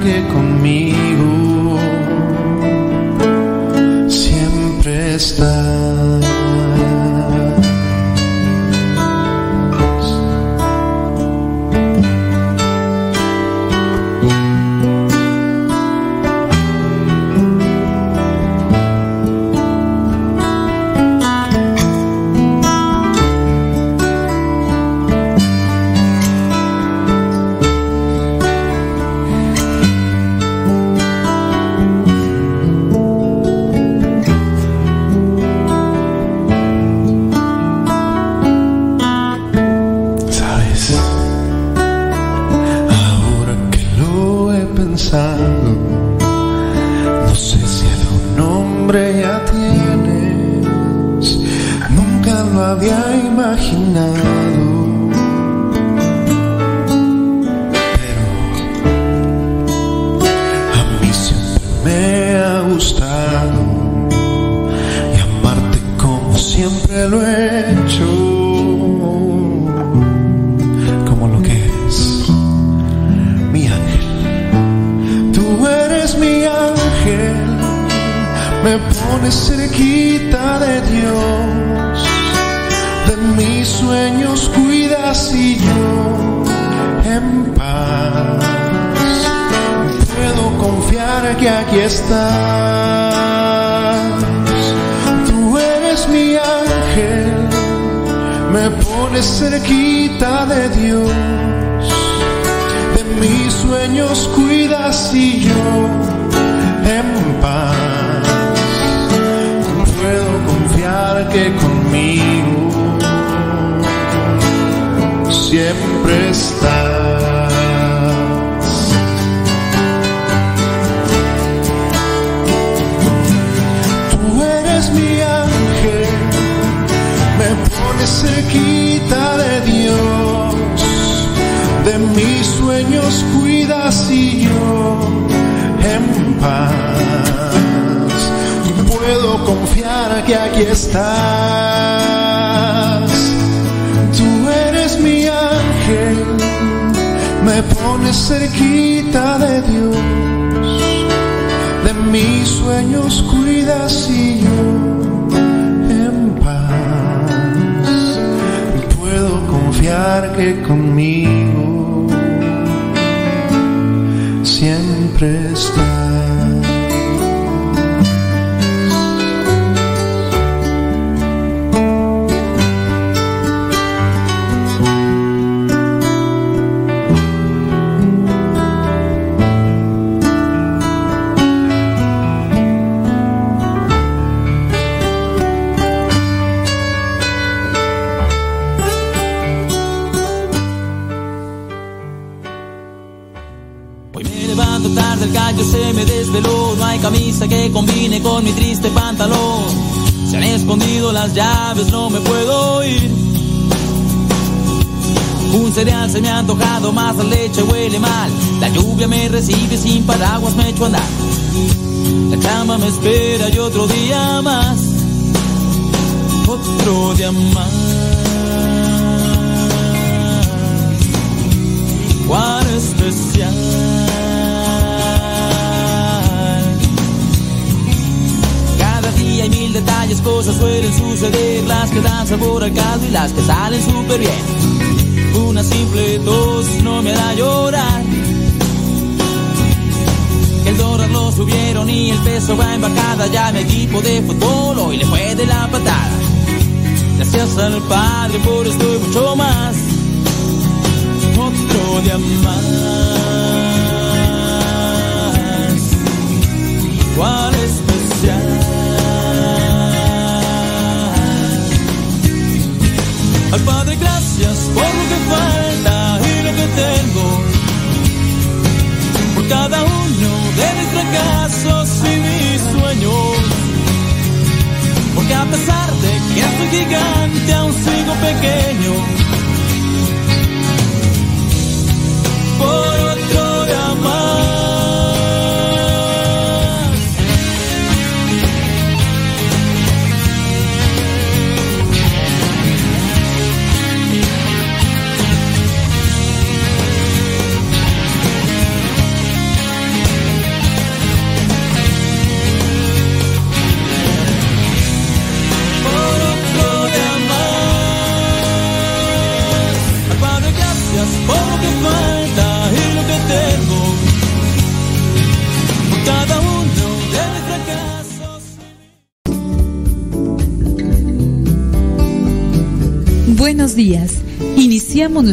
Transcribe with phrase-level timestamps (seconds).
[0.00, 1.07] que conmigo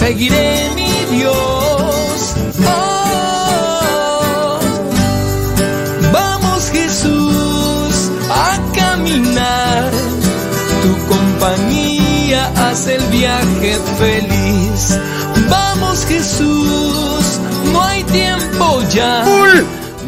[0.00, 2.34] Seguiré mi Dios.
[2.66, 4.58] Oh,
[6.10, 9.90] vamos Jesús a caminar,
[10.82, 14.98] tu compañía hace el viaje feliz.
[15.50, 17.24] Vamos Jesús,
[17.72, 19.24] no hay tiempo ya.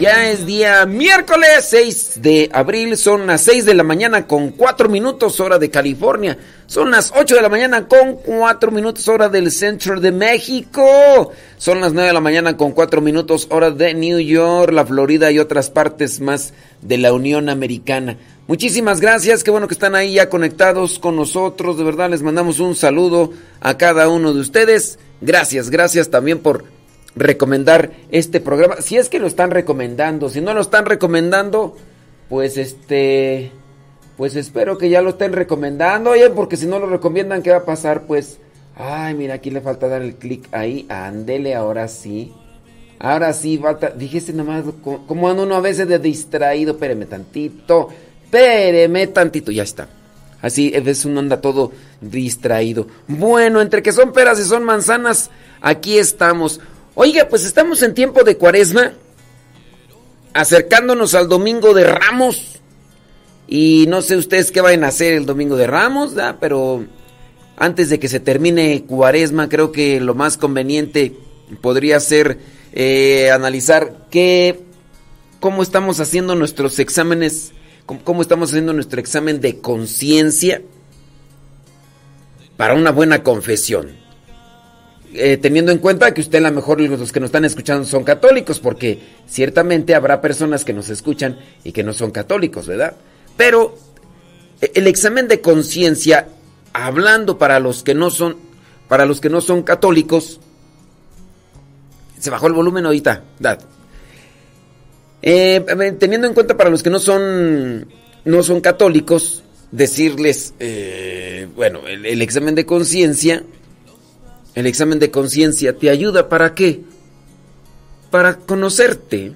[0.01, 4.89] Ya es día miércoles 6 de abril, son las 6 de la mañana con 4
[4.89, 6.39] minutos hora de California.
[6.67, 11.33] Son las 8 de la mañana con 4 minutos hora del centro de México.
[11.59, 15.33] Son las 9 de la mañana con 4 minutos hora de New York, la Florida
[15.33, 18.17] y otras partes más de la Unión Americana.
[18.47, 21.77] Muchísimas gracias, qué bueno que están ahí ya conectados con nosotros.
[21.77, 25.01] De verdad les mandamos un saludo a cada uno de ustedes.
[25.21, 26.65] Gracias, gracias también por
[27.17, 28.77] recomendar este programa.
[28.81, 31.77] Si es que lo están recomendando, si no lo están recomendando,
[32.33, 33.53] pues este,
[34.17, 37.59] pues espero que ya lo estén recomendando, oye, porque si no lo recomiendan, ¿qué va
[37.59, 38.07] a pasar?
[38.07, 38.39] Pues,
[38.75, 42.33] ay, mira, aquí le falta dar el clic ahí, ándele, ahora sí.
[42.99, 47.91] Ahora sí, falta, dijiste nomás, como ando uno a veces de distraído, espéreme tantito,
[48.25, 49.89] espéreme tantito, ya está.
[50.41, 51.71] Así, a veces uno anda todo
[52.01, 52.87] distraído.
[53.09, 56.61] Bueno, entre que son peras y son manzanas, aquí estamos.
[56.95, 58.95] Oiga, pues estamos en tiempo de cuaresma,
[60.35, 62.61] acercándonos al domingo de Ramos.
[63.49, 66.85] Y no sé ustedes qué vayan a hacer el domingo de Ramos, pero
[67.57, 71.15] antes de que se termine cuaresma, creo que lo más conveniente
[71.61, 72.39] podría ser
[72.73, 74.61] eh, analizar qué,
[75.41, 77.53] cómo estamos haciendo nuestros exámenes,
[78.05, 80.63] cómo estamos haciendo nuestro examen de conciencia
[82.57, 84.02] para una buena confesión.
[85.15, 88.03] Eh, teniendo en cuenta que usted a lo mejor los que nos están escuchando son
[88.03, 92.95] católicos, porque ciertamente habrá personas que nos escuchan y que no son católicos, ¿verdad?
[93.37, 93.77] Pero
[94.63, 96.29] eh, el examen de conciencia,
[96.73, 98.37] hablando para los que no son,
[98.89, 100.41] para los que no son católicos,
[102.19, 103.59] se bajó el volumen ahorita, dad.
[105.21, 105.63] Eh,
[105.99, 107.87] teniendo en cuenta para los que no son,
[108.25, 110.55] no son católicos, decirles,
[111.55, 113.45] bueno, el examen de conciencia
[114.55, 116.83] el examen de conciencia te ayuda para qué?
[118.11, 119.33] Para conocerte.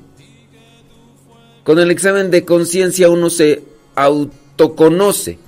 [1.64, 3.62] Con el examen de conciencia uno se
[3.94, 5.38] autoconoce.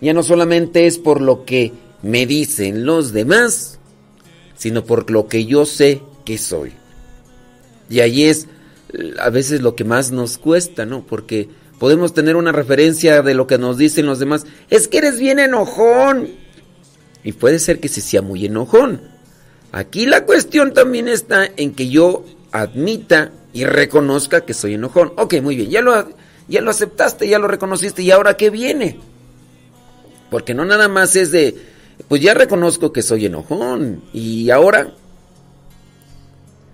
[0.00, 3.78] Ya no solamente es por lo que me dicen los demás,
[4.56, 6.72] sino por lo que yo sé que soy.
[7.88, 8.46] Y ahí es
[8.92, 11.04] eh, a veces lo que más nos cuesta, ¿no?
[11.06, 14.44] Porque podemos tener una referencia de lo que nos dicen los demás.
[14.70, 16.28] Es que eres bien enojón.
[17.26, 19.00] Y puede ser que se sea muy enojón.
[19.72, 25.12] Aquí la cuestión también está en que yo admita y reconozca que soy enojón.
[25.16, 26.08] Ok, muy bien, ya lo,
[26.46, 29.00] ya lo aceptaste, ya lo reconociste, ¿y ahora qué viene?
[30.30, 31.56] Porque no nada más es de,
[32.06, 34.92] pues ya reconozco que soy enojón, y ahora,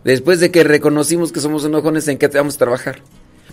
[0.04, 3.00] después de que reconocimos que somos enojones, ¿en qué vamos a trabajar?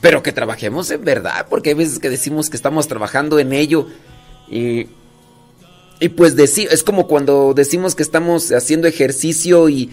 [0.02, 3.88] Pero que trabajemos en verdad, porque hay veces que decimos que estamos trabajando en ello
[4.52, 4.88] y
[6.00, 9.92] y pues es como cuando decimos que estamos haciendo ejercicio y,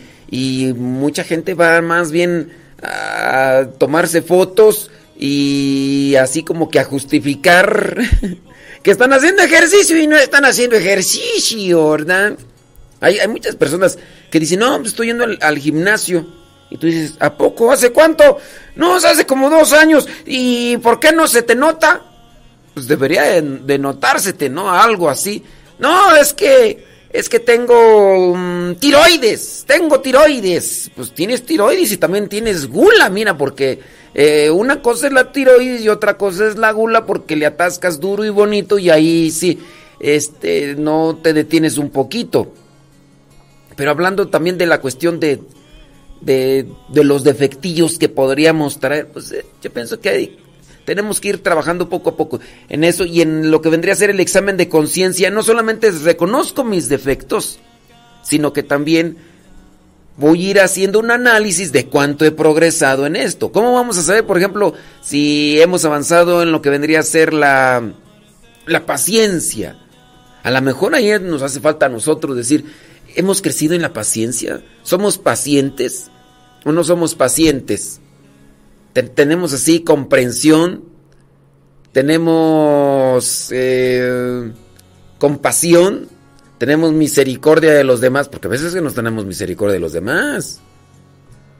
[0.76, 7.96] mucha gente va más bien a tomarse fotos y así como que a justificar
[8.82, 12.36] que están haciendo ejercicio y no están haciendo ejercicio, ¿verdad?
[13.00, 13.98] Hay, hay muchas personas
[14.30, 16.26] que dicen, no, pues estoy yendo al, gimnasio.
[16.70, 17.70] Y tú dices, ¿a poco?
[17.70, 18.38] ¿Hace cuánto?
[18.74, 20.08] No, hace como dos años.
[20.24, 22.02] ¿Y por qué no se te nota?
[22.74, 24.70] Pues debería de, de notársete, ¿no?
[24.70, 25.44] Algo así.
[25.78, 30.90] No, es que es que tengo mm, tiroides, tengo tiroides.
[30.94, 33.80] Pues tienes tiroides y también tienes gula, mira, porque
[34.14, 38.00] eh, una cosa es la tiroides y otra cosa es la gula porque le atascas
[38.00, 39.58] duro y bonito y ahí sí,
[40.00, 42.52] este, no te detienes un poquito.
[43.76, 45.40] Pero hablando también de la cuestión de,
[46.20, 50.38] de, de los defectillos que podríamos traer, pues eh, yo pienso que hay
[50.86, 52.40] tenemos que ir trabajando poco a poco
[52.70, 55.30] en eso y en lo que vendría a ser el examen de conciencia.
[55.30, 57.58] No solamente reconozco mis defectos,
[58.22, 59.18] sino que también
[60.16, 63.50] voy a ir haciendo un análisis de cuánto he progresado en esto.
[63.52, 67.34] ¿Cómo vamos a saber, por ejemplo, si hemos avanzado en lo que vendría a ser
[67.34, 67.92] la,
[68.64, 69.76] la paciencia?
[70.44, 72.64] A lo mejor ahí nos hace falta a nosotros decir,
[73.16, 74.62] ¿hemos crecido en la paciencia?
[74.84, 76.12] ¿Somos pacientes
[76.64, 78.00] o no somos pacientes?
[79.02, 80.84] Tenemos así comprensión,
[81.92, 84.52] tenemos eh,
[85.18, 86.08] compasión,
[86.58, 90.60] tenemos misericordia de los demás, porque a veces que no tenemos misericordia de los demás.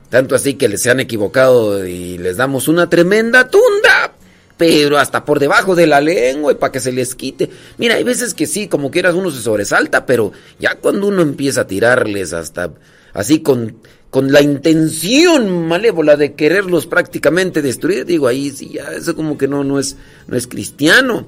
[0.09, 4.15] Tanto así que les se han equivocado y les damos una tremenda tunda,
[4.57, 7.51] pero hasta por debajo de la lengua y para que se les quite.
[7.77, 11.63] Mira, hay veces que sí, como quieras uno se sobresalta, pero ya cuando uno empieza
[11.63, 12.73] a tirarles hasta
[13.13, 13.79] así con
[14.17, 19.47] con la intención malévola de quererlos prácticamente destruir, digo, ahí sí, ya eso como que
[19.47, 21.27] no, no, es, no es cristiano.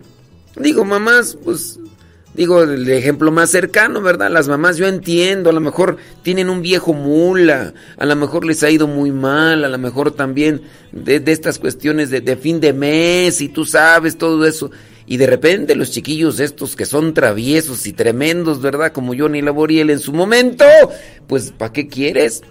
[0.56, 1.78] Digo, mamás, pues
[2.32, 4.30] Digo, el ejemplo más cercano, ¿verdad?
[4.30, 8.62] Las mamás, yo entiendo, a lo mejor tienen un viejo mula, a lo mejor les
[8.62, 12.72] ha ido muy mal, a lo mejor también de, estas cuestiones de, de, fin de
[12.72, 14.70] mes y tú sabes todo eso.
[15.04, 18.92] Y de repente los chiquillos estos que son traviesos y tremendos, ¿verdad?
[18.92, 20.64] Como Johnny Laboriel en su momento,
[21.26, 22.42] pues ¿para qué quieres?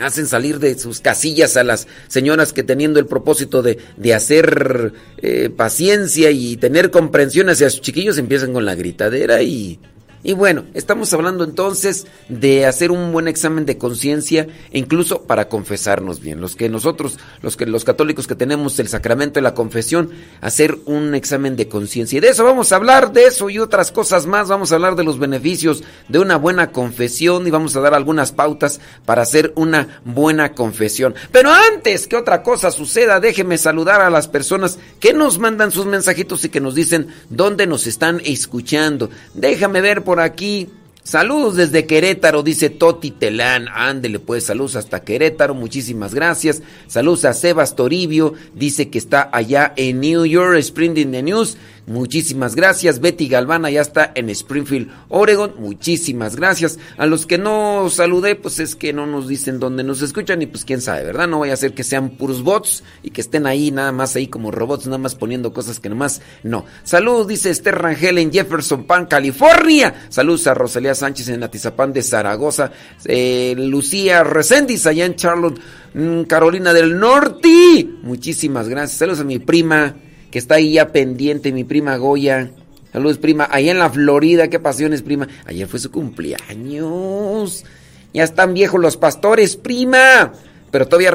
[0.00, 4.92] Hacen salir de sus casillas a las señoras que teniendo el propósito de, de hacer
[5.18, 9.78] eh, paciencia y tener comprensión hacia sus chiquillos empiezan con la gritadera y
[10.22, 16.20] y bueno, estamos hablando entonces de hacer un buen examen de conciencia incluso para confesarnos
[16.20, 16.42] bien.
[16.42, 20.10] Los que nosotros, los que los católicos que tenemos el sacramento de la confesión,
[20.42, 22.18] hacer un examen de conciencia.
[22.18, 24.48] Y de eso vamos a hablar, de eso y otras cosas más.
[24.48, 28.32] Vamos a hablar de los beneficios de una buena confesión y vamos a dar algunas
[28.32, 31.14] pautas para hacer una buena confesión.
[31.32, 35.86] Pero antes que otra cosa suceda, déjeme saludar a las personas que nos mandan sus
[35.86, 39.08] mensajitos y que nos dicen dónde nos están escuchando.
[39.32, 40.68] Déjame ver por aquí.
[41.04, 43.68] Saludos desde Querétaro, dice Toti Telán.
[43.72, 46.62] Ándele pues, saludos hasta Querétaro, muchísimas gracias.
[46.88, 51.56] Saludos a Sebas Toribio, dice que está allá en New York, Spring the News.
[51.90, 53.00] Muchísimas gracias.
[53.00, 55.54] Betty Galvana ya está en Springfield, Oregon.
[55.58, 56.78] Muchísimas gracias.
[56.96, 60.46] A los que no saludé, pues es que no nos dicen dónde nos escuchan y
[60.46, 61.26] pues quién sabe, ¿verdad?
[61.26, 64.28] No vaya a ser que sean puros bots y que estén ahí nada más ahí
[64.28, 66.64] como robots, nada más poniendo cosas que nomás no.
[66.84, 70.06] Saludos, dice Esther Rangel en Jefferson Pan, California.
[70.10, 72.70] Saludos a Rosalía Sánchez en Atizapán de Zaragoza.
[73.04, 75.60] Eh, Lucía Reséndiz allá en Charlotte,
[75.94, 77.84] mm, Carolina del Norte.
[78.02, 78.96] Muchísimas gracias.
[78.96, 79.96] Saludos a mi prima
[80.30, 82.50] que está ahí ya pendiente, mi prima Goya.
[82.92, 83.48] Saludos, prima.
[83.50, 85.28] Ahí en la Florida, qué pasiones, prima.
[85.46, 87.64] Ayer fue su cumpleaños.
[88.12, 90.32] Ya están viejos los pastores, prima.
[90.70, 91.12] Pero todavía,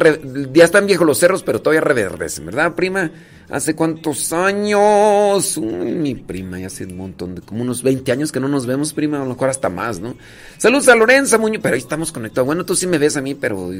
[0.53, 3.11] ya están viejos los cerros, pero todavía reverdecen, ¿verdad, prima?
[3.49, 5.57] ¿Hace cuántos años?
[5.57, 8.93] mi prima, ya hace un montón de, como unos 20 años que no nos vemos,
[8.93, 10.15] prima, a lo mejor hasta más, ¿no?
[10.57, 12.47] Saludos a Lorenza Muñoz, pero ahí estamos conectados.
[12.47, 13.71] Bueno, tú sí me ves a mí, pero,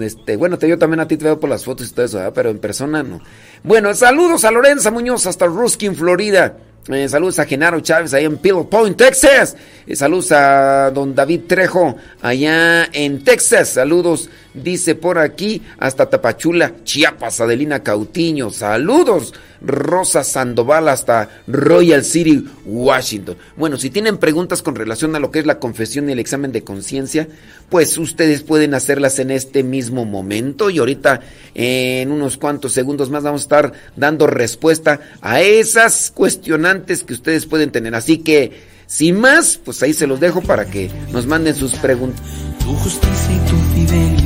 [0.00, 2.18] este, bueno, te yo también a ti te veo por las fotos y todo eso,
[2.18, 2.32] ¿verdad?
[2.34, 3.20] Pero en persona no.
[3.62, 6.58] Bueno, saludos a Lorenza Muñoz hasta Ruskin, Florida.
[6.88, 9.56] Eh, saludos a Genaro Chávez ahí en Pillow Point, Texas.
[9.86, 13.70] Eh, saludos a don David Trejo allá en Texas.
[13.70, 18.50] Saludos, dice por aquí, hasta Tapachula, Chiapas, Adelina Cautiño.
[18.50, 19.34] Saludos.
[19.64, 23.36] Rosa Sandoval hasta Royal City, Washington.
[23.56, 26.52] Bueno, si tienen preguntas con relación a lo que es la confesión y el examen
[26.52, 27.28] de conciencia,
[27.70, 31.20] pues ustedes pueden hacerlas en este mismo momento y ahorita
[31.54, 37.46] en unos cuantos segundos más vamos a estar dando respuesta a esas cuestionantes que ustedes
[37.46, 37.94] pueden tener.
[37.94, 42.22] Así que, sin más, pues ahí se los dejo para que nos manden sus preguntas.
[42.60, 44.23] Tu justicia y tu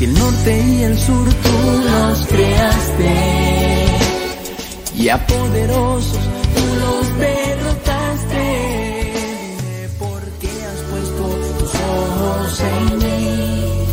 [0.00, 3.14] si el norte y el sur tú los creaste
[4.96, 8.46] y a poderosos tú los derrotaste.
[9.60, 11.22] Dime por qué has puesto
[11.58, 13.84] tus ojos en mí.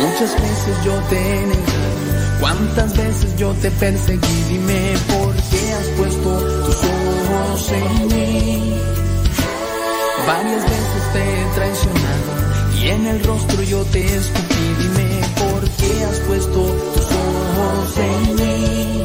[0.00, 4.44] Muchas veces yo te negado, cuántas veces yo te perseguí.
[4.48, 6.30] Dime por qué has puesto
[6.64, 8.74] tus ojos en mí.
[10.26, 11.40] Varias veces te
[11.96, 11.99] y
[12.90, 14.64] en el rostro yo te escupí.
[14.78, 16.60] Dime por qué has puesto
[16.94, 19.04] tus ojos en mí.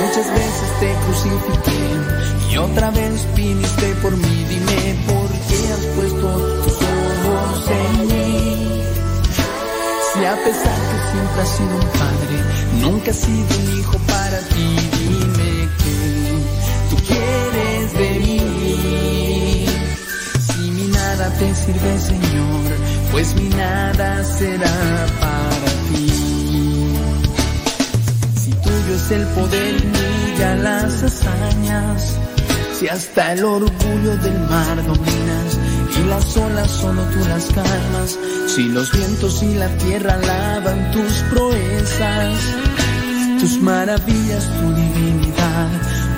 [0.00, 4.46] Muchas veces te crucifiqué y otra vez viniste por mí.
[4.48, 6.26] Dime por qué has puesto
[6.64, 8.82] tus ojos en mí.
[10.12, 12.36] Si a pesar que siempre has sido un padre,
[12.80, 14.91] nunca has sido un hijo para ti.
[21.42, 22.72] Te sirve, Señor,
[23.10, 26.12] pues mi nada será para ti
[28.94, 32.18] es el poder y las hazañas.
[32.78, 35.58] Si hasta el orgullo del mar dominas
[35.98, 38.18] y las olas solo tú las calmas.
[38.54, 42.38] Si los vientos y la tierra lavan tus proezas,
[43.40, 45.68] tus maravillas, tu divinidad,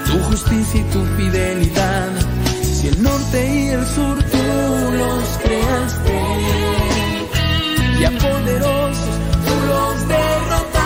[0.06, 2.08] tu justicia y tu fidelidad.
[2.62, 4.43] Si el norte y el sur tú
[5.00, 6.18] los creaste.
[8.00, 10.84] Y a poderosos tú los derrotaste.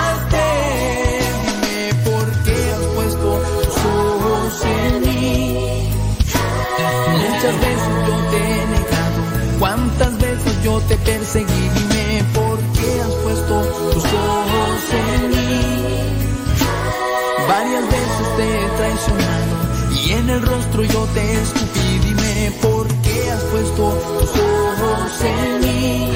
[7.39, 9.21] Muchas veces yo te he negado,
[9.61, 13.55] cuántas veces yo te perseguí, dime por qué has puesto
[13.93, 15.61] tus ojos en mí.
[17.49, 19.55] Varias veces te he traicionado
[20.05, 23.08] y en el rostro yo te escupí, dime por qué has
[23.51, 26.11] puesto tus ojos en mí.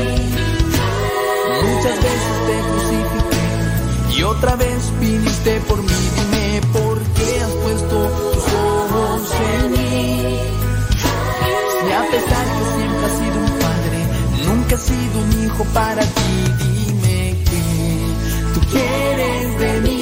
[1.63, 5.93] Muchas veces te crucifiqué y otra vez viniste por mí.
[6.17, 7.97] Dime por qué has puesto
[8.33, 9.23] tus ojos
[9.55, 10.39] en mí.
[11.81, 13.99] Si a pesar que siempre has sido un padre,
[14.47, 16.33] nunca has sido un hijo para ti.
[16.59, 17.63] Dime que
[18.55, 20.01] tú quieres de mí.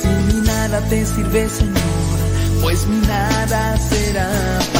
[0.00, 2.18] Si ni nada te sirve, Señor,
[2.62, 4.77] pues mi nada será.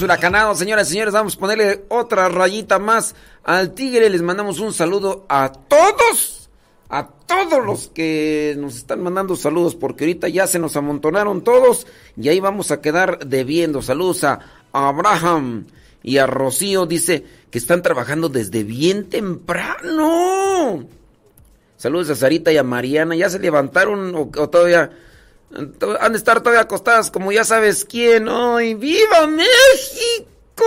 [0.00, 4.08] Señoras y señores, vamos a ponerle otra rayita más al tigre.
[4.08, 6.48] Les mandamos un saludo a todos,
[6.88, 11.86] a todos los que nos están mandando saludos, porque ahorita ya se nos amontonaron todos
[12.16, 13.82] y ahí vamos a quedar debiendo.
[13.82, 14.40] Saludos a
[14.72, 15.66] Abraham
[16.02, 20.86] y a Rocío, dice que están trabajando desde bien temprano.
[21.76, 24.92] Saludos a Sarita y a Mariana, ¿ya se levantaron o todavía?
[26.00, 28.28] Han de estar todavía acostadas como ya sabes quién.
[28.28, 30.64] ¡Ay, viva México!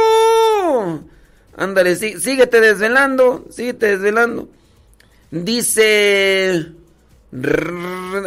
[1.55, 4.49] Ándale, sí, síguete desvelando, síguete desvelando.
[5.31, 6.71] Dice...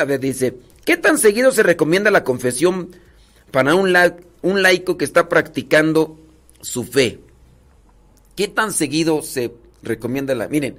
[0.00, 0.56] A ver, dice...
[0.84, 2.90] ¿Qué tan seguido se recomienda la confesión
[3.50, 6.16] para un, la- un laico que está practicando
[6.60, 7.18] su fe?
[8.36, 10.46] ¿Qué tan seguido se recomienda la...
[10.48, 10.76] Miren,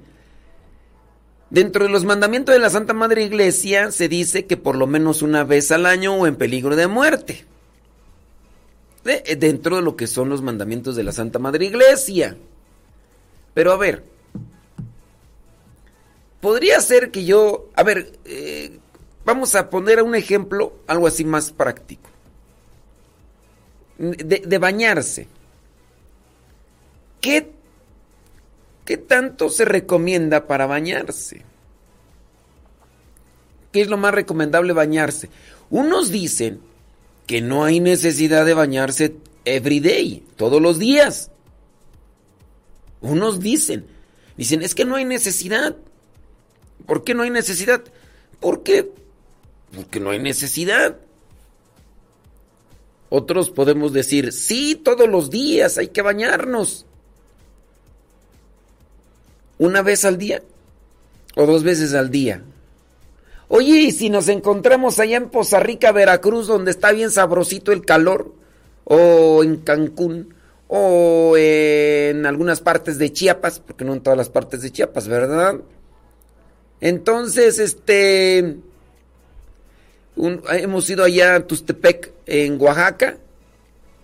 [1.49, 5.21] Dentro de los mandamientos de la Santa Madre Iglesia se dice que por lo menos
[5.21, 7.45] una vez al año o en peligro de muerte.
[9.05, 12.36] Eh, dentro de lo que son los mandamientos de la Santa Madre Iglesia.
[13.53, 14.03] Pero a ver,
[16.41, 18.77] podría ser que yo, a ver, eh,
[19.23, 22.10] vamos a poner un ejemplo, algo así más práctico.
[23.97, 25.27] De, de bañarse.
[27.21, 27.49] ¿Qué
[28.88, 31.43] ¿Qué tanto se recomienda para bañarse?
[33.73, 35.30] ¿Qué es lo más recomendable bañarse?
[35.69, 36.62] Unos dicen
[37.26, 41.32] que no hay necesidad de bañarse every day, todos los días.
[43.02, 43.88] Unos dicen,
[44.38, 45.76] dicen, es que no hay necesidad.
[46.86, 47.84] ¿Por qué no hay necesidad?
[48.39, 48.89] ¿Por qué?
[49.76, 50.97] Porque no hay necesidad.
[53.10, 56.87] Otros podemos decir, sí, todos los días hay que bañarnos.
[59.60, 60.41] ¿Una vez al día?
[61.36, 62.43] ¿O dos veces al día?
[63.48, 67.86] Oye, ¿y si nos encontramos allá en Poza Rica, Veracruz, donde está bien sabrosito el
[67.86, 68.34] calor?
[68.84, 70.34] ¿O en Cancún?
[70.67, 73.60] ¿O en algunas partes de Chiapas?
[73.60, 75.62] Porque no en todas las partes de Chiapas, ¿verdad?
[76.82, 78.58] Entonces, este...
[80.17, 83.17] hemos ido allá a Tustepec, en Oaxaca,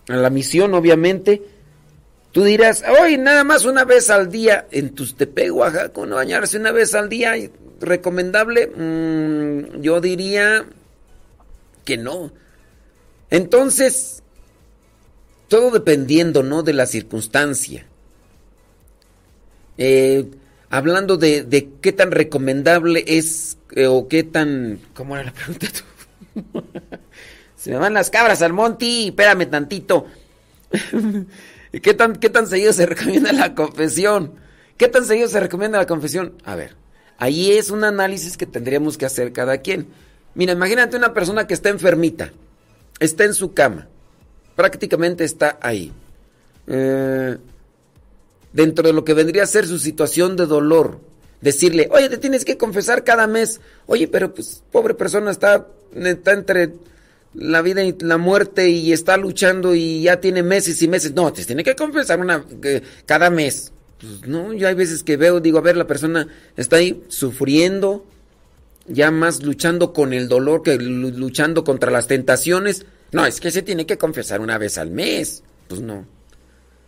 [0.07, 1.41] a la misión, obviamente.
[2.33, 6.71] Tú dirás, hoy nada más una vez al día en Tustepec, Oaxaca, no bañarse una
[6.71, 7.35] vez al día,
[7.79, 8.67] recomendable.
[8.75, 10.65] Mm, yo diría
[11.85, 12.33] que no.
[13.29, 14.23] Entonces,
[15.47, 16.63] todo dependiendo, ¿no?
[16.63, 17.85] De la circunstancia.
[19.77, 20.25] Eh,
[20.71, 24.79] hablando de, de qué tan recomendable es eh, o qué tan...
[24.95, 25.67] ¿Cómo era la pregunta?
[27.57, 30.07] Se me van las cabras al monte, espérame tantito.
[31.81, 34.33] ¿Qué tan, ¿Qué tan seguido se recomienda la confesión?
[34.77, 36.33] ¿Qué tan seguido se recomienda la confesión?
[36.45, 36.75] A ver,
[37.17, 39.87] ahí es un análisis que tendríamos que hacer cada quien.
[40.35, 42.31] Mira, imagínate una persona que está enfermita,
[42.99, 43.87] está en su cama,
[44.55, 45.91] prácticamente está ahí.
[46.67, 47.37] Eh,
[48.51, 50.99] dentro de lo que vendría a ser su situación de dolor,
[51.41, 53.61] decirle, oye, te tienes que confesar cada mes.
[53.87, 56.73] Oye, pero pues pobre persona está, está entre
[57.33, 61.13] la vida y la muerte y está luchando y ya tiene meses y meses.
[61.13, 62.45] No, te tiene que confesar una
[63.05, 63.71] cada mes.
[63.99, 68.05] Pues no, yo hay veces que veo, digo, a ver, la persona está ahí sufriendo,
[68.85, 72.85] ya más luchando con el dolor que luchando contra las tentaciones.
[73.11, 75.43] No, es que se tiene que confesar una vez al mes.
[75.67, 76.05] Pues no.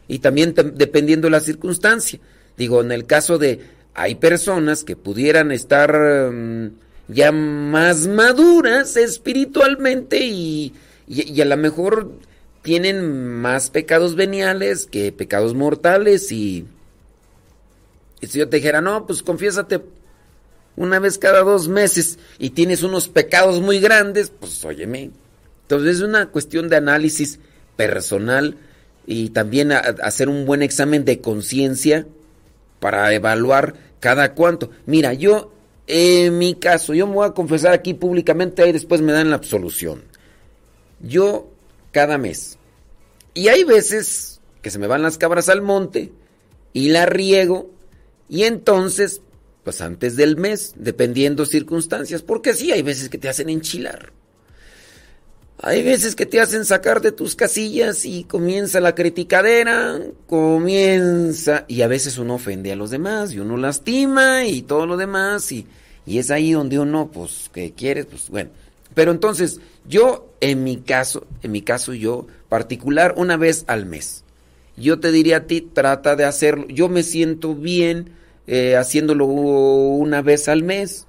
[0.07, 2.19] Y también dependiendo de la circunstancia.
[2.57, 3.59] Digo, en el caso de
[3.93, 6.71] hay personas que pudieran estar mm,
[7.07, 10.73] ya más maduras espiritualmente y,
[11.07, 12.11] y, a lo mejor
[12.61, 16.65] tienen más pecados veniales que pecados mortales y,
[18.21, 19.81] si yo te dijera, no, pues confiésate
[20.75, 25.11] una vez cada dos meses y tienes unos pecados muy grandes, pues óyeme.
[25.61, 27.39] Entonces es una cuestión de análisis
[27.75, 28.57] personal
[29.05, 32.07] y también hacer un buen examen de conciencia
[32.79, 34.71] para evaluar cada cuánto.
[34.85, 35.54] Mira, yo,
[35.87, 39.35] en mi caso, yo me voy a confesar aquí públicamente y después me dan la
[39.35, 40.03] absolución.
[40.99, 41.49] Yo,
[41.91, 42.57] cada mes.
[43.33, 46.11] Y hay veces que se me van las cabras al monte
[46.73, 47.69] y la riego
[48.27, 49.21] y entonces,
[49.63, 54.11] pues antes del mes, dependiendo circunstancias, porque sí, hay veces que te hacen enchilar.
[55.65, 61.81] Hay veces que te hacen sacar de tus casillas y comienza la criticadera, comienza y
[61.81, 65.65] a veces uno ofende a los demás y uno lastima y todo lo demás y,
[66.05, 68.51] y es ahí donde uno, pues, que quieres, pues bueno.
[68.93, 74.23] Pero entonces, yo en mi caso, en mi caso yo particular, una vez al mes.
[74.77, 76.67] Yo te diría a ti, trata de hacerlo.
[76.67, 78.11] Yo me siento bien
[78.45, 81.07] eh, haciéndolo una vez al mes.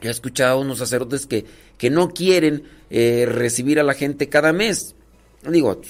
[0.00, 1.44] He escuchado a unos sacerdotes que,
[1.76, 4.94] que no quieren eh, recibir a la gente cada mes.
[5.48, 5.80] Digo,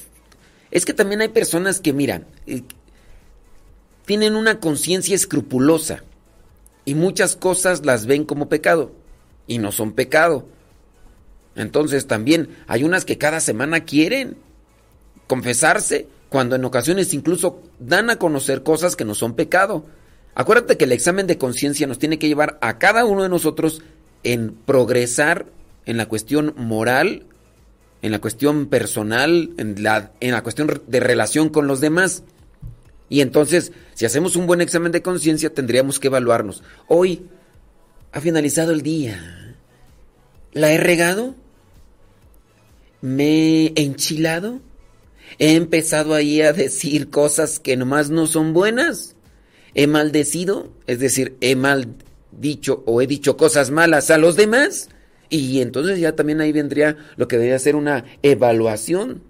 [0.70, 2.62] es que también hay personas que, miran, eh,
[4.04, 6.04] tienen una conciencia escrupulosa
[6.84, 8.92] y muchas cosas las ven como pecado
[9.46, 10.46] y no son pecado.
[11.54, 14.36] Entonces también hay unas que cada semana quieren
[15.26, 19.86] confesarse cuando en ocasiones incluso dan a conocer cosas que no son pecado.
[20.34, 23.82] Acuérdate que el examen de conciencia nos tiene que llevar a cada uno de nosotros
[24.22, 25.46] en progresar
[25.86, 27.26] en la cuestión moral,
[28.02, 32.24] en la cuestión personal, en la, en la cuestión de relación con los demás.
[33.08, 36.62] Y entonces, si hacemos un buen examen de conciencia, tendríamos que evaluarnos.
[36.88, 37.26] Hoy
[38.12, 39.56] ha finalizado el día.
[40.52, 41.34] ¿La he regado?
[43.00, 44.60] ¿Me he enchilado?
[45.38, 49.14] ¿He empezado ahí a decir cosas que nomás no son buenas?
[49.74, 50.72] ¿He maldecido?
[50.86, 51.94] Es decir, ¿he mal
[52.32, 54.88] dicho o he dicho cosas malas a los demás?
[55.28, 59.22] Y entonces ya también ahí vendría lo que debería ser una evaluación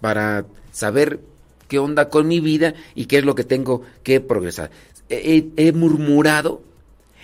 [0.00, 1.20] para saber
[1.68, 4.70] qué onda con mi vida y qué es lo que tengo que progresar.
[5.08, 6.62] He, murmurado,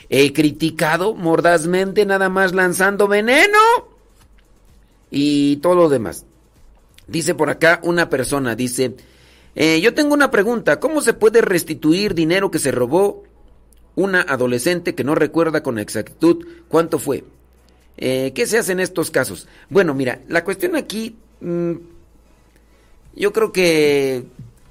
[0.08, 3.58] he criticado mordazmente, nada más lanzando veneno
[5.10, 6.26] y todo lo demás.
[7.06, 8.94] Dice por acá una persona, dice,
[9.54, 13.24] eh, yo tengo una pregunta, ¿cómo se puede restituir dinero que se robó
[13.96, 17.24] una adolescente que no recuerda con exactitud cuánto fue?
[18.00, 19.46] Eh, ¿Qué se hace en estos casos?
[19.68, 21.74] Bueno, mira, la cuestión aquí, mm,
[23.14, 24.24] yo creo que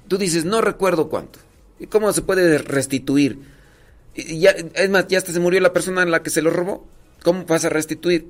[0.08, 1.38] tú dices, no recuerdo cuánto.
[1.78, 3.38] ¿Y cómo se puede restituir?
[4.14, 6.84] ya, es más, ya hasta se murió la persona a la que se lo robó.
[7.22, 8.28] ¿Cómo vas a restituir?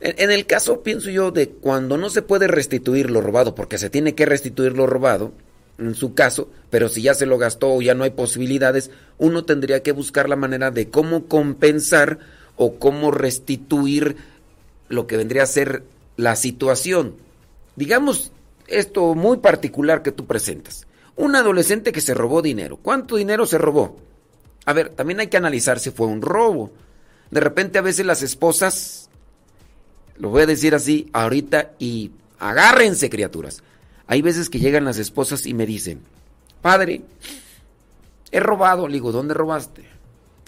[0.00, 3.78] En, en el caso, pienso yo, de cuando no se puede restituir lo robado, porque
[3.78, 5.32] se tiene que restituir lo robado,
[5.78, 9.44] en su caso, pero si ya se lo gastó o ya no hay posibilidades, uno
[9.44, 12.18] tendría que buscar la manera de cómo compensar
[12.58, 14.16] o cómo restituir
[14.88, 15.84] lo que vendría a ser
[16.16, 17.14] la situación.
[17.76, 18.32] Digamos
[18.66, 20.86] esto muy particular que tú presentas.
[21.16, 22.76] Un adolescente que se robó dinero.
[22.76, 23.96] ¿Cuánto dinero se robó?
[24.66, 26.70] A ver, también hay que analizar si fue un robo.
[27.30, 29.08] De repente a veces las esposas,
[30.16, 33.62] lo voy a decir así ahorita y agárrense criaturas.
[34.06, 36.00] Hay veces que llegan las esposas y me dicen,
[36.60, 37.02] padre,
[38.30, 38.86] he robado.
[38.86, 39.87] Le digo, ¿dónde robaste?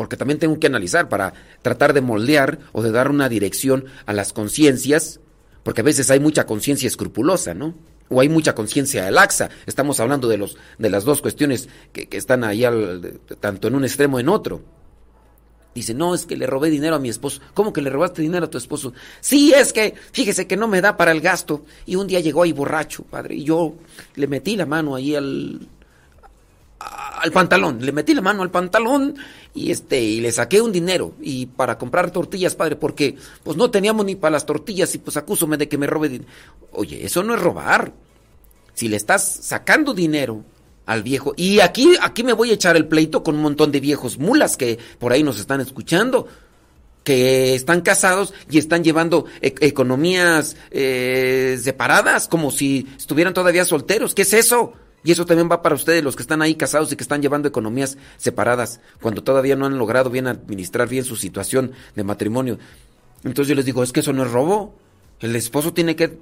[0.00, 4.14] Porque también tengo que analizar para tratar de moldear o de dar una dirección a
[4.14, 5.20] las conciencias,
[5.62, 7.74] porque a veces hay mucha conciencia escrupulosa, ¿no?
[8.08, 9.50] O hay mucha conciencia laxa.
[9.66, 12.64] Estamos hablando de, los, de las dos cuestiones que, están ahí
[13.40, 14.62] tanto en un extremo en otro.
[15.74, 17.42] Dice, no, es que le robé dinero a mi esposo.
[17.52, 18.94] ¿Cómo que le robaste dinero a tu esposo?
[19.20, 21.66] Sí, es que, fíjese que no me da para el gasto.
[21.84, 23.74] Y un día llegó ahí borracho, padre, y yo
[24.14, 25.68] le metí la mano ahí al,
[26.80, 29.14] al pantalón, le metí la mano al pantalón
[29.54, 33.70] y este y le saqué un dinero y para comprar tortillas, padre, porque pues no
[33.70, 36.22] teníamos ni para las tortillas y pues acúsome de que me robe
[36.72, 37.92] Oye, eso no es robar.
[38.72, 40.42] Si le estás sacando dinero
[40.86, 43.80] al viejo y aquí aquí me voy a echar el pleito con un montón de
[43.80, 46.26] viejos mulas que por ahí nos están escuchando
[47.04, 54.14] que están casados y están llevando e-, economías eh, separadas como si estuvieran todavía solteros.
[54.14, 54.74] ¿Qué es eso?
[55.02, 57.48] Y eso también va para ustedes, los que están ahí casados y que están llevando
[57.48, 62.58] economías separadas, cuando todavía no han logrado bien administrar bien su situación de matrimonio.
[63.24, 64.74] Entonces yo les digo, es que eso no es robo.
[65.20, 66.18] El esposo tiene que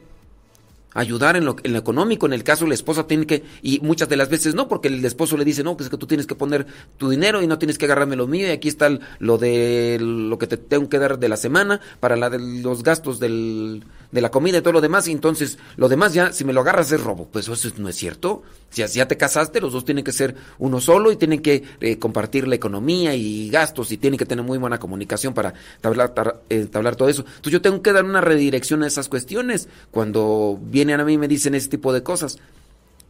[0.95, 2.27] ayudar en lo, en lo, económico.
[2.27, 5.05] En el caso, la esposa tiene que, y muchas de las veces no, porque el
[5.05, 7.59] esposo le dice, no, pues es que tú tienes que poner tu dinero y no
[7.59, 10.99] tienes que agarrarme lo mío, y aquí está lo de lo que te tengo que
[10.99, 14.73] dar de la semana para la de los gastos del, de la comida y todo
[14.73, 17.29] lo demás, y entonces lo demás ya, si me lo agarras es robo.
[17.31, 18.43] Pues eso no es cierto.
[18.71, 21.99] Si ya te casaste, los dos tienen que ser uno solo y tienen que eh,
[21.99, 26.13] compartir la economía y gastos y tienen que tener muy buena comunicación para tablar,
[26.51, 27.25] eh, todo eso.
[27.27, 31.19] Entonces yo tengo que dar una redirección a esas cuestiones cuando vienen a mí y
[31.19, 32.39] me dicen ese tipo de cosas.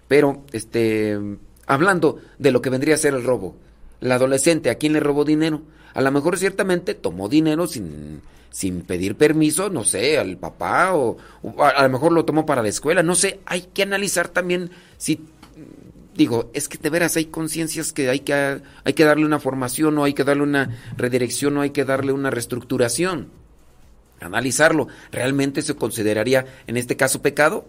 [0.08, 1.18] Pero, este,
[1.66, 3.56] hablando de lo que vendría a ser el robo,
[4.00, 5.62] la adolescente, ¿a quién le robó dinero?
[5.92, 11.18] A lo mejor ciertamente tomó dinero sin sin pedir permiso, no sé, al papá o,
[11.58, 15.20] a, lo mejor lo tomó para la escuela, no sé, hay que analizar también si
[16.14, 19.98] digo, es que de veras hay conciencias que hay que hay que darle una formación
[19.98, 23.28] o hay que darle una redirección o hay que darle una reestructuración.
[24.20, 27.66] Analizarlo, ¿realmente se consideraría en este caso pecado?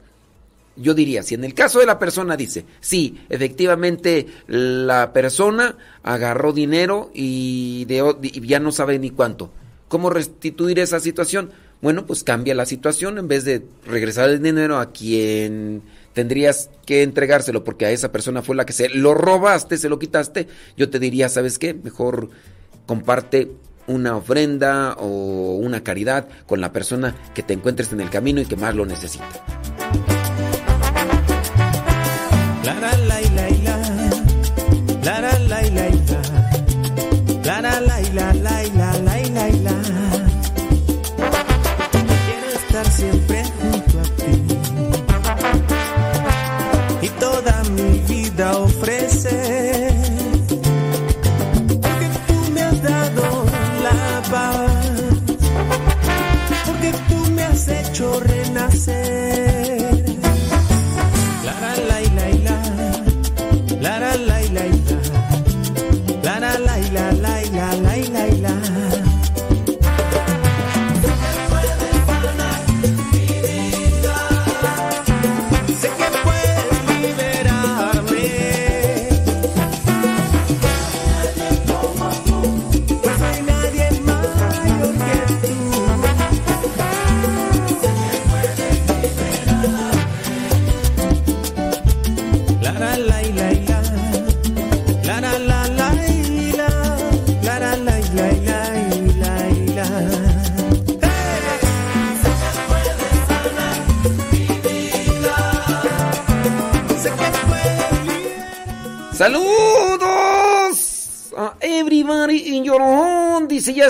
[0.75, 6.53] Yo diría, si en el caso de la persona dice, sí, efectivamente la persona agarró
[6.53, 9.51] dinero y, ya no sabe ni cuánto
[9.89, 11.51] ¿Cómo restituir esa situación?
[11.81, 15.81] Bueno, pues cambia la situación en vez de regresar el dinero a quien
[16.13, 19.97] tendrías que entregárselo porque a esa persona fue la que se lo robaste, se lo
[19.97, 20.47] quitaste.
[20.77, 21.73] Yo te diría, ¿sabes qué?
[21.73, 22.29] Mejor
[22.85, 23.51] comparte
[23.89, 28.45] una ofrenda o una caridad con la persona que te encuentres en el camino y
[28.45, 30.18] que más lo necesita.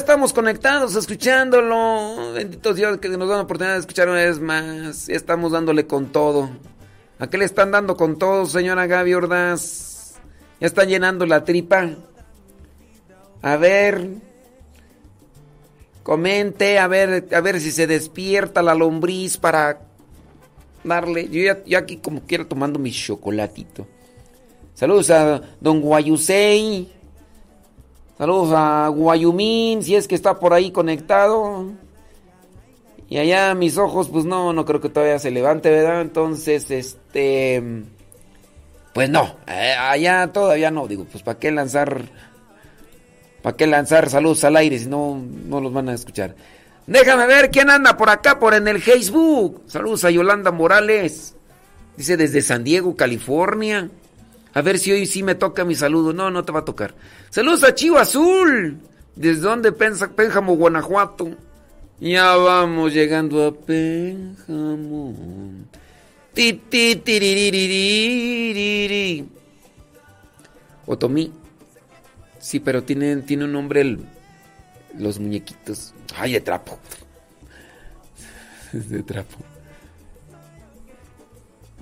[0.10, 2.34] Estamos conectados, escuchándolo.
[2.34, 5.08] Bendito Dios que nos da la oportunidad de escuchar una vez más.
[5.08, 6.50] Estamos dándole con todo.
[7.20, 10.16] ¿A qué le están dando con todo, señora Gaby Ordaz?
[10.60, 11.92] Ya están llenando la tripa.
[13.44, 14.16] A ver.
[16.02, 19.80] Comente, a ver, a ver si se despierta la lombriz para
[20.84, 21.30] darle.
[21.30, 23.88] Yo ya, aquí como quiero tomando mi chocolatito.
[24.74, 26.99] Saludos a don Guayusei.
[28.20, 31.72] Saludos a Guayumín, si es que está por ahí conectado.
[33.08, 36.02] Y allá mis ojos, pues no, no creo que todavía se levante, ¿verdad?
[36.02, 37.64] Entonces, este...
[38.94, 42.10] Pues no, eh, allá todavía no, digo, pues ¿para qué lanzar...
[43.42, 46.36] ¿Para qué lanzar saludos al aire si no, no los van a escuchar?
[46.88, 49.64] Déjame ver quién anda por acá, por en el Facebook.
[49.68, 51.36] Saludos a Yolanda Morales.
[51.96, 53.90] Dice desde San Diego, California.
[54.54, 56.12] A ver si hoy sí me toca mi saludo.
[56.12, 56.96] No, no te va a tocar.
[57.30, 58.80] Saludos a Chivo Azul.
[59.16, 59.72] ¿Desde dónde?
[59.72, 61.30] Pénjamo, Guanajuato.
[62.00, 65.14] Ya vamos llegando a Pénjamo.
[70.88, 71.32] Otomí.
[72.40, 74.00] Sí, pero tiene, tiene un nombre el,
[74.98, 75.94] los muñequitos.
[76.16, 76.80] Ay, de trapo.
[78.72, 79.38] de trapo.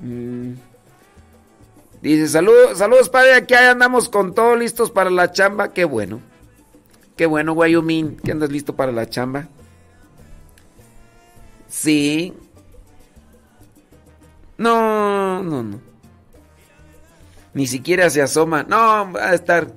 [0.02, 0.54] Mm.
[2.02, 5.74] Dice, saludos, saludos padre, aquí andamos con todo listos para la chamba.
[5.74, 6.22] Qué bueno.
[7.16, 9.48] Qué bueno, Wyoming, que andas listo para la chamba.
[11.68, 12.34] Sí.
[14.58, 15.82] No, no, no.
[17.54, 18.64] Ni siquiera se asoma.
[18.64, 19.68] No, va a estar.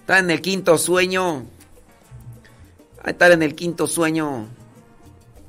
[0.00, 1.46] Está en el quinto sueño.
[2.98, 4.46] Va a estar en el quinto sueño.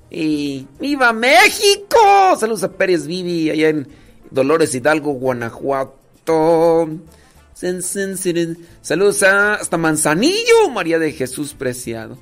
[0.10, 0.66] Y.
[0.80, 1.98] ¡Viva México!
[2.39, 3.88] Saludos a Pérez Vivi allá en
[4.32, 6.90] Dolores Hidalgo, Guanajuato.
[8.82, 12.18] Saludos hasta Manzanillo, María de Jesús Preciado.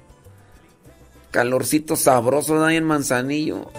[1.31, 3.71] Calorcito sabroso ahí en Manzanillo.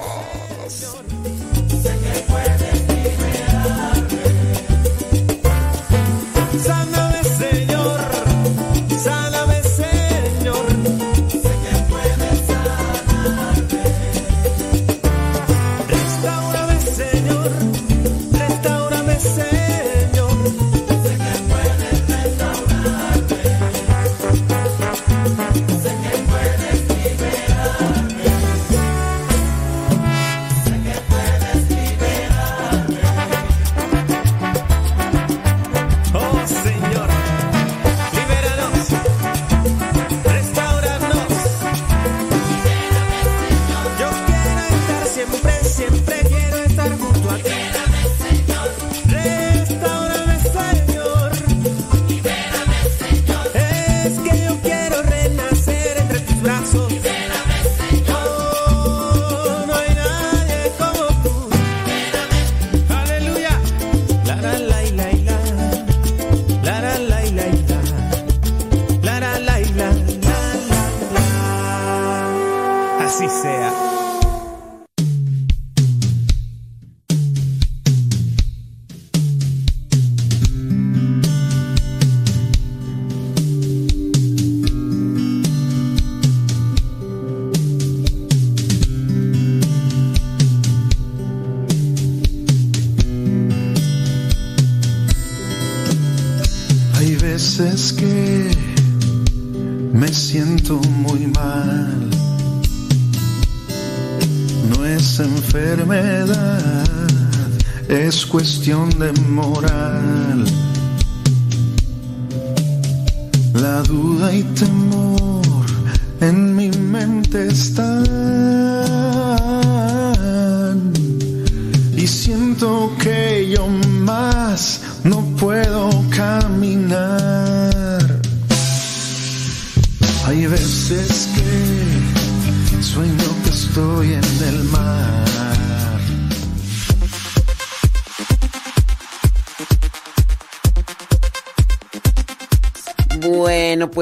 [108.70, 110.09] De moral.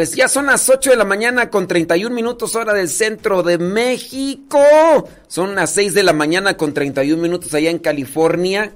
[0.09, 3.59] Pues ya son las 8 de la mañana con 31 minutos hora del centro de
[3.59, 4.59] México.
[5.27, 8.73] Son las 6 de la mañana con 31 minutos allá en California.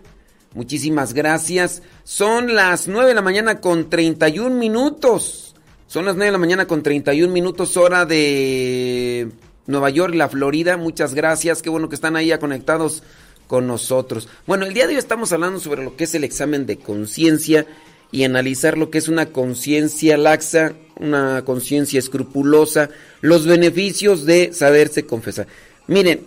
[0.52, 1.80] Muchísimas gracias.
[2.04, 5.54] Son las 9 de la mañana con 31 minutos.
[5.86, 9.30] Son las 9 de la mañana con 31 minutos hora de
[9.66, 10.76] Nueva York, la Florida.
[10.76, 11.62] Muchas gracias.
[11.62, 13.04] Qué bueno que están ahí conectados
[13.46, 14.28] con nosotros.
[14.46, 17.66] Bueno, el día de hoy estamos hablando sobre lo que es el examen de conciencia
[18.12, 22.90] y analizar lo que es una conciencia laxa, una conciencia escrupulosa,
[23.22, 25.48] los beneficios de saberse confesar.
[25.88, 26.20] Miren,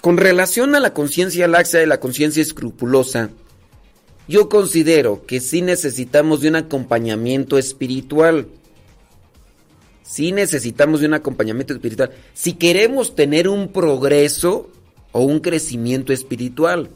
[0.00, 3.30] con relación a la conciencia laxa y la conciencia escrupulosa,
[4.28, 8.46] yo considero que sí necesitamos de un acompañamiento espiritual.
[10.02, 12.10] Sí necesitamos de un acompañamiento espiritual.
[12.32, 14.70] Si queremos tener un progreso
[15.12, 16.90] o un crecimiento espiritual.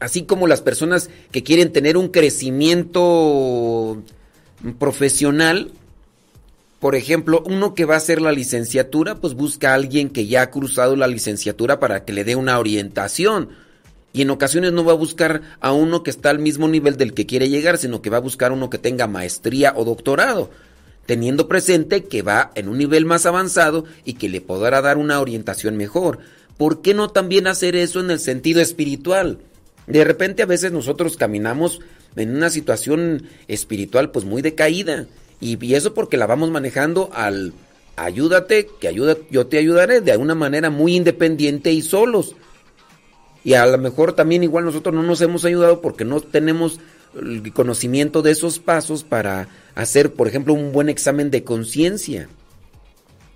[0.00, 4.02] Así como las personas que quieren tener un crecimiento
[4.78, 5.72] profesional,
[6.78, 10.42] por ejemplo, uno que va a hacer la licenciatura, pues busca a alguien que ya
[10.42, 13.48] ha cruzado la licenciatura para que le dé una orientación.
[14.12, 17.14] Y en ocasiones no va a buscar a uno que está al mismo nivel del
[17.14, 20.50] que quiere llegar, sino que va a buscar uno que tenga maestría o doctorado,
[21.06, 25.20] teniendo presente que va en un nivel más avanzado y que le podrá dar una
[25.20, 26.20] orientación mejor.
[26.56, 29.38] ¿Por qué no también hacer eso en el sentido espiritual?
[29.88, 31.80] De repente a veces nosotros caminamos
[32.14, 35.06] en una situación espiritual pues muy decaída
[35.40, 37.52] y, eso porque la vamos manejando al
[37.96, 42.36] ayúdate, que ayuda, yo te ayudaré de una manera muy independiente y solos.
[43.44, 46.80] Y a lo mejor también igual nosotros no nos hemos ayudado porque no tenemos
[47.20, 52.28] el conocimiento de esos pasos para hacer, por ejemplo, un buen examen de conciencia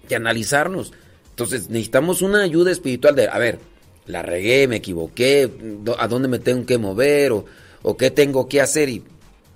[0.08, 0.92] y analizarnos.
[1.30, 3.58] Entonces necesitamos una ayuda espiritual de, a ver,
[4.06, 5.50] la regué, me equivoqué,
[5.98, 9.02] a dónde me tengo que mover, o, qué tengo que hacer y,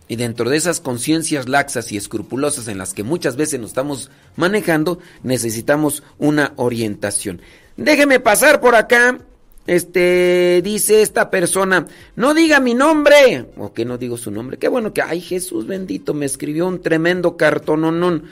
[0.08, 5.00] dentro de esas conciencias laxas y escrupulosas en las que muchas veces nos estamos manejando,
[5.22, 7.40] necesitamos una orientación.
[7.76, 9.18] Déjeme pasar por acá.
[9.66, 14.68] Este, dice esta persona, no diga mi nombre, o que no digo su nombre, qué
[14.68, 18.30] bueno que, ay Jesús bendito, me escribió un tremendo cartón,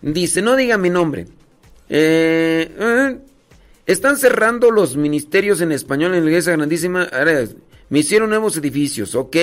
[0.00, 1.26] dice, no diga mi nombre.
[1.88, 3.18] Eh, eh,
[3.86, 7.08] están cerrando los ministerios en español en la iglesia grandísima,
[7.88, 9.36] me hicieron nuevos edificios, ok.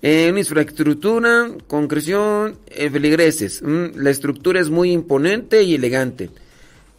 [0.00, 3.62] En infraestructura, concreción, eh, feligreses.
[3.62, 6.30] Mm, la estructura es muy imponente y elegante.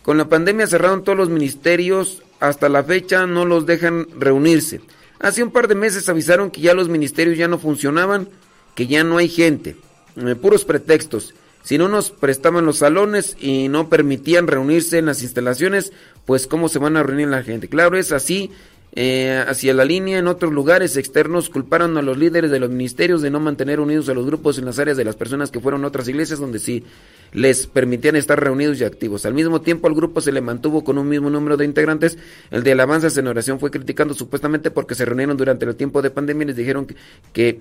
[0.02, 4.82] Con la pandemia cerraron todos los ministerios, hasta la fecha no los dejan reunirse.
[5.20, 8.30] Hace un par de meses avisaron que ya los ministerios ya no funcionaban,
[8.76, 9.76] que ya no hay gente.
[10.18, 11.34] Eh, puros pretextos.
[11.66, 15.94] Si no nos prestaban los salones y no permitían reunirse en las instalaciones,
[16.24, 17.68] pues cómo se van a reunir la gente.
[17.68, 18.52] Claro, es así
[18.94, 20.20] eh, hacia la línea.
[20.20, 24.08] En otros lugares externos culparon a los líderes de los ministerios de no mantener unidos
[24.10, 26.60] a los grupos en las áreas de las personas que fueron a otras iglesias donde
[26.60, 26.84] sí
[27.34, 29.26] les permitían estar reunidos y activos.
[29.26, 32.20] Al mismo tiempo, al grupo se le mantuvo con un mismo número de integrantes.
[32.52, 36.12] El de alabanzas en oración fue criticando supuestamente porque se reunieron durante el tiempo de
[36.12, 36.86] pandemia y les dijeron
[37.34, 37.60] que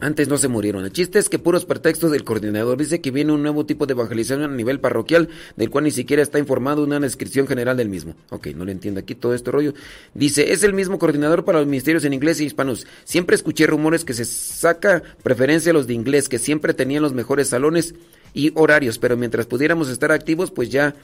[0.00, 0.84] antes no se murieron.
[0.84, 3.92] El chiste es que puros pretextos del coordinador dice que viene un nuevo tipo de
[3.92, 8.14] evangelización a nivel parroquial, del cual ni siquiera está informado una descripción general del mismo.
[8.30, 9.74] Ok, no le entiendo aquí todo este rollo.
[10.14, 12.86] Dice, es el mismo coordinador para los ministerios en inglés y hispanos.
[13.04, 17.12] Siempre escuché rumores que se saca preferencia a los de inglés, que siempre tenían los
[17.12, 17.94] mejores salones
[18.34, 20.94] y horarios, pero mientras pudiéramos estar activos, pues ya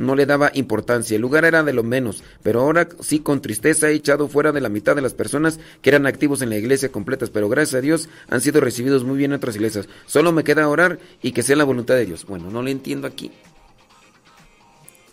[0.00, 3.90] no le daba importancia, el lugar era de lo menos, pero ahora sí con tristeza
[3.90, 6.90] he echado fuera de la mitad de las personas que eran activos en la iglesia
[6.90, 9.90] completas, pero gracias a Dios han sido recibidos muy bien en otras iglesias.
[10.06, 12.24] Solo me queda orar y que sea la voluntad de Dios.
[12.24, 13.30] Bueno, no le entiendo aquí.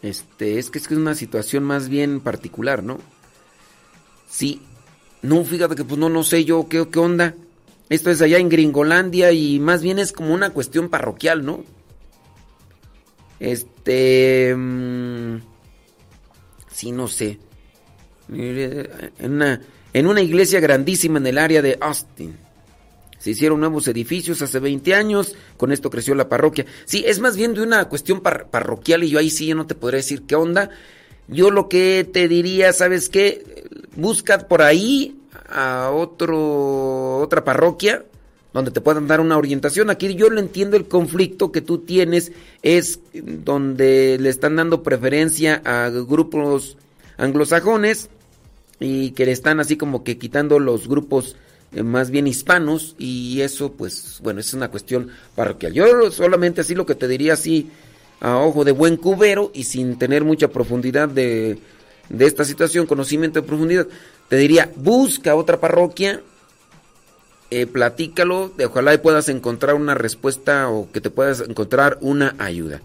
[0.01, 2.99] Este, es que es una situación más bien particular, ¿no?
[4.29, 4.61] Sí.
[5.21, 7.35] No, fíjate que pues no, no sé yo qué, qué onda.
[7.89, 11.65] Esto es allá en Gringolandia y más bien es como una cuestión parroquial, ¿no?
[13.39, 14.53] Este.
[14.55, 15.38] Mm,
[16.71, 17.39] sí, no sé.
[18.29, 19.61] En una,
[19.93, 22.35] en una iglesia grandísima en el área de Austin.
[23.19, 26.65] Se hicieron nuevos edificios hace 20 años, con esto creció la parroquia.
[26.85, 29.75] Sí, es más bien de una cuestión parroquial y yo ahí sí yo no te
[29.75, 30.69] podré decir qué onda.
[31.27, 33.65] Yo lo que te diría, ¿sabes qué?
[33.95, 35.19] Busca por ahí
[35.49, 38.05] a otro otra parroquia
[38.58, 39.91] donde te puedan dar una orientación.
[39.91, 42.32] Aquí yo lo entiendo, el conflicto que tú tienes
[42.64, 46.76] es donde le están dando preferencia a grupos
[47.18, 48.10] anglosajones
[48.80, 51.36] y que le están así como que quitando los grupos
[51.72, 55.74] eh, más bien hispanos y eso pues bueno es una cuestión parroquial.
[55.74, 57.70] Yo solamente así lo que te diría así
[58.22, 61.60] a ojo de buen cubero y sin tener mucha profundidad de,
[62.10, 63.88] de esta situación, conocimiento de profundidad,
[64.30, 66.24] te diría busca otra parroquia
[67.50, 72.82] eh, platícalo, de ojalá puedas encontrar una respuesta o que te puedas encontrar una ayuda.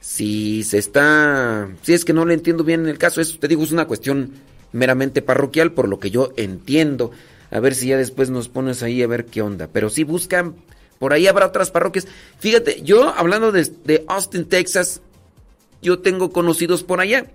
[0.00, 3.62] Si se está, si es que no le entiendo bien el caso, eso te digo
[3.62, 4.32] es una cuestión
[4.72, 7.10] meramente parroquial por lo que yo entiendo.
[7.50, 9.68] A ver si ya después nos pones ahí a ver qué onda.
[9.72, 10.54] Pero si buscan,
[10.98, 12.06] por ahí habrá otras parroquias.
[12.38, 15.00] Fíjate, yo hablando de, de Austin, Texas,
[15.82, 17.26] yo tengo conocidos por allá.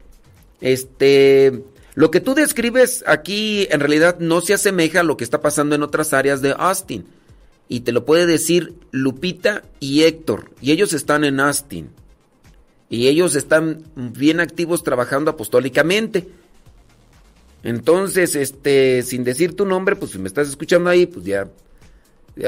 [0.62, 1.64] Este,
[1.96, 5.76] lo que tú describes aquí en realidad no se asemeja a lo que está pasando
[5.76, 7.06] en otras áreas de Austin.
[7.70, 10.52] Y te lo puede decir Lupita y Héctor.
[10.62, 11.89] Y ellos están en Austin.
[12.89, 16.28] Y ellos están bien activos trabajando apostólicamente.
[17.64, 21.48] Entonces, este, sin decir tu nombre, pues si me estás escuchando ahí, pues ya,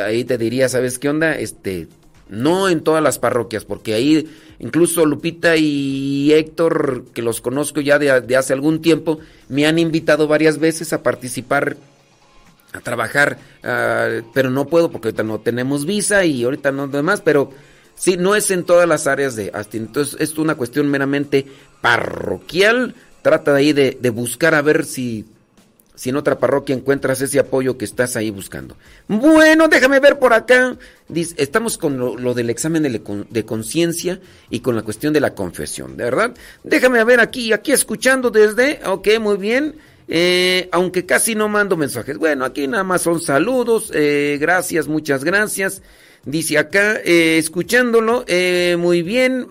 [0.06, 1.40] ahí te diría, ¿sabes qué onda?
[1.40, 1.88] Este,
[2.30, 4.28] no en todas las parroquias, porque ahí
[4.60, 9.20] incluso Lupita y Héctor, que los conozco ya de, hace algún tiempo,
[9.50, 11.78] me han invitado varias veces a participar,
[12.74, 17.22] a trabajar, ah, pero no puedo porque ahorita no tenemos visa y ahorita no demás,
[17.22, 17.52] pero
[17.96, 19.84] sí, no es en todas las áreas de Austin.
[19.84, 21.46] Entonces es una cuestión meramente
[21.82, 22.96] parroquial.
[23.22, 25.26] Trata de ahí de buscar a ver si
[25.98, 28.78] si en otra parroquia encuentras ese apoyo que estás ahí buscando.
[29.08, 30.78] Bueno, déjame ver por acá.
[31.10, 34.22] Dice, estamos con lo, del examen de, conciencia
[34.52, 36.36] y con la cuestión de la confesión, ¿de verdad?
[36.64, 39.76] Déjame ver aquí, aquí escuchando desde, ok, muy bien.
[40.08, 42.18] Eh, aunque casi no mando mensajes.
[42.18, 43.92] Bueno, aquí nada más son saludos.
[43.94, 45.82] Eh, gracias, muchas gracias.
[46.26, 48.24] Dice acá, eh, escuchándolo,
[48.78, 49.48] muy bien.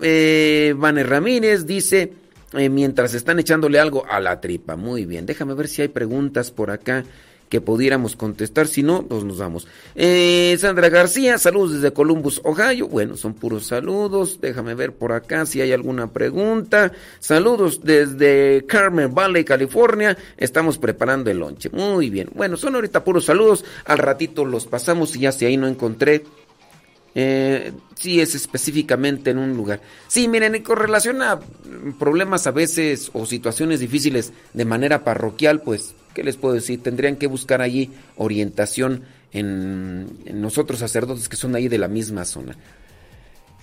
[0.79, 2.13] Vane Ramírez dice...
[2.57, 4.75] Eh, mientras están echándole algo a la tripa.
[4.75, 7.03] Muy bien, déjame ver si hay preguntas por acá
[7.49, 8.67] que pudiéramos contestar.
[8.67, 9.67] Si no, pues nos vamos.
[9.95, 12.87] Eh, Sandra García, saludos desde Columbus, Ohio.
[12.87, 14.39] Bueno, son puros saludos.
[14.41, 16.91] Déjame ver por acá si hay alguna pregunta.
[17.19, 20.17] Saludos desde Carmen Valley, California.
[20.37, 21.69] Estamos preparando el lonche.
[21.69, 22.29] Muy bien.
[22.33, 23.63] Bueno, son ahorita puros saludos.
[23.85, 26.23] Al ratito los pasamos y ya si ahí no encontré.
[27.19, 29.81] Eh, sí, es específicamente en un lugar.
[30.07, 31.39] Sí, miren, con relación a
[31.97, 36.83] problemas a veces o situaciones difíciles de manera parroquial, pues ¿qué les puedo decir?
[36.83, 39.01] Tendrían que buscar allí orientación
[39.33, 40.05] en,
[40.39, 42.55] nosotros sacerdotes que son ahí de la misma zona.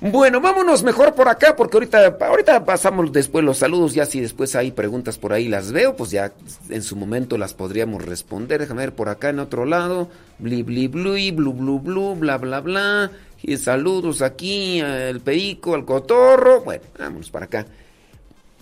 [0.00, 4.56] Bueno, vámonos mejor por acá porque ahorita, ahorita pasamos después los saludos, ya si después
[4.56, 6.32] hay preguntas por ahí las veo, pues ya
[6.70, 8.60] en su momento las podríamos responder.
[8.60, 10.08] Déjame ver por acá en otro lado.
[10.40, 13.12] Bli, bli, bli, blu, blu, blu, bla, bla, bla.
[13.46, 16.62] Y saludos aquí al perico, al cotorro.
[16.62, 17.66] Bueno, vámonos para acá.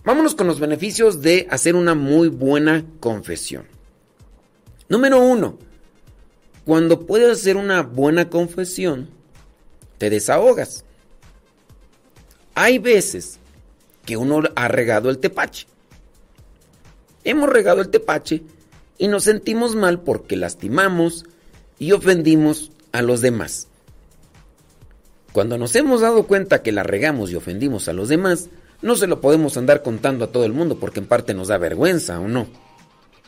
[0.04, 3.64] Vámonos con los beneficios de hacer una muy buena confesión.
[4.88, 5.56] Número uno,
[6.64, 9.08] cuando puedes hacer una buena confesión,
[9.98, 10.84] te desahogas.
[12.56, 13.38] Hay veces
[14.04, 15.68] que uno ha regado el tepache.
[17.22, 18.42] Hemos regado el tepache
[18.98, 21.24] y nos sentimos mal porque lastimamos
[21.78, 23.68] y ofendimos a los demás.
[25.32, 28.48] Cuando nos hemos dado cuenta que la regamos y ofendimos a los demás,
[28.82, 31.58] no se lo podemos andar contando a todo el mundo porque en parte nos da
[31.58, 32.46] vergüenza o no.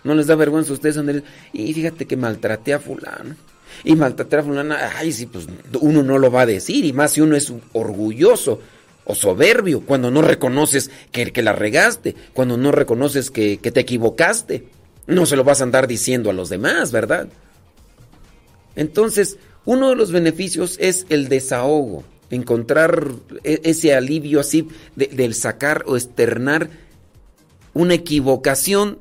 [0.02, 3.36] No les da vergüenza a ustedes andar y fíjate que maltraté a fulano.
[3.82, 5.46] Y maltraté a fulana, ay, sí, pues
[5.80, 6.84] uno no lo va a decir.
[6.84, 8.60] Y más si uno es orgulloso
[9.06, 13.80] o soberbio, cuando no reconoces que, que la regaste, cuando no reconoces que, que te
[13.80, 14.68] equivocaste.
[15.06, 17.28] No se lo vas a andar diciendo a los demás, ¿verdad?
[18.76, 23.12] Entonces, uno de los beneficios es el desahogo, encontrar
[23.42, 26.70] e, ese alivio así del sacar o externar
[27.72, 28.98] una equivocación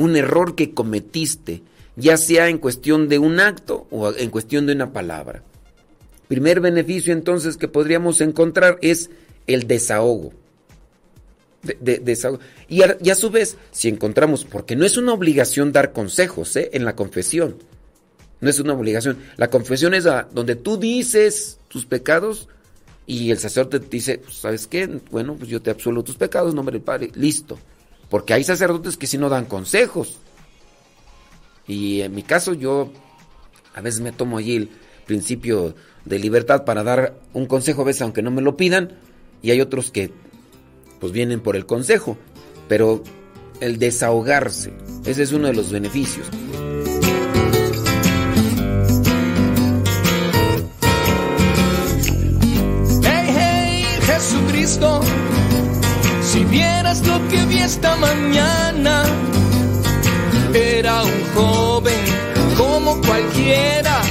[0.00, 1.62] un error que cometiste,
[1.96, 5.42] ya sea en cuestión de un acto o en cuestión de una palabra.
[6.28, 9.10] Primer beneficio entonces que podríamos encontrar es
[9.46, 10.32] el desahogo.
[12.68, 16.70] Y, a, su vez, si encontramos, porque no es una obligación dar consejos ¿eh?
[16.72, 17.56] en la confesión,
[18.40, 19.18] no es una obligación.
[19.36, 22.48] La confesión es donde tú dices tus pecados
[23.06, 24.86] y el sacerdote te dice, pues, ¿sabes qué?
[25.10, 27.58] Bueno, pues yo te absolvo tus pecados, nombre del Padre, listo.
[28.08, 30.18] Porque hay sacerdotes que sí no dan consejos.
[31.66, 32.90] Y en mi caso yo
[33.74, 34.70] a veces me tomo allí el
[35.06, 35.74] principio
[36.04, 38.92] de libertad para dar un consejo a veces aunque no me lo pidan.
[39.42, 40.10] Y hay otros que
[40.98, 42.16] pues vienen por el consejo.
[42.68, 43.02] Pero
[43.60, 44.72] el desahogarse,
[45.04, 46.26] ese es uno de los beneficios.
[54.20, 55.00] Jesucristo
[56.22, 59.04] si vieras lo que vi esta mañana,
[60.52, 62.04] era un joven
[62.58, 64.02] como cualquiera,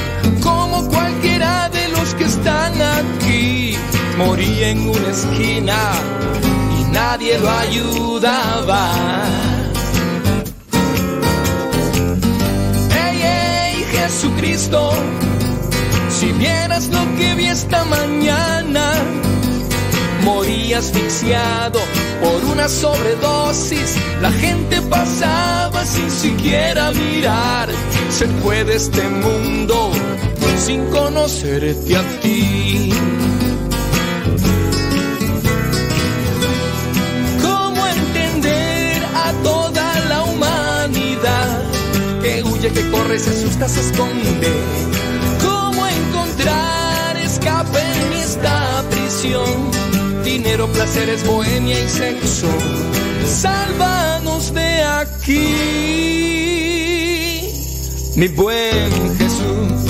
[0.42, 3.78] como cualquiera de los que están aquí.
[4.18, 5.78] Moría en una esquina
[6.80, 8.92] y nadie lo ayudaba.
[13.06, 14.92] ¡Ey, ey, Jesucristo!
[16.10, 18.92] Si vieras lo que vi esta mañana,
[20.24, 21.80] moría asfixiado
[22.22, 23.96] por una sobredosis.
[24.22, 27.70] La gente pasaba sin siquiera mirar.
[28.10, 29.92] Se fue de este mundo
[30.60, 32.92] sin conocerte a ti.
[37.42, 41.64] ¿Cómo entender a toda la humanidad
[42.22, 44.52] que huye, que corre, se asusta, se esconde?
[45.42, 49.99] ¿Cómo encontrar escape en esta prisión?
[50.30, 52.48] Dinero, placeres, bohemia y sexo.
[53.26, 55.56] Sálvanos de aquí,
[58.16, 59.82] mi buen Jesús,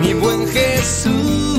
[0.00, 1.53] mi buen Jesús.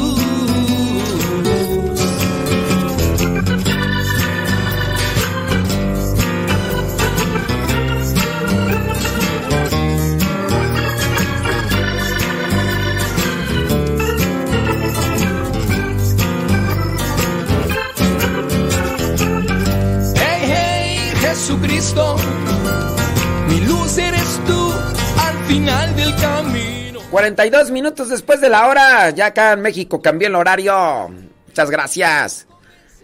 [23.48, 24.74] Mi luz eres tú
[25.20, 27.00] al final del camino.
[27.12, 31.10] 42 minutos después de la hora, ya acá en México cambió el horario.
[31.48, 32.48] Muchas gracias.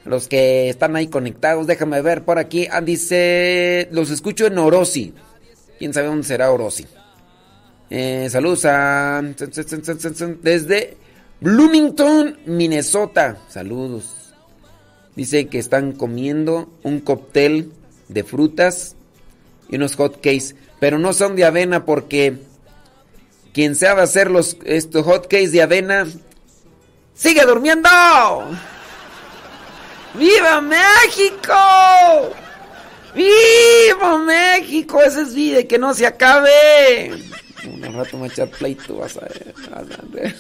[0.06, 2.68] Los que están ahí conectados, déjame ver por aquí.
[2.72, 5.14] Ah, dice, los escucho en Orosi.
[5.78, 6.88] ¿Quién sabe dónde será Orosi?
[7.92, 9.22] Eh, saludos a...
[10.42, 10.98] Desde
[11.42, 13.38] Bloomington, Minnesota.
[13.50, 14.34] Saludos.
[15.16, 17.72] Dice que están comiendo un cóctel
[18.14, 18.96] de frutas
[19.70, 20.56] y unos hot cakes.
[20.80, 22.38] pero no son de avena porque
[23.54, 26.08] quien sabe hacer los estos hotcakes de avena
[27.14, 27.90] sigue durmiendo.
[30.14, 31.54] ¡Viva México!
[33.16, 35.02] ¡Viva México!
[35.02, 37.12] Ese es vida, que no se acabe.
[37.64, 40.36] Un rato me echar pleito, vas a ver.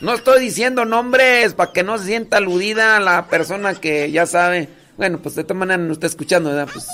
[0.00, 4.68] No estoy diciendo nombres para que no se sienta aludida la persona que ya sabe.
[5.00, 6.68] Bueno, pues de esta manera no está escuchando, ¿verdad?
[6.70, 6.86] Pues.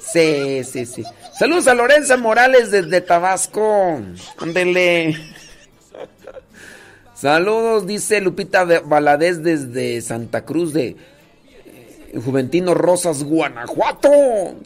[0.00, 1.04] Sí, sí, sí.
[1.38, 4.00] Saludos a Lorenza Morales desde Tabasco.
[4.38, 5.18] Ándele.
[7.14, 10.96] Saludos, dice Lupita Valadez desde Santa Cruz de
[11.66, 14.08] eh, Juventino Rosas, Guanajuato.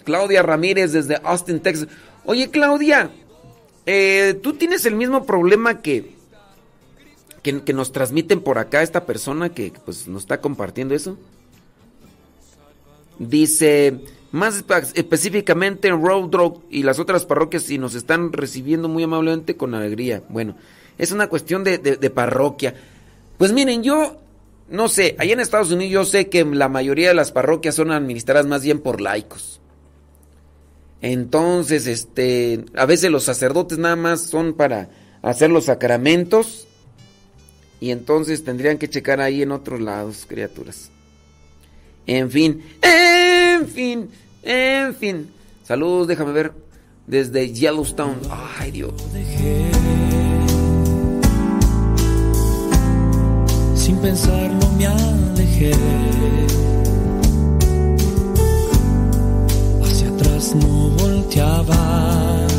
[0.04, 1.88] Claudia Ramírez desde Austin, Texas.
[2.24, 3.10] Oye, Claudia,
[3.86, 6.14] eh, ¿tú tienes el mismo problema que,
[7.42, 11.18] que, nos transmiten por acá esta persona que pues, nos está compartiendo eso?
[13.20, 14.00] Dice,
[14.32, 14.64] más
[14.94, 20.22] específicamente en Road y las otras parroquias y nos están recibiendo muy amablemente con alegría.
[20.30, 20.56] Bueno,
[20.96, 21.78] es una cuestión de,
[22.14, 22.74] parroquia.
[23.36, 24.18] Pues miren, yo
[24.70, 27.90] no sé, allá en Estados Unidos yo sé que la mayoría de las parroquias son
[27.90, 29.60] administradas más bien por laicos.
[31.02, 34.88] Entonces, este, a veces los sacerdotes nada más son para
[35.20, 36.68] hacer los sacramentos
[37.80, 40.90] y entonces tendrían que checar ahí en otros lados, criaturas.
[42.06, 44.08] En fin, en fin,
[44.42, 45.28] en fin.
[45.64, 46.52] Saludos, déjame ver
[47.06, 48.16] desde Yellowstone.
[48.58, 48.92] Ay, Dios.
[53.90, 55.72] sin pensarlo me alejé.
[59.82, 62.49] Hacia atrás no volteaba.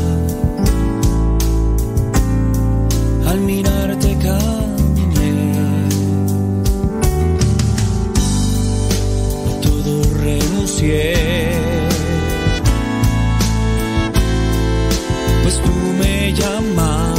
[15.42, 17.12] Pues tú me llamas.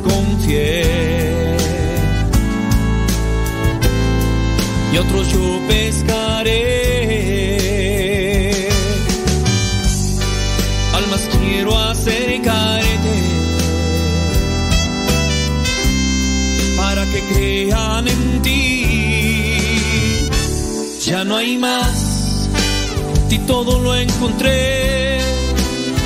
[0.00, 1.56] confié.
[4.92, 6.69] Y otros yo pescaré.
[21.40, 22.48] Hay más,
[23.28, 25.18] ti todo lo encontré.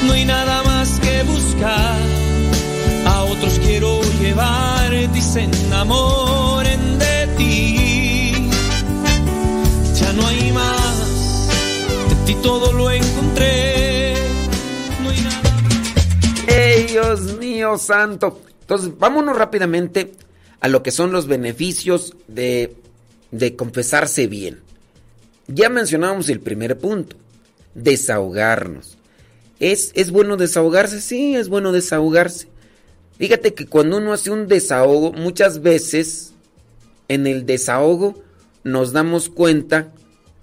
[0.07, 2.25] No hay nada más que buscar
[3.65, 8.33] quiero llevar, dicen enamoren de ti.
[9.99, 11.49] Ya no hay más,
[12.09, 14.15] de ti todo lo encontré.
[15.03, 15.43] No hay nada.
[16.47, 18.41] ¡Ey, Dios mío santo!
[18.61, 20.13] Entonces, vámonos rápidamente
[20.61, 22.77] a lo que son los beneficios de,
[23.31, 24.61] de confesarse bien.
[25.47, 27.17] Ya mencionábamos el primer punto,
[27.75, 28.97] desahogarnos.
[29.61, 31.01] ¿Es, ¿Es bueno desahogarse?
[31.01, 32.49] Sí, es bueno desahogarse.
[33.19, 36.33] Fíjate que cuando uno hace un desahogo, muchas veces
[37.09, 38.23] en el desahogo
[38.65, 39.93] nos damos cuenta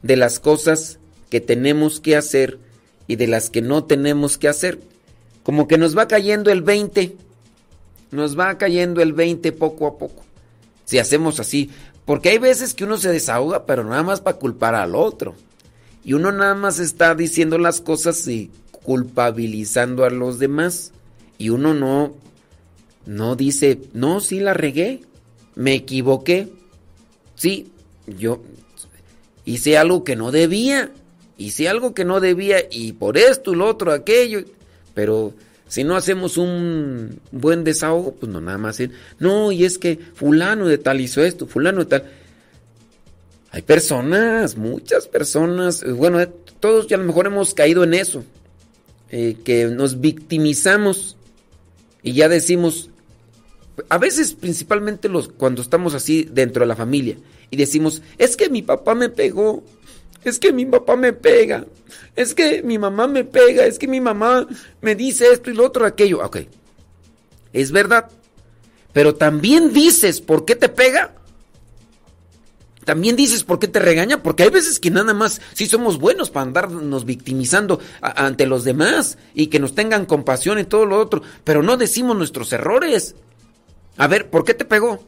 [0.03, 0.99] de las cosas
[1.29, 2.59] que tenemos que hacer
[3.07, 4.79] y de las que no tenemos que hacer.
[5.43, 7.15] Como que nos va cayendo el 20.
[8.11, 10.23] Nos va cayendo el 20 poco a poco.
[10.85, 11.69] Si hacemos así.
[12.05, 15.35] Porque hay veces que uno se desahoga, pero nada más para culpar al otro.
[16.03, 20.91] Y uno nada más está diciendo las cosas y culpabilizando a los demás.
[21.37, 22.13] Y uno no
[23.05, 25.01] no dice, no, sí la regué,
[25.55, 26.49] me equivoqué.
[27.35, 27.71] Sí,
[28.05, 28.41] yo
[29.45, 30.91] hice algo que no debía,
[31.37, 34.43] hice algo que no debía y por esto y lo otro, aquello.
[34.93, 35.33] Pero
[35.71, 39.97] si no hacemos un buen desahogo, pues no nada más decir, no, y es que
[40.15, 42.11] fulano de tal hizo esto, fulano de tal.
[43.51, 46.27] Hay personas, muchas personas, bueno,
[46.59, 48.25] todos ya a lo mejor hemos caído en eso,
[49.11, 51.15] eh, que nos victimizamos
[52.03, 52.89] y ya decimos,
[53.87, 57.15] a veces principalmente los, cuando estamos así dentro de la familia
[57.49, 59.63] y decimos, es que mi papá me pegó,
[60.23, 61.65] es que mi papá me pega,
[62.15, 64.47] es que mi mamá me pega, es que mi mamá
[64.81, 66.23] me dice esto y lo otro, aquello.
[66.23, 66.39] Ok,
[67.53, 68.09] es verdad,
[68.93, 71.15] pero también dices por qué te pega.
[72.85, 76.31] También dices por qué te regaña, porque hay veces que nada más sí somos buenos
[76.31, 81.21] para andarnos victimizando ante los demás y que nos tengan compasión y todo lo otro,
[81.43, 83.13] pero no decimos nuestros errores.
[83.97, 85.03] A ver, ¿por qué te pegó?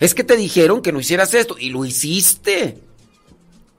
[0.00, 2.78] Es que te dijeron que no hicieras esto y lo hiciste.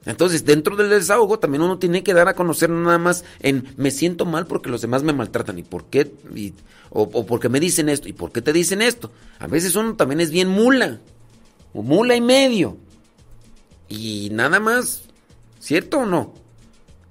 [0.06, 3.89] Entonces, dentro del desahogo también uno tiene que dar a conocer nada más en me
[3.89, 6.12] siento mal porque los demás me maltratan y por qué,
[6.89, 9.12] o, o, porque me dicen esto y por qué te dicen esto.
[9.39, 10.99] A veces uno también es bien mula,
[11.74, 12.78] o mula y medio.
[13.88, 15.04] Y nada más,
[15.60, 16.34] ¿cierto o no?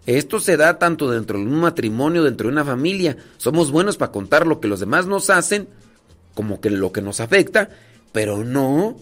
[0.05, 3.16] Esto se da tanto dentro de un matrimonio, dentro de una familia.
[3.38, 5.68] Somos buenos para contar lo que los demás nos hacen,
[6.34, 7.70] como que lo que nos afecta,
[8.11, 8.97] pero no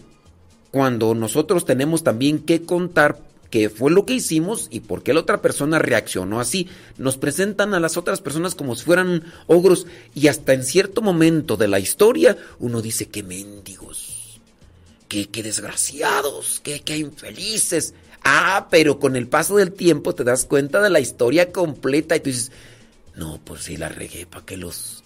[0.69, 3.19] cuando nosotros tenemos también que contar
[3.51, 6.67] qué fue lo que hicimos y por qué la otra persona reaccionó así.
[6.97, 9.85] Nos presentan a las otras personas como si fueran ogros
[10.15, 14.39] y hasta en cierto momento de la historia uno dice qué mendigos,
[15.07, 17.93] qué, qué desgraciados, qué, qué infelices.
[18.23, 22.21] Ah, pero con el paso del tiempo te das cuenta de la historia completa y
[22.21, 22.51] tú dices,
[23.15, 25.03] no, pues sí la regué, ¿para qué los,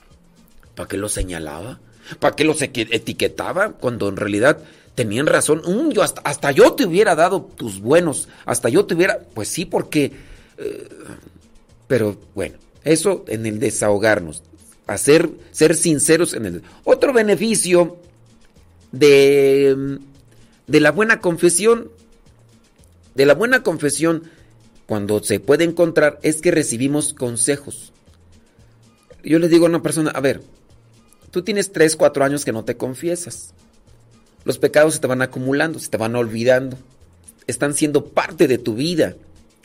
[0.76, 1.80] para qué los señalaba?
[2.20, 3.72] ¿Para qué los etiquetaba?
[3.72, 4.60] Cuando en realidad
[4.96, 5.62] tenían razón.
[5.66, 8.30] Mm, hasta, yo te hubiera dado tus buenos.
[8.46, 9.20] Hasta yo te hubiera.
[9.34, 10.14] Pues sí, porque.
[10.58, 10.90] Eh,
[11.88, 14.42] pero bueno, eso en el desahogarnos.
[14.88, 16.64] Hacer, ser sinceros en el.
[16.84, 17.98] Otro beneficio
[18.92, 20.00] de,
[20.66, 21.92] de la buena confesión.
[23.14, 24.24] De la buena confesión,
[24.88, 27.94] cuando se puede encontrar, es que recibimos consejos.
[29.24, 30.42] Yo le digo a una persona, a ver,
[31.32, 33.54] tú tienes 3, 4 años que no te confiesas
[34.46, 36.78] los pecados se te van acumulando, se te van olvidando.
[37.48, 39.16] Están siendo parte de tu vida.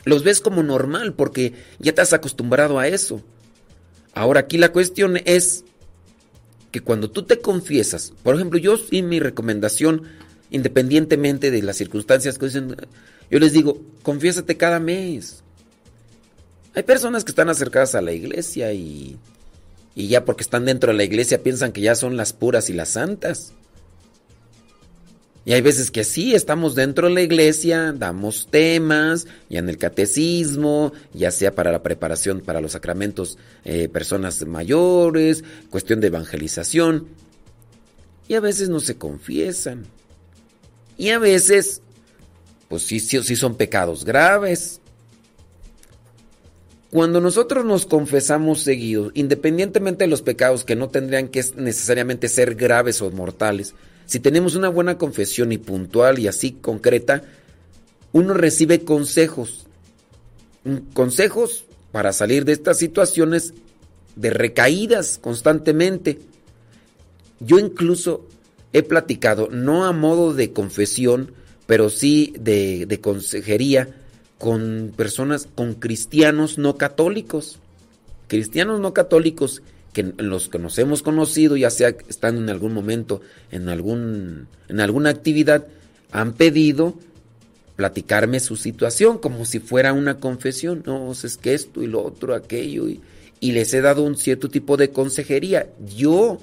[0.03, 3.21] Los ves como normal porque ya te has acostumbrado a eso.
[4.13, 5.63] Ahora aquí la cuestión es
[6.71, 10.03] que cuando tú te confiesas, por ejemplo, yo sí mi recomendación,
[10.49, 12.75] independientemente de las circunstancias que dicen,
[13.29, 15.43] yo les digo, confiésate cada mes.
[16.73, 19.17] Hay personas que están acercadas a la iglesia y,
[19.93, 22.73] y ya porque están dentro de la iglesia piensan que ya son las puras y
[22.73, 23.53] las santas.
[25.43, 29.79] Y hay veces que sí, estamos dentro de la iglesia, damos temas, ya en el
[29.79, 37.07] catecismo, ya sea para la preparación para los sacramentos, eh, personas mayores, cuestión de evangelización.
[38.27, 39.85] Y a veces no se confiesan.
[40.95, 41.81] Y a veces,
[42.69, 44.79] pues sí, sí, sí son pecados graves.
[46.91, 52.53] Cuando nosotros nos confesamos seguidos, independientemente de los pecados que no tendrían que necesariamente ser
[52.53, 53.73] graves o mortales,
[54.05, 57.23] si tenemos una buena confesión y puntual y así concreta,
[58.11, 59.65] uno recibe consejos.
[60.93, 63.53] Consejos para salir de estas situaciones
[64.15, 66.19] de recaídas constantemente.
[67.39, 68.27] Yo incluso
[68.73, 71.33] he platicado, no a modo de confesión,
[71.65, 73.95] pero sí de, de consejería
[74.37, 77.59] con personas, con cristianos no católicos.
[78.27, 79.61] Cristianos no católicos
[79.93, 83.21] que los que nos hemos conocido, ya sea estando en algún momento
[83.51, 85.67] en, algún, en alguna actividad,
[86.11, 86.95] han pedido
[87.75, 90.83] platicarme su situación como si fuera una confesión.
[90.85, 93.01] No, es que esto y lo otro, aquello, y,
[93.39, 95.67] y les he dado un cierto tipo de consejería.
[95.95, 96.39] Yo,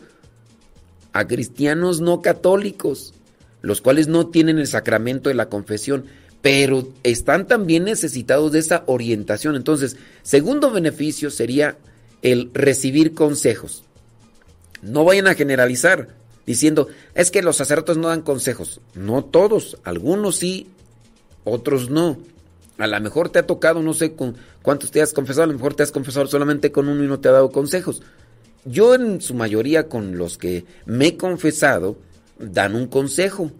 [1.12, 3.14] a cristianos no católicos,
[3.62, 6.04] los cuales no tienen el sacramento de la confesión,
[6.42, 9.56] pero están también necesitados de esa orientación.
[9.56, 11.76] Entonces, segundo beneficio sería
[12.22, 13.84] el recibir consejos.
[14.82, 16.08] No vayan a generalizar
[16.46, 18.80] diciendo, es que los sacerdotes no dan consejos.
[18.94, 20.68] No todos, algunos sí,
[21.44, 22.18] otros no.
[22.78, 25.52] A lo mejor te ha tocado, no sé con cuántos te has confesado, a lo
[25.52, 28.02] mejor te has confesado solamente con uno y no te ha dado consejos.
[28.64, 31.98] Yo en su mayoría con los que me he confesado,
[32.38, 33.50] dan un consejo.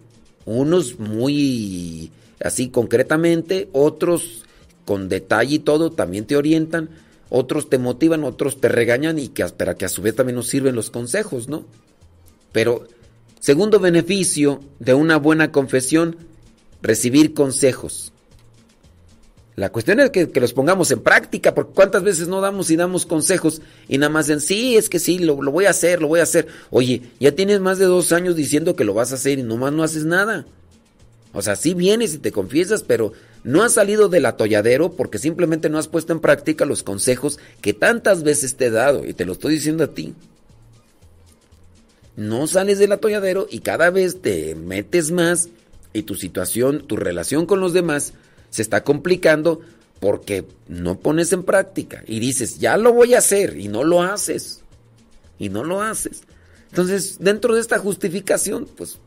[0.45, 2.11] Unos muy
[2.43, 4.45] así concretamente, otros
[4.85, 6.89] con detalle y todo, también te orientan
[7.29, 9.45] otros te motivan, otros te regañan y que,
[9.77, 11.65] que a su vez también nos sirven los consejos, ¿no?
[12.51, 12.87] Pero,
[13.39, 16.17] segundo beneficio de una buena confesión,
[16.81, 18.11] recibir consejos.
[19.55, 23.05] La cuestión es que, los pongamos en práctica, porque cuántas veces no damos y damos
[23.05, 26.07] consejos y nada más dicen, sí, es que sí, lo, lo voy a hacer, lo
[26.07, 26.47] voy a hacer.
[26.69, 29.73] Oye, ya tienes más de dos años diciendo que lo vas a hacer y nomás
[29.73, 30.45] no haces nada.
[31.33, 33.11] O sea, sí vienes y te confiesas, pero
[33.49, 37.73] no has salido del atolladero porque simplemente no has puesto en práctica los consejos que
[37.73, 40.13] tantas veces te he dado y te lo estoy diciendo a ti.
[42.15, 45.49] No sales del atolladero y cada vez te metes más
[45.93, 48.13] y tu situación, tu relación con los demás
[48.51, 49.61] se está complicando
[49.99, 54.03] porque no pones en práctica y dices, ya lo voy a hacer y no lo
[54.03, 54.61] haces.
[55.39, 56.21] Y no lo haces.
[56.69, 58.99] Entonces, dentro de esta justificación, pues,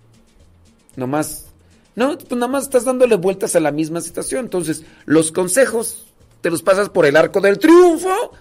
[0.96, 1.51] nomás
[1.94, 4.46] no, pues nada más estás dándole vueltas a la misma situación.
[4.46, 6.06] Entonces, los consejos
[6.40, 8.32] te los pasas por el arco del triunfo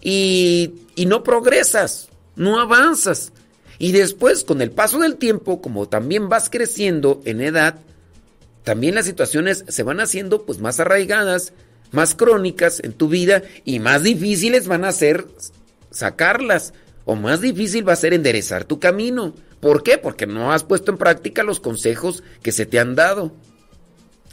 [0.00, 3.32] y, y no progresas, no avanzas.
[3.78, 7.76] Y después, con el paso del tiempo, como también vas creciendo en edad,
[8.64, 11.52] también las situaciones se van haciendo pues más arraigadas,
[11.90, 15.26] más crónicas en tu vida y más difíciles van a ser
[15.90, 19.32] sacarlas o más difícil va a ser enderezar tu camino.
[19.60, 19.98] ¿Por qué?
[19.98, 23.32] Porque no has puesto en práctica los consejos que se te han dado.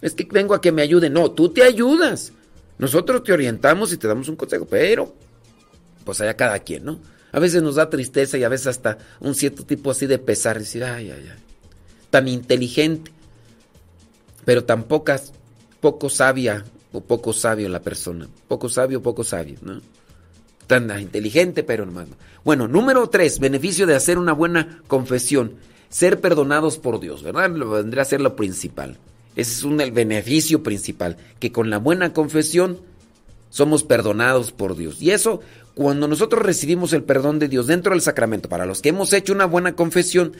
[0.01, 1.09] es que vengo a que me ayude.
[1.09, 2.31] No, tú te ayudas.
[2.77, 5.13] Nosotros te orientamos y te damos un consejo, pero
[6.03, 6.99] pues allá cada quien, ¿no?
[7.31, 10.59] A veces nos da tristeza y a veces hasta un cierto tipo así de pesar,
[10.59, 11.43] decir, ay, ay, ay,
[12.09, 13.11] tan inteligente,
[14.45, 15.33] pero tan pocas,
[15.81, 16.63] poco sabia
[16.93, 19.81] o poco sabio la persona, poco sabio, poco sabio, ¿no?
[20.67, 22.05] Tan inteligente, pero no.
[22.43, 25.53] Bueno, número tres, beneficio de hacer una buena confesión,
[25.89, 27.51] ser perdonados por Dios, ¿verdad?
[27.51, 28.97] Vendría a ser lo principal.
[29.35, 32.79] Ese es un, el beneficio principal, que con la buena confesión
[33.49, 35.01] somos perdonados por Dios.
[35.01, 35.41] Y eso,
[35.73, 39.33] cuando nosotros recibimos el perdón de Dios dentro del sacramento, para los que hemos hecho
[39.33, 40.33] una buena confesión,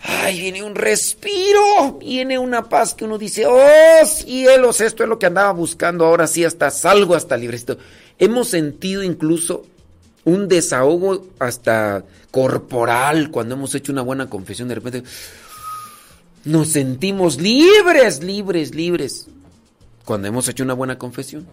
[0.00, 5.18] ay, viene un respiro, viene una paz que uno dice, oh cielos, esto es lo
[5.18, 7.78] que andaba buscando, ahora sí, hasta salgo, hasta librecito.
[8.18, 9.64] Hemos sentido incluso
[10.24, 15.02] un desahogo hasta corporal cuando hemos hecho una buena confesión, de repente
[16.44, 19.28] nos sentimos libres, libres, libres,
[20.04, 21.46] cuando hemos hecho una buena confesión.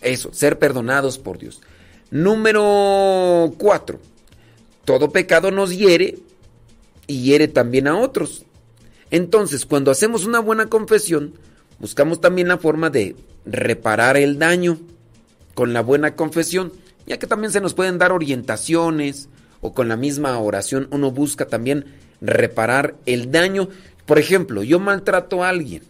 [0.00, 1.60] Eso, ser perdonados por Dios.
[2.10, 4.00] Número cuatro,
[4.84, 6.18] todo pecado nos hiere
[7.06, 8.44] y hiere también a otros.
[9.10, 11.34] Entonces, cuando hacemos una buena confesión,
[11.78, 13.14] buscamos también la forma de
[13.44, 14.78] reparar el daño
[15.60, 16.72] con la buena confesión,
[17.06, 19.28] ya que también se nos pueden dar orientaciones
[19.60, 21.84] o con la misma oración uno busca también
[22.22, 23.68] reparar el daño.
[24.06, 25.82] Por ejemplo, yo maltrato a alguien.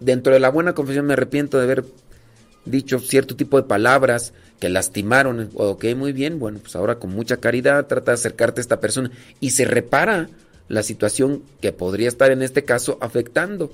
[0.00, 1.84] Dentro de la buena confesión me arrepiento de haber
[2.64, 5.50] dicho cierto tipo de palabras que lastimaron.
[5.56, 6.38] Ok, muy bien.
[6.38, 9.10] Bueno, pues ahora con mucha caridad trata de acercarte a esta persona
[9.40, 10.30] y se repara
[10.68, 13.72] la situación que podría estar en este caso afectando.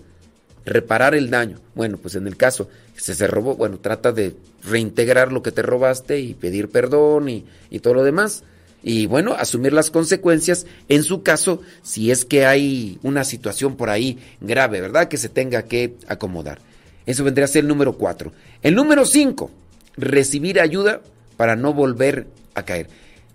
[0.65, 1.59] Reparar el daño.
[1.75, 4.35] Bueno, pues en el caso que se, robó, bueno, trata de
[4.65, 8.45] reintegrar lo que te robaste y pedir perdón y, y todo lo demás.
[8.83, 13.91] Y bueno, asumir las consecuencias en su caso si es que hay una situación por
[13.91, 15.09] ahí grave, ¿verdad?
[15.09, 16.59] Que se tenga que acomodar.
[17.07, 18.33] Eso vendría a ser el número cuatro.
[18.63, 19.51] El número cinco,
[19.97, 21.01] recibir ayuda
[21.37, 22.89] para no volver a caer.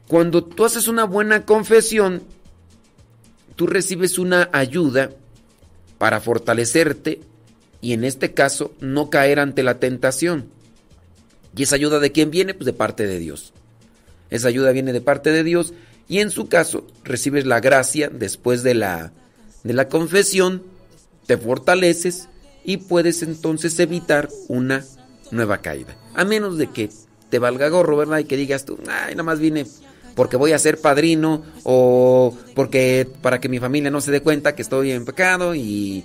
[0.07, 2.24] Cuando tú haces una buena confesión,
[3.55, 5.11] tú recibes una ayuda
[5.98, 7.22] para fortalecerte
[7.82, 10.46] y en este caso no caer ante la tentación.
[11.56, 12.54] ¿Y esa ayuda de quién viene?
[12.54, 13.54] Pues de parte de Dios.
[14.30, 15.74] Esa ayuda viene de parte de Dios
[16.08, 19.12] y en su caso recibes la gracia después de la,
[19.64, 20.64] de la confesión,
[21.28, 22.30] te fortaleces
[22.64, 24.84] y puedes entonces evitar una
[25.32, 25.96] nueva caída.
[26.16, 26.89] A menos de que
[27.30, 28.20] te valga gorro, ¿verdad?
[28.20, 29.66] Y que digas tú, ay, nada más vine
[30.16, 34.55] porque voy a ser padrino o porque para que mi familia no se dé cuenta
[34.55, 36.03] que estoy en pecado y,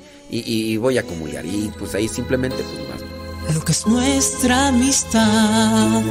[0.80, 1.44] voy a acumular.
[1.44, 6.02] Y pues ahí simplemente pues Lo que es nuestra amistad.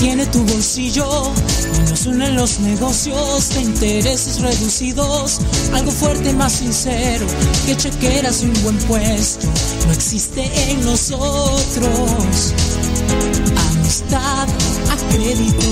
[0.00, 1.30] Tiene tu bolsillo
[1.90, 5.40] nos unen los negocios de intereses reducidos.
[5.74, 7.26] Algo fuerte, más sincero
[7.66, 9.46] que chequeras y un buen puesto.
[9.86, 12.54] No existe en nosotros.
[13.70, 14.48] Amistad
[14.88, 15.66] a crédito.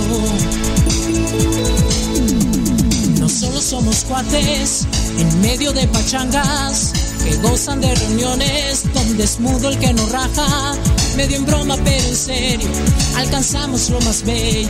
[3.21, 4.87] No solo somos cuates
[5.19, 6.93] en medio de pachangas
[7.25, 10.77] que gozan de reuniones donde es mudo el que no raja.
[11.19, 12.69] Medio en broma, pero en serio,
[13.17, 14.69] alcanzamos lo más bello.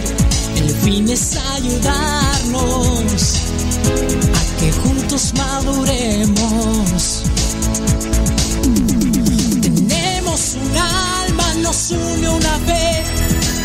[0.56, 3.36] El fin es ayudarnos
[4.32, 7.24] a que juntos maduremos.
[9.60, 13.06] Tenemos un alma, nos une una vez,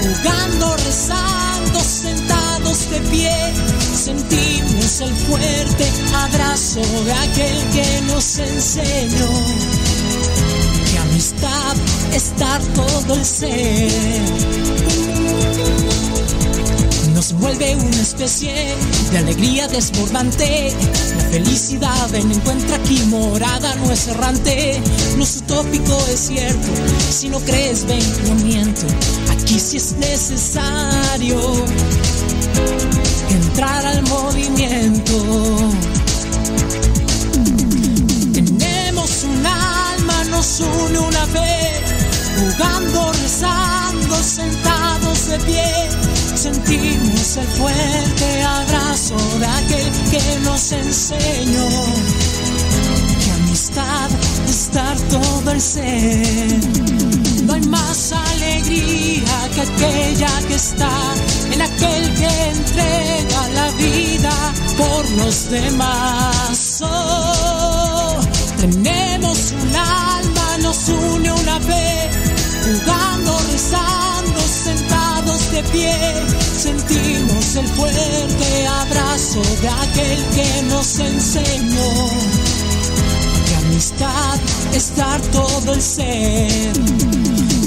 [0.02, 3.54] jugando, rezando, sentados de pie.
[3.96, 9.32] Sentimos el fuerte abrazo de aquel que nos enseñó
[10.92, 11.78] que amistad
[12.16, 14.64] es dar todo el ser
[17.24, 18.54] nos vuelve una especie
[19.12, 20.74] de alegría desbordante.
[21.16, 24.82] La felicidad en encuentra aquí morada, no es errante,
[25.16, 26.68] no es utópico, es cierto.
[27.12, 28.86] Si no crees, ven, no miento.
[29.32, 31.40] Aquí sí es necesario
[33.30, 35.72] entrar al movimiento.
[38.34, 41.63] Tenemos un alma, nos une una vez,
[42.38, 45.90] jugando, rezando, sentados de pie.
[46.36, 51.70] Sentimos el fuerte abrazo de aquel que nos enseñó
[53.24, 54.10] que amistad
[54.50, 56.60] es dar todo el ser.
[57.46, 60.92] No hay más alegría que aquella que está
[61.52, 66.80] en aquel que entrega la vida por los demás.
[66.82, 68.18] Oh,
[68.60, 72.10] tenemos un alma, nos une una rezando,
[74.64, 75.94] sentados de pie,
[76.58, 81.92] sentimos el fuerte abrazo de aquel que nos enseñó
[83.46, 84.40] que amistad
[84.74, 86.74] estar todo el ser.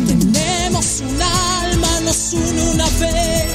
[0.06, 3.46] Tenemos un alma, nos une una fe,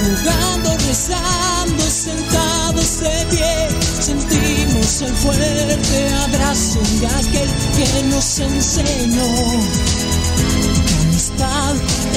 [0.00, 3.68] jugando, rezando, sentados de pie,
[4.00, 10.07] sentimos el fuerte abrazo de aquel que nos enseñó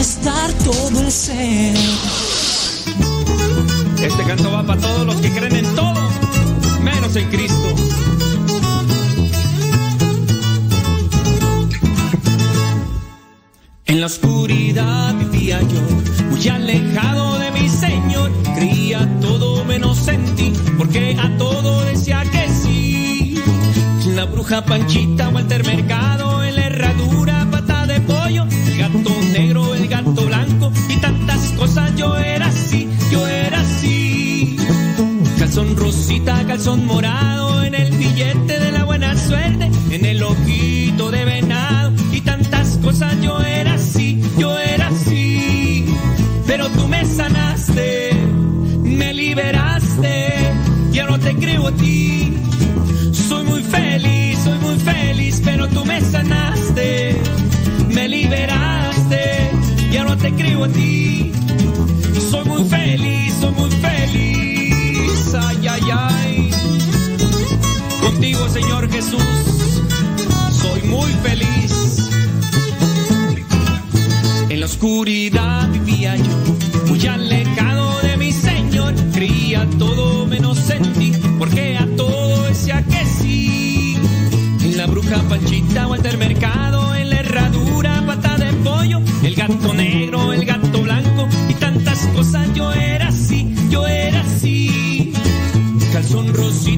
[0.02, 1.76] estar todo el ser.
[4.02, 6.02] Este canto va para todos los que creen en todo,
[6.82, 7.76] menos en Cristo.
[13.86, 15.82] En la oscuridad vivía yo,
[16.32, 18.32] muy alejado de mi Señor.
[18.56, 23.36] Creía todo menos en ti, porque a todo decía que sí.
[24.16, 29.70] La bruja Panchita, Walter Mercado, en la herradura, pata de pollo, el gato negro,
[32.02, 34.56] Yo era así, yo era así.
[35.38, 41.26] Calzón rosita, calzón morado, en el billete de la buena suerte, en el ojito de
[41.26, 43.22] venado y tantas cosas.
[43.22, 45.86] Yo era así, yo era así.
[46.47, 48.14] Pero tú me sanaste,
[48.82, 50.54] me liberaste,
[50.91, 52.34] ya no te creo a ti.
[53.12, 57.22] Soy muy feliz, soy muy feliz, pero tú me sanaste,
[57.89, 59.52] me liberaste,
[59.91, 61.32] ya no te creo a ti.
[62.32, 66.50] Soy muy feliz, soy muy feliz, ay, ay, ay.
[68.02, 69.22] Contigo, Señor Jesús,
[70.54, 72.10] soy muy feliz.
[74.48, 76.38] En la oscuridad vivía yo,
[76.88, 83.06] muy alejado de mi Señor, creía todo menos en ti, porque a todo decía que
[83.06, 83.98] sí.
[84.64, 90.31] En la bruja Panchita, Walter Mercado, en la herradura, pata de pollo, el gato negro,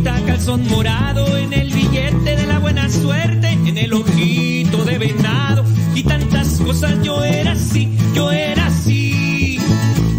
[0.04, 5.64] Rosita, calzón morado, en el billete de la buena suerte, en el ojito de venado
[5.96, 7.02] y tantas cosas.
[7.04, 9.58] Yo era así, yo era así.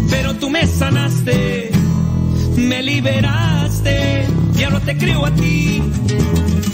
[0.09, 1.71] Pero tú me sanaste,
[2.57, 4.25] me liberaste
[4.57, 5.83] y ahora te creo a ti.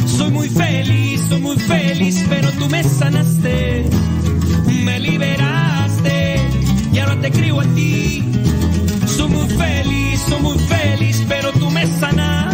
[0.05, 3.89] Soy muy feliz, soy muy feliz, pero tú me sanaste,
[4.86, 6.39] me liberaste
[6.93, 8.24] y ahora te creo a ti.
[9.05, 12.50] Soy muy feliz, soy muy feliz, pero tú me sanaste,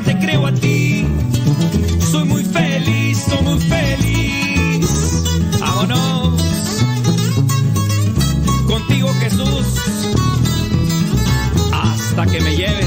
[0.00, 1.06] te creo a ti.
[2.10, 5.24] Soy muy feliz, soy muy feliz.
[5.60, 6.40] Vámonos.
[8.66, 9.66] Contigo Jesús,
[11.72, 12.83] hasta que me lleves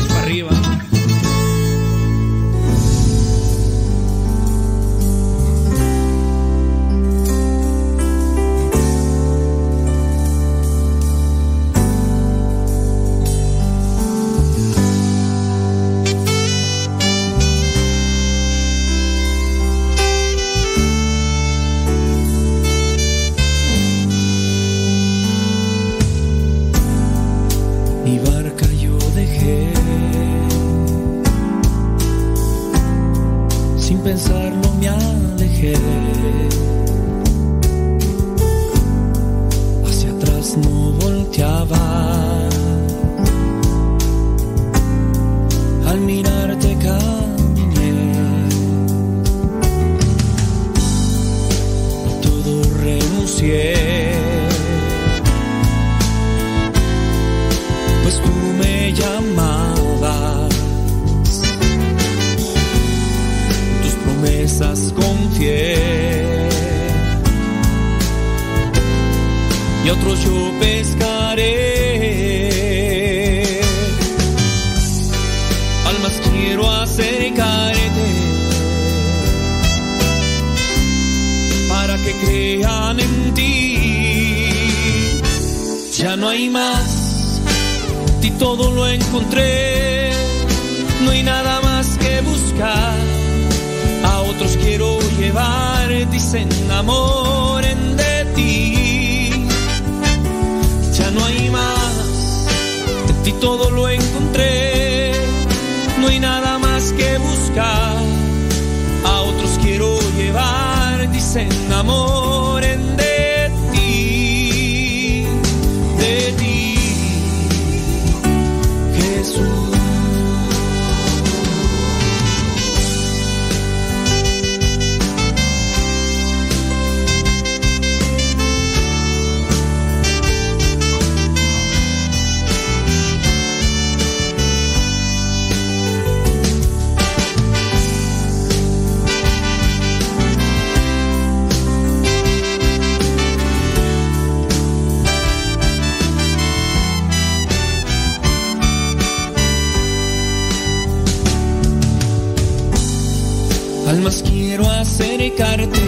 [154.05, 155.79] quiero acercarte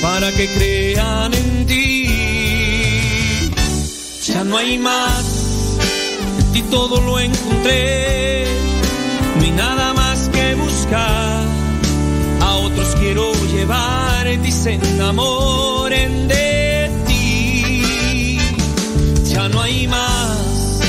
[0.00, 2.06] para que crean en ti.
[4.26, 5.78] Ya no hay más,
[6.38, 8.44] en ti todo lo encontré,
[9.36, 11.44] no hay nada más que buscar.
[12.40, 18.38] A otros quiero llevar y se enamoren de ti.
[19.24, 20.80] Ya no hay más,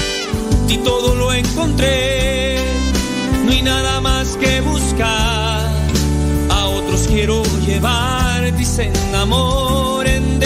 [0.52, 2.41] en ti todo lo encontré,
[3.64, 5.70] nada más que buscar.
[6.50, 10.40] A otros quiero llevar y se enamoren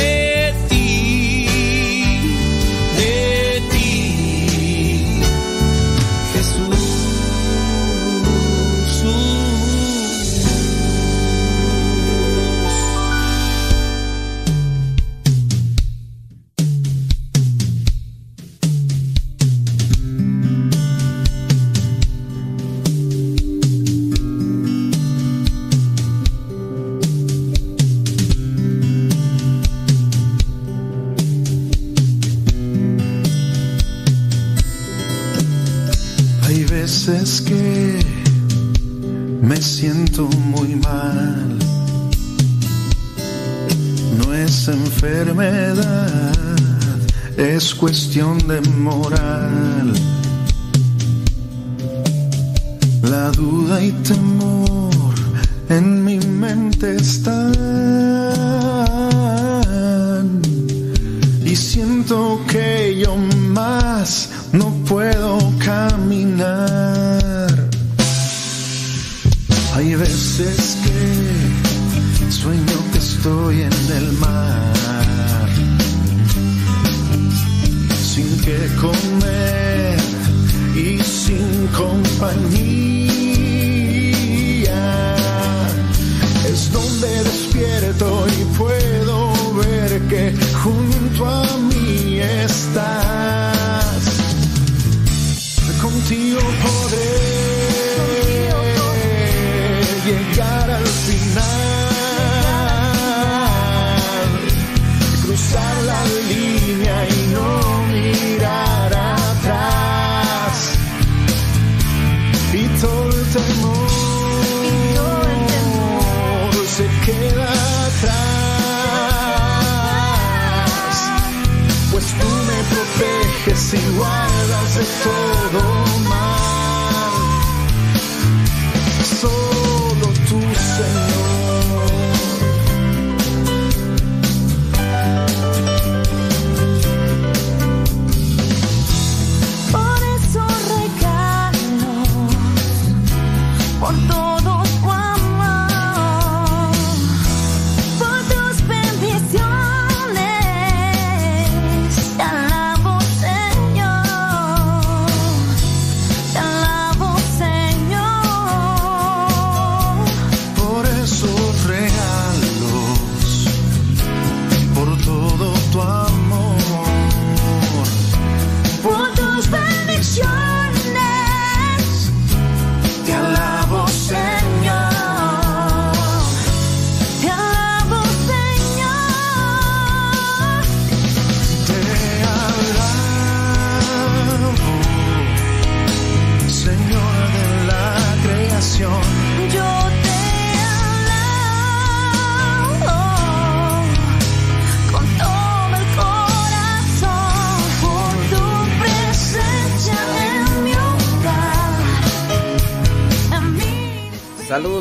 [47.85, 49.93] cuestión de moral.
[53.03, 55.13] La duda y temor
[55.69, 57.34] en mi mente están.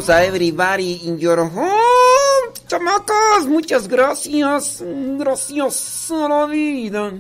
[0.05, 3.47] Saludos a everybody in your home, chamacos.
[3.47, 4.83] Muchas gracias.
[5.19, 7.13] Gracias a la vida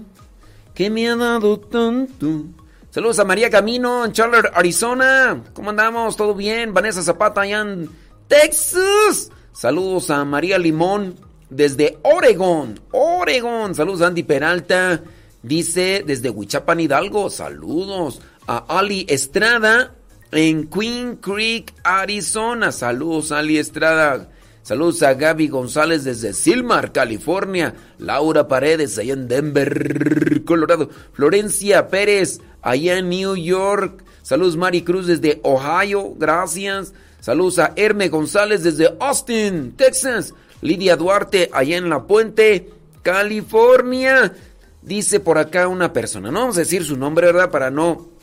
[0.74, 2.44] que me ha dado tanto.
[2.90, 5.42] Saludos a María Camino en Charlotte, Arizona.
[5.54, 6.14] ¿Cómo andamos?
[6.14, 6.74] ¿Todo bien?
[6.74, 7.88] Vanessa Zapata allá en
[8.28, 9.30] Texas.
[9.52, 11.16] Saludos a María Limón
[11.48, 12.78] desde Oregon.
[12.90, 13.74] Oregon.
[13.74, 15.02] Saludos a Andy Peralta.
[15.42, 17.30] Dice desde Huichapan Hidalgo.
[17.30, 19.94] Saludos a Ali Estrada
[20.34, 22.72] en Queen Creek, Arizona.
[22.72, 24.28] Saludos, Ali Estrada.
[24.62, 27.74] Saludos a Gaby González desde Silmar, California.
[27.98, 30.88] Laura Paredes allá en Denver, Colorado.
[31.12, 34.02] Florencia Pérez allá en New York.
[34.22, 36.14] Saludos Mari Cruz desde Ohio.
[36.16, 36.94] Gracias.
[37.20, 40.34] Saludos a Herme González desde Austin, Texas.
[40.62, 42.70] Lidia Duarte allá en La Puente,
[43.02, 44.32] California.
[44.80, 46.30] Dice por acá una persona.
[46.30, 47.50] No vamos a decir su nombre, ¿verdad?
[47.50, 48.13] Para no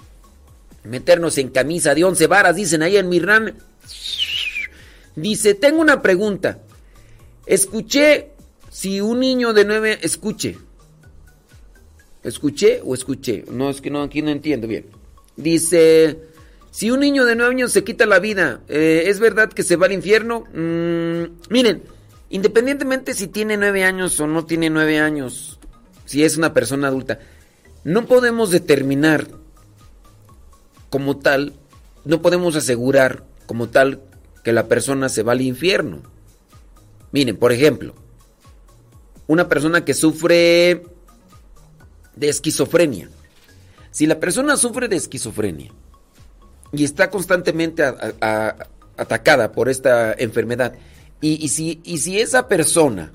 [0.84, 3.56] meternos en camisa de once varas, dicen ahí en Mirran.
[5.16, 6.60] Dice, tengo una pregunta.
[7.46, 8.32] Escuché
[8.70, 10.58] si un niño de nueve, escuche.
[12.24, 13.44] ¿Escuché o escuché?
[13.52, 14.86] No, es que no, aquí no entiendo bien.
[15.36, 16.20] Dice,
[16.72, 19.76] si un niño de nueve años se quita la vida, eh, ¿es verdad que se
[19.76, 20.46] va al infierno?
[20.54, 21.84] Mm, miren,
[22.30, 25.60] independientemente si tiene nueve años o no tiene nueve años,
[26.06, 27.20] si es una persona adulta,
[27.84, 29.28] no podemos determinar
[30.92, 31.54] como tal,
[32.06, 34.02] no podemos asegurar como tal
[34.44, 36.04] que la persona se va al infierno.
[37.12, 37.96] Miren, por ejemplo,
[39.28, 40.84] una persona que sufre
[42.16, 43.10] de esquizofrenia.
[43.90, 45.72] Si la persona sufre de esquizofrenia
[46.72, 47.84] y está constantemente
[48.98, 50.74] atacada por esta enfermedad,
[51.20, 53.12] y, y si, y si esa persona,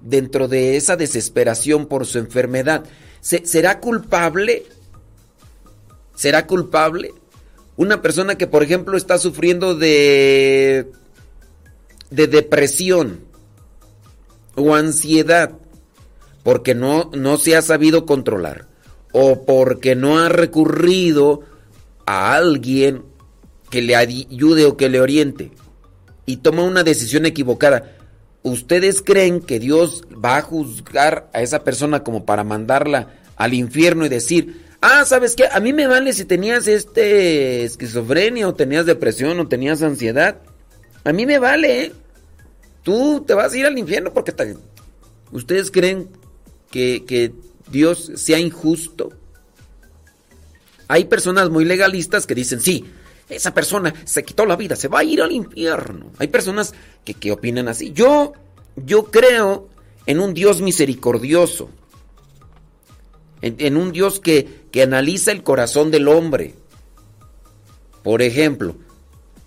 [0.00, 2.84] dentro de esa desesperación por su enfermedad,
[3.20, 4.64] se- será culpable,
[6.14, 7.12] será culpable
[7.76, 10.90] una persona que, por ejemplo, está sufriendo de,
[12.10, 13.20] de depresión
[14.54, 15.52] o ansiedad
[16.42, 18.66] porque no, no se ha sabido controlar
[19.12, 21.42] o porque no ha recurrido
[22.06, 23.02] a alguien
[23.70, 25.50] que le ayude o que le oriente
[26.26, 27.96] y toma una decisión equivocada.
[28.42, 34.04] ¿Ustedes creen que Dios va a juzgar a esa persona como para mandarla al infierno
[34.04, 35.46] y decir, ah, ¿sabes qué?
[35.50, 40.42] A mí me vale si tenías este esquizofrenia o tenías depresión o tenías ansiedad.
[41.04, 41.92] A mí me vale, ¿eh?
[42.82, 44.56] Tú te vas a ir al infierno porque te-
[45.30, 46.08] ustedes creen
[46.70, 47.32] que, que
[47.70, 49.10] Dios sea injusto.
[50.88, 52.84] Hay personas muy legalistas que dicen, sí,
[53.28, 56.10] esa persona se quitó la vida, se va a ir al infierno.
[56.18, 57.92] Hay personas que, que opinan así.
[57.92, 58.32] Yo,
[58.76, 59.68] yo creo
[60.06, 61.70] en un Dios misericordioso,
[63.40, 66.54] en un Dios que, que analiza el corazón del hombre.
[68.02, 68.74] Por ejemplo,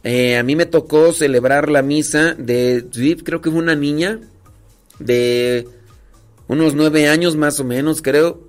[0.03, 2.85] eh, a mí me tocó celebrar la misa de,
[3.23, 4.21] creo que fue una niña
[4.99, 5.67] de
[6.47, 8.39] unos nueve años más o menos, creo,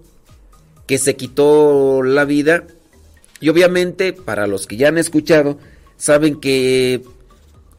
[0.86, 2.66] que se quitó la vida.
[3.40, 5.59] Y obviamente, para los que ya han escuchado,
[5.97, 7.03] saben que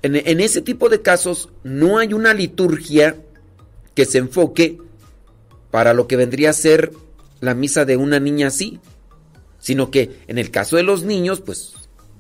[0.02, 3.16] en ese tipo de casos no hay una liturgia
[3.94, 4.78] que se enfoque
[5.72, 6.92] para lo que vendría a ser
[7.40, 8.80] la misa de una niña así,
[9.60, 11.74] sino que en el caso de los niños, pues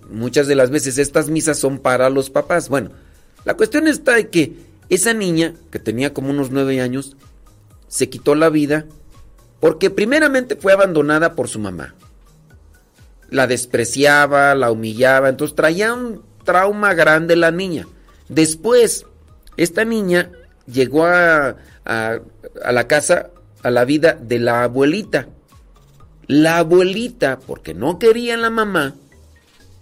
[0.09, 2.69] muchas de las veces estas misas son para los papás.
[2.69, 2.91] Bueno,
[3.45, 4.53] la cuestión está de que
[4.89, 7.15] esa niña, que tenía como unos nueve años,
[7.87, 8.85] se quitó la vida
[9.59, 11.95] porque primeramente fue abandonada por su mamá.
[13.29, 17.87] La despreciaba, la humillaba, entonces traía un trauma grande la niña.
[18.29, 19.05] Después,
[19.57, 20.31] esta niña
[20.65, 22.19] llegó a, a-
[22.63, 23.31] a la casa,
[23.63, 25.27] a la vida de la abuelita.
[26.27, 28.95] La abuelita, porque no quería a la mamá,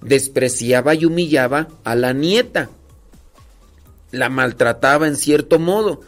[0.02, 2.70] despreciaba y humillaba a la nieta.
[4.12, 6.02] La maltrataba en cierto modo.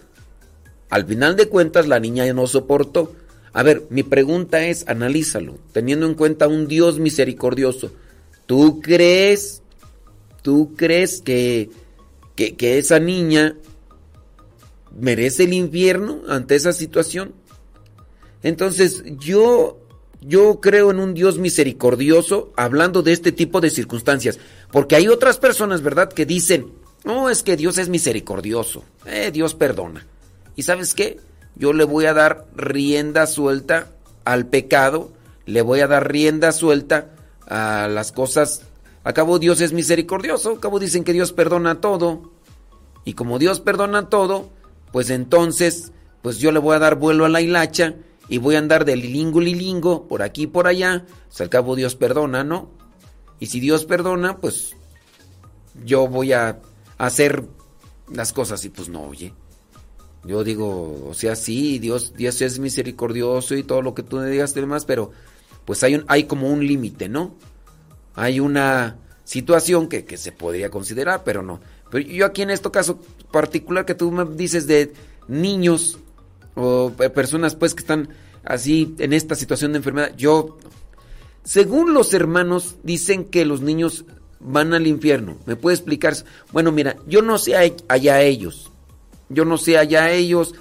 [0.89, 3.13] Al final de cuentas, la niña no soportó.
[3.51, 7.91] A ver, mi pregunta es, analízalo, teniendo en cuenta un Dios misericordioso.
[8.45, 9.63] ¿Tú crees,
[10.43, 11.71] tú crees que,
[12.35, 13.55] que, que esa niña
[14.97, 17.33] merece el infierno ante esa situación?
[18.43, 19.79] Entonces, yo,
[20.21, 24.39] yo creo en un Dios misericordioso hablando de este tipo de circunstancias.
[24.71, 26.71] Porque hay otras personas, ¿verdad?, que dicen,
[27.03, 30.05] no, es que Dios es misericordioso, eh, Dios perdona.
[30.55, 31.19] ¿Y sabes qué?
[31.55, 33.87] Yo le voy a dar rienda suelta
[34.25, 35.11] al pecado,
[35.45, 37.11] le voy a dar rienda suelta
[37.47, 38.63] a las cosas.
[39.03, 42.31] Acabo Dios es misericordioso, acabo dicen que Dios perdona todo.
[43.05, 44.49] Y como Dios perdona todo,
[44.91, 47.95] pues entonces, pues yo le voy a dar vuelo a la hilacha
[48.29, 51.05] y voy a andar de lilingo lilingo por aquí y por allá.
[51.27, 52.69] Pues al cabo Dios perdona, ¿no?
[53.39, 54.75] Y si Dios perdona, pues
[55.85, 56.59] yo voy a
[56.97, 57.45] hacer
[58.11, 59.33] las cosas y pues no, oye.
[60.23, 64.29] Yo digo, o sea, sí, Dios, Dios es misericordioso y todo lo que tú me
[64.29, 65.11] digas y demás, pero
[65.63, 67.35] pues hay, un, hay como un límite, ¿no?
[68.13, 71.61] Hay una situación que, que se podría considerar, pero no.
[71.89, 72.99] Pero yo aquí en este caso
[73.31, 74.91] particular que tú me dices de
[75.27, 75.99] niños
[76.57, 78.09] o pe- personas pues que están
[78.43, 80.57] así en esta situación de enfermedad, yo,
[81.43, 84.03] según los hermanos, dicen que los niños
[84.39, 85.37] van al infierno.
[85.45, 86.15] ¿Me puede explicar?
[86.51, 87.55] Bueno, mira, yo no sé
[87.87, 88.71] allá ellos.
[89.29, 90.55] Yo no sé allá ellos.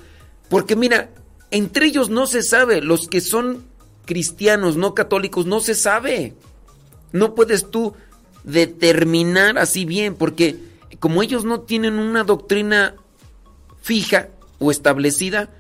[0.49, 1.11] Porque mira,
[1.51, 2.81] entre ellos no se sabe.
[2.81, 3.65] Los que son
[4.05, 6.35] cristianos, no católicos, no se sabe.
[7.13, 7.95] No puedes tú
[8.45, 10.57] determinar así bien, porque
[11.01, 12.95] como ellos no tienen una doctrina
[13.83, 14.29] fija
[14.59, 15.51] o establecida,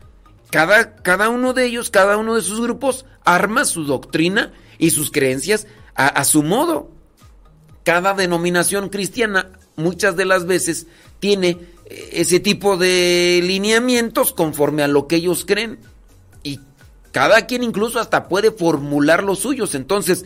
[0.57, 5.11] cada, cada uno de ellos, cada uno de sus grupos, arma su doctrina y sus
[5.11, 6.91] creencias a, su modo.
[7.85, 10.87] Cada denominación cristiana muchas de las veces
[11.21, 15.79] tiene eh, ese tipo de lineamientos conforme a lo que ellos creen.
[16.43, 16.61] Y
[17.13, 19.75] cada quien incluso hasta puede formular los suyos.
[19.75, 20.25] Entonces,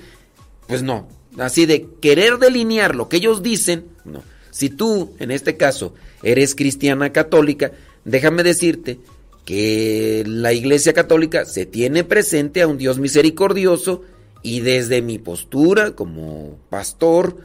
[0.69, 1.09] pues no.
[1.41, 4.23] Así de querer delinear lo que ellos dicen, no.
[4.53, 5.93] Si tú, en este caso,
[6.23, 7.73] eres cristiana católica,
[8.05, 9.01] déjame decirte
[9.51, 14.03] que la Iglesia Católica se tiene presente a un Dios misericordioso
[14.45, 17.37] y desde mi postura como pastor,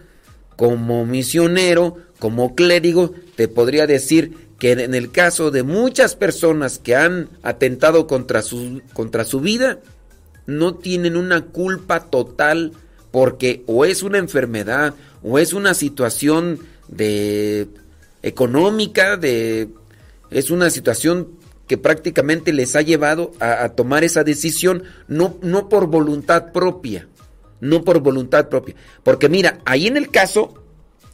[0.56, 6.96] como misionero, como clérigo, te podría decir que en el caso de muchas personas que
[6.96, 9.80] han atentado contra su, contra su vida,
[10.46, 12.74] no tienen una culpa total
[13.10, 17.68] porque o es una enfermedad o es una situación de
[18.22, 19.70] económica, de
[20.30, 25.88] es una situación que prácticamente les ha llevado a, tomar esa decisión no, no por
[25.88, 27.08] voluntad propia,
[27.60, 28.76] no por voluntad propia.
[29.04, 30.54] Porque mira, ahí en el caso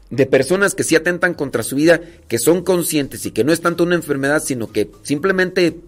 [0.09, 3.61] de personas que sí atentan contra su vida, que son conscientes y que no es
[3.61, 5.79] tanto una enfermedad, sino que simplemente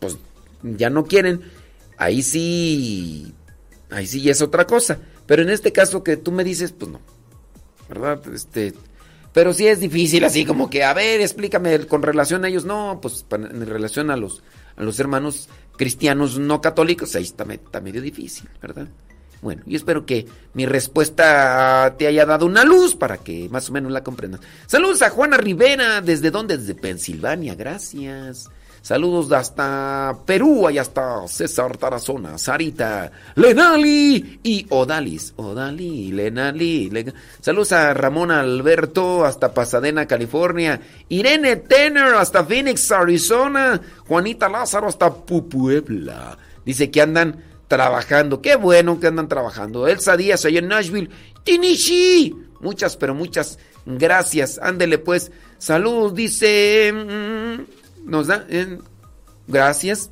[0.00, 0.18] pues
[0.62, 1.42] ya no quieren,
[1.96, 3.32] ahí sí,
[3.90, 4.98] ahí sí es otra cosa.
[5.26, 7.00] Pero en este caso que tú me dices, pues no,
[7.88, 8.20] ¿verdad?
[8.34, 8.74] Este,
[9.32, 12.64] pero sí es difícil, así como que, a ver, explícame con relación a ellos.
[12.64, 14.42] No, pues en relación a los,
[14.76, 18.88] a los hermanos cristianos no católicos, ahí está, está medio difícil, ¿verdad?
[19.40, 23.72] Bueno, yo espero que mi respuesta te haya dado una luz para que más o
[23.72, 24.40] menos la comprendas.
[24.66, 26.58] Saludos a Juana Rivera, ¿desde dónde?
[26.58, 28.50] Desde Pensilvania, gracias.
[28.82, 35.34] Saludos hasta Perú, allá está César Tarazona, Sarita, Lenali y Odalis.
[35.36, 36.90] Odali, Lenali.
[36.90, 37.14] Len...
[37.40, 40.80] Saludos a Ramón Alberto hasta Pasadena, California.
[41.08, 43.80] Irene Tenner hasta Phoenix, Arizona.
[44.08, 46.36] Juanita Lázaro hasta Pupuebla.
[46.66, 48.42] Dice que andan trabajando.
[48.42, 49.86] Qué bueno que andan trabajando.
[49.86, 51.10] Elsa Díaz allá en Nashville.
[51.44, 52.34] Tinishi.
[52.58, 54.58] Muchas, pero muchas gracias.
[54.60, 55.30] Ándele pues.
[55.58, 56.92] Saludos, dice...
[58.04, 58.46] Nos da.
[58.48, 58.78] Eh,
[59.46, 60.10] gracias.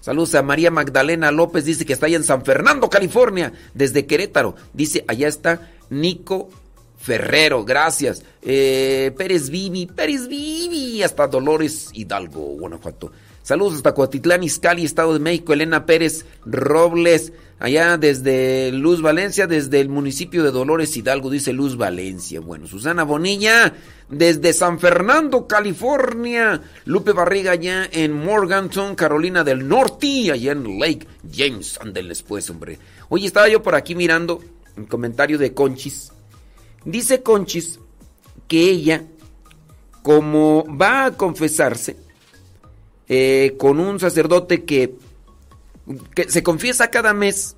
[0.00, 4.56] Saludos a María Magdalena López, dice que está allá en San Fernando, California, desde Querétaro.
[4.72, 6.48] Dice, allá está Nico
[6.96, 8.22] Ferrero, gracias.
[8.40, 13.12] Eh, Pérez Vivi, Pérez Vivi, hasta Dolores Hidalgo, Guanajuato.
[13.42, 15.52] Saludos hasta Coatitlán, Izcalli, Estado de México.
[15.52, 21.76] Elena Pérez Robles, allá desde Luz Valencia, desde el municipio de Dolores Hidalgo, dice Luz
[21.76, 22.40] Valencia.
[22.40, 23.74] Bueno, Susana Bonilla,
[24.08, 26.60] desde San Fernando, California.
[26.84, 31.78] Lupe Barriga, allá en Morganton, Carolina del Norte, allá en Lake James.
[31.80, 32.78] Ándeles pues, hombre.
[33.08, 34.42] Oye, estaba yo por aquí mirando
[34.76, 36.12] un comentario de Conchis.
[36.84, 37.80] Dice Conchis
[38.46, 39.04] que ella,
[40.02, 41.96] como va a confesarse,
[43.12, 44.94] eh, con un sacerdote que,
[46.28, 47.56] se confiesa cada mes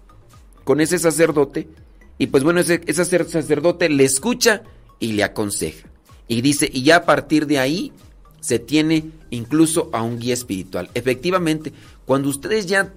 [0.64, 1.68] con ese sacerdote
[2.16, 4.62] y pues bueno, ese, ese sacerdote le escucha
[4.98, 5.86] y le aconseja.
[6.26, 7.92] Y dice, y ya a partir de ahí
[8.40, 10.88] se tiene incluso a un guía espiritual.
[10.94, 11.74] Efectivamente,
[12.06, 12.94] cuando ustedes ya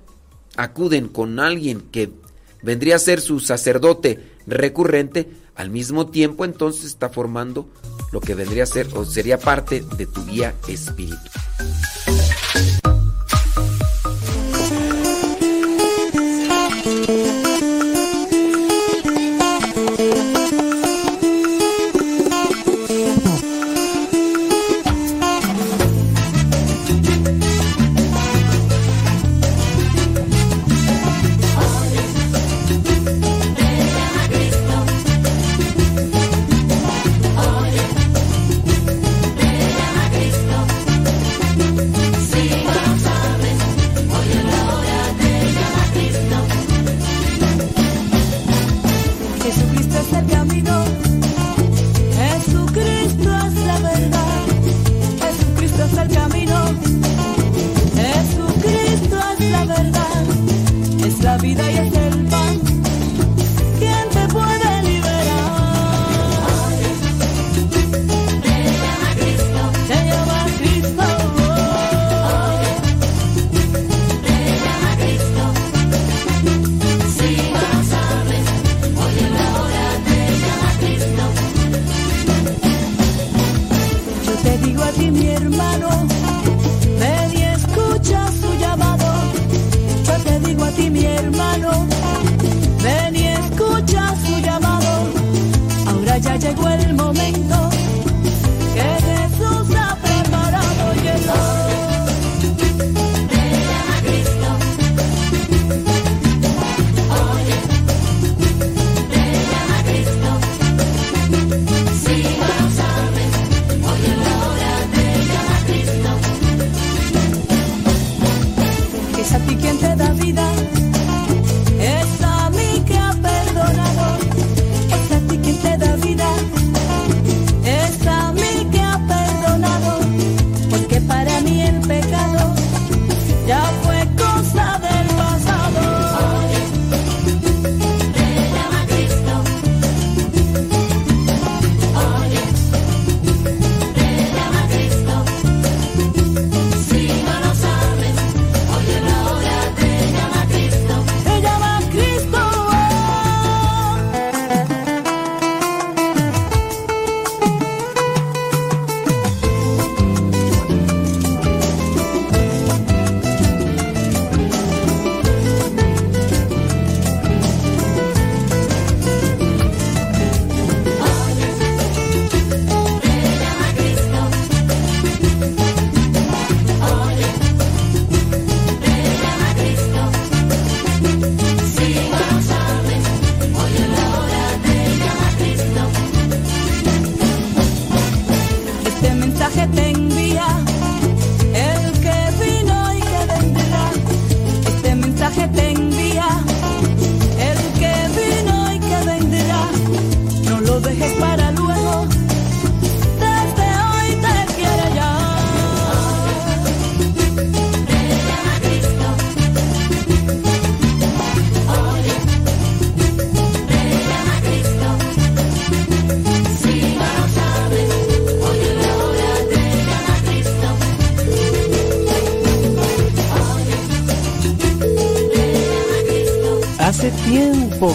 [0.55, 2.09] acuden con alguien que
[2.61, 7.67] vendría a ser su sacerdote recurrente, al mismo tiempo entonces está formando
[8.13, 11.19] lo que vendría a ser o sería parte de tu guía espiritual.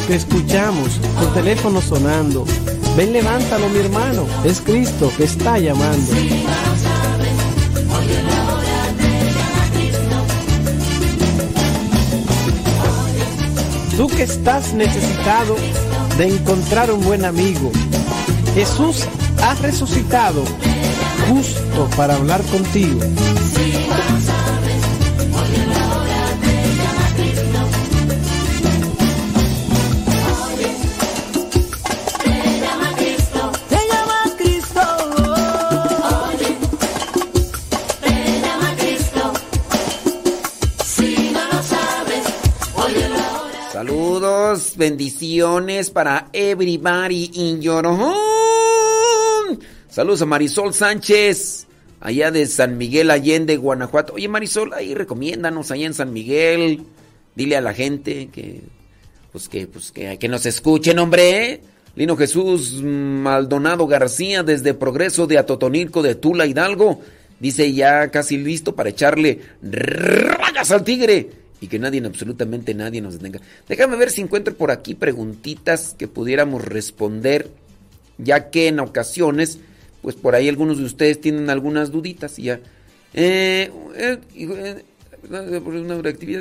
[0.06, 2.44] Que escuchamos tu teléfono sonando.
[2.96, 4.24] Ven, levántalo, mi hermano.
[4.44, 6.12] Es Cristo que está llamando.
[13.96, 15.56] Tú que estás necesitado
[16.16, 17.72] de encontrar un buen amigo.
[18.54, 19.04] Jesús
[19.42, 20.44] ha resucitado
[21.28, 23.00] justo para hablar contigo.
[44.80, 49.58] Bendiciones para everybody in your home.
[49.90, 51.66] Saludos a Marisol Sánchez,
[52.00, 54.14] allá de San Miguel Allende, Guanajuato.
[54.14, 56.84] Oye, Marisol, ahí recomiéndanos allá en San Miguel.
[57.36, 58.62] Dile a la gente que
[59.30, 61.60] pues que pues que, que nos escuchen, hombre.
[61.94, 67.02] Lino Jesús Maldonado García desde Progreso de Atotonilco de Tula Hidalgo.
[67.38, 73.14] Dice ya casi listo para echarle rayas al tigre y que nadie, absolutamente nadie nos
[73.14, 73.40] detenga.
[73.68, 77.50] Déjame ver si encuentro por aquí preguntitas que pudiéramos responder,
[78.18, 79.58] ya que en ocasiones,
[80.00, 82.60] pues por ahí algunos de ustedes tienen algunas duditas y ya.
[83.12, 84.84] Eh, eh, eh,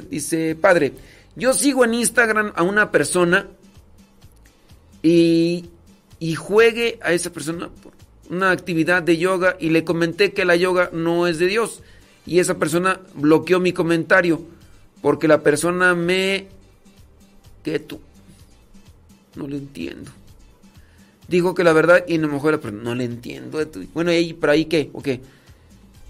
[0.10, 0.94] dice, padre,
[1.36, 3.48] yo sigo en Instagram a una persona
[5.04, 5.66] y,
[6.20, 7.94] y juegue a esa persona por
[8.30, 11.82] una actividad de yoga y le comenté que la yoga no es de Dios
[12.26, 14.42] y esa persona bloqueó mi comentario
[15.02, 16.48] porque la persona me
[17.64, 18.00] que tú.
[19.36, 20.12] No lo entiendo.
[21.28, 23.60] Dijo que la verdad y no mejor pero no le entiendo
[23.94, 25.22] bueno y por ahí qué o qué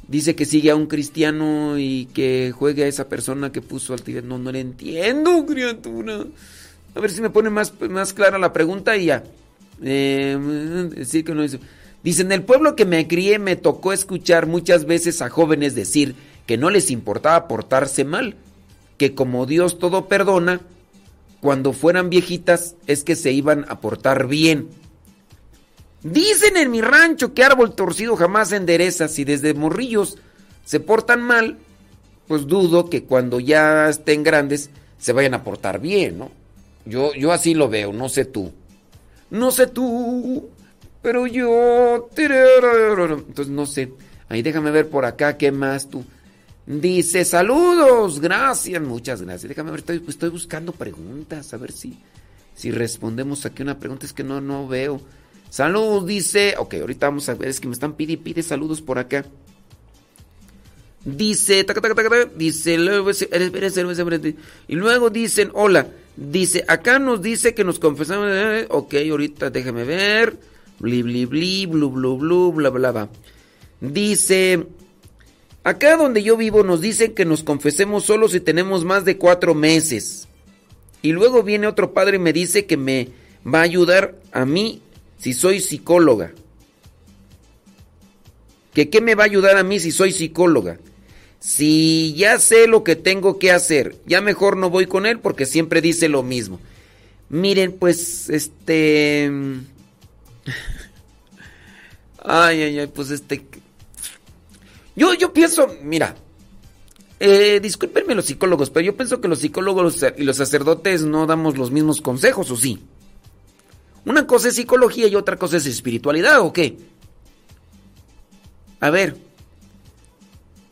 [0.10, 4.02] dice que sigue a un cristiano y que juegue a esa persona que puso al
[4.02, 4.24] tigre.
[4.24, 6.26] No no le entiendo criatura.
[6.96, 9.24] A ver si me pone más, más clara la pregunta y ya.
[9.82, 11.44] Eh, decir que no.
[12.02, 16.16] Dice, en el pueblo que me crié me tocó escuchar muchas veces a jóvenes decir
[16.48, 18.36] que no les importaba portarse mal,
[19.00, 20.62] que como Dios todo perdona,
[21.42, 24.68] cuando fueran viejitas es que se iban a portar bien.
[26.04, 29.08] Dicen en mi rancho que árbol torcido jamás endereza.
[29.08, 30.18] Si desde morrillos
[30.66, 31.58] se portan mal,
[32.28, 36.32] pues dudo que cuando ya estén grandes se vayan a portar bien, ¿no?
[36.86, 38.52] Yo, yo así lo veo, no sé tú.
[39.30, 40.50] No sé tú,
[41.02, 42.10] pero yo...
[42.18, 43.94] Entonces no sé.
[44.28, 46.04] Ahí déjame ver por acá qué más tú.
[46.70, 49.50] Dice, saludos, gracias, muchas gracias.
[49.50, 51.98] Déjame ver, estoy, estoy buscando preguntas, a ver si,
[52.54, 54.06] si respondemos aquí una pregunta.
[54.06, 55.02] Es que no, no veo.
[55.50, 56.54] Saludos, dice.
[56.60, 59.26] Ok, ahorita vamos a ver, es que me están pide, pide saludos por acá.
[61.04, 67.80] Dice, taca, taca, taca, dice, y luego dicen, hola, dice, acá nos dice que nos
[67.80, 70.38] confesamos, eh, ok, ahorita déjame ver,
[70.78, 73.10] bli, bli, bli, blu, blu, blu, bla, bla, bla.
[73.82, 74.68] Dice,
[75.64, 79.54] acá donde yo vivo nos dicen que nos confesemos solo si tenemos más de cuatro
[79.56, 80.28] meses.
[81.02, 83.10] Y luego viene otro padre y me dice que me
[83.46, 84.82] va a ayudar a mí
[85.18, 86.34] si soy psicóloga.
[88.74, 90.78] ¿Que qué me va a ayudar a mí si soy psicóloga?
[91.40, 95.46] Si ya sé lo que tengo que hacer, ya mejor no voy con él porque
[95.46, 96.60] siempre dice lo mismo.
[97.30, 99.32] Miren, pues, este...
[102.22, 103.46] Ay, ay, ay, pues este...
[104.96, 106.16] Yo, yo pienso, mira,
[107.20, 111.58] eh, discúlpenme los psicólogos, pero yo pienso que los psicólogos y los sacerdotes no damos
[111.58, 112.80] los mismos consejos, ¿o sí?
[114.06, 116.78] Una cosa es psicología y otra cosa es espiritualidad, ¿o qué?
[118.80, 119.18] A ver,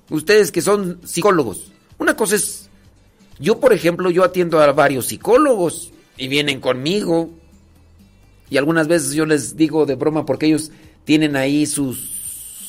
[0.09, 2.69] ustedes que son psicólogos, una cosa es,
[3.39, 7.29] yo por ejemplo, yo atiendo a varios psicólogos y vienen conmigo
[8.49, 10.71] y algunas veces yo les digo de broma porque ellos
[11.03, 12.16] tienen ahí sus,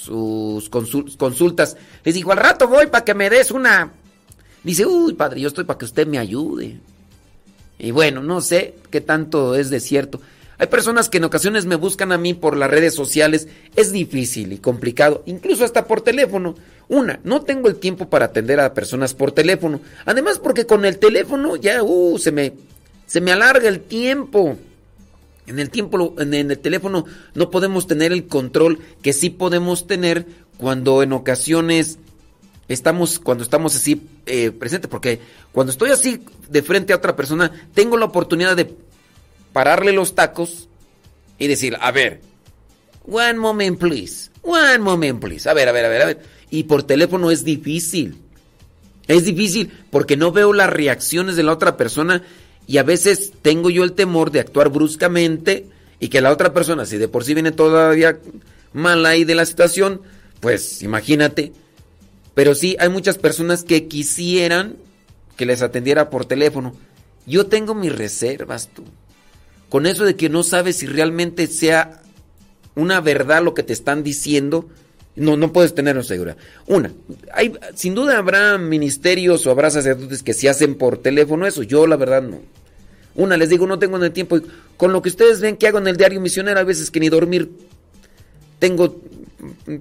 [0.09, 1.77] sus consul- consultas.
[2.05, 3.93] Les digo, al rato voy para que me des una...
[4.65, 6.79] Dice, uy, padre, yo estoy para que usted me ayude.
[7.79, 10.21] Y bueno, no sé qué tanto es de cierto.
[10.59, 13.47] Hay personas que en ocasiones me buscan a mí por las redes sociales.
[13.77, 16.57] Es difícil y complicado, incluso hasta por teléfono.
[16.89, 19.81] Una, no tengo el tiempo para atender a personas por teléfono.
[20.07, 22.55] Además, porque con el teléfono ya uh, se, me,
[23.07, 24.57] se me alarga el tiempo.
[25.49, 30.27] En el tiempo, en el teléfono no podemos tener el control que sí podemos tener
[30.59, 31.99] cuando en ocasiones
[32.69, 35.21] estamos, cuando estamos así eh, presentes, porque
[35.53, 38.75] cuando estoy así de frente a otra persona, tengo la oportunidad de
[39.55, 40.69] pararle los tacos
[41.39, 42.21] y decir, a ver,
[43.07, 46.23] one moment please, one moment please, a ver, a ver, a ver, a ver.
[46.51, 48.19] Y por teléfono es difícil.
[49.07, 52.23] Es difícil porque no veo las reacciones de la otra persona
[52.69, 55.67] y a veces tengo yo el temor de actuar bruscamente
[55.99, 58.21] y que la otra persona, si de por sí viene todavía
[58.75, 60.03] mal ahí de la situación,
[60.41, 61.53] pues imagínate.
[62.35, 64.77] Pero sí, hay muchas personas que quisieran
[65.37, 66.75] que les atendiera por teléfono.
[67.27, 68.85] Yo tengo mis reservas, tú.
[69.71, 72.03] Con eso de que no sabes si realmente sea
[72.75, 74.69] una verdad lo que te están diciendo,
[75.19, 76.37] no, no puedes tenerlo segura.
[76.67, 76.93] Una,
[77.33, 81.63] hay, sin duda habrá ministerios o habrá sacerdotes que se hacen por teléfono eso.
[81.63, 82.41] Yo la verdad no.
[83.15, 84.39] Una, les digo, no tengo el tiempo.
[84.77, 87.09] Con lo que ustedes ven que hago en el diario misionero, a veces que ni
[87.09, 87.51] dormir
[88.59, 89.01] tengo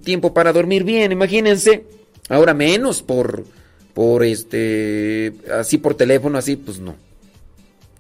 [0.04, 1.86] tiempo para dormir bien, imagínense.
[2.30, 3.46] Ahora menos por,
[3.94, 6.96] por este, así por teléfono, así, pues no.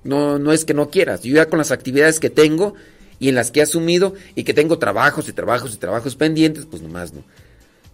[0.03, 1.21] No, no es que no quieras.
[1.21, 2.73] Yo ya con las actividades que tengo
[3.19, 6.65] y en las que he asumido y que tengo trabajos y trabajos y trabajos pendientes,
[6.65, 7.23] pues nomás no.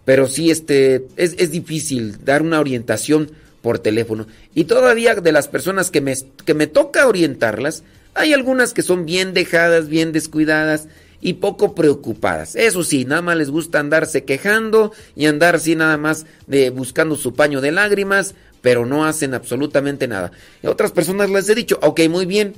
[0.04, 3.30] Pero sí, este, es, es difícil dar una orientación
[3.62, 4.26] por teléfono.
[4.54, 6.14] Y todavía de las personas que me,
[6.44, 7.82] que me toca orientarlas,
[8.12, 10.86] hay algunas que son bien dejadas, bien descuidadas
[11.22, 12.54] y poco preocupadas.
[12.54, 17.16] Eso sí, nada más les gusta andarse quejando y andar así nada más de buscando
[17.16, 20.32] su paño de lágrimas, pero no hacen absolutamente nada.
[20.62, 22.54] Y a otras personas les he dicho, ok, muy bien,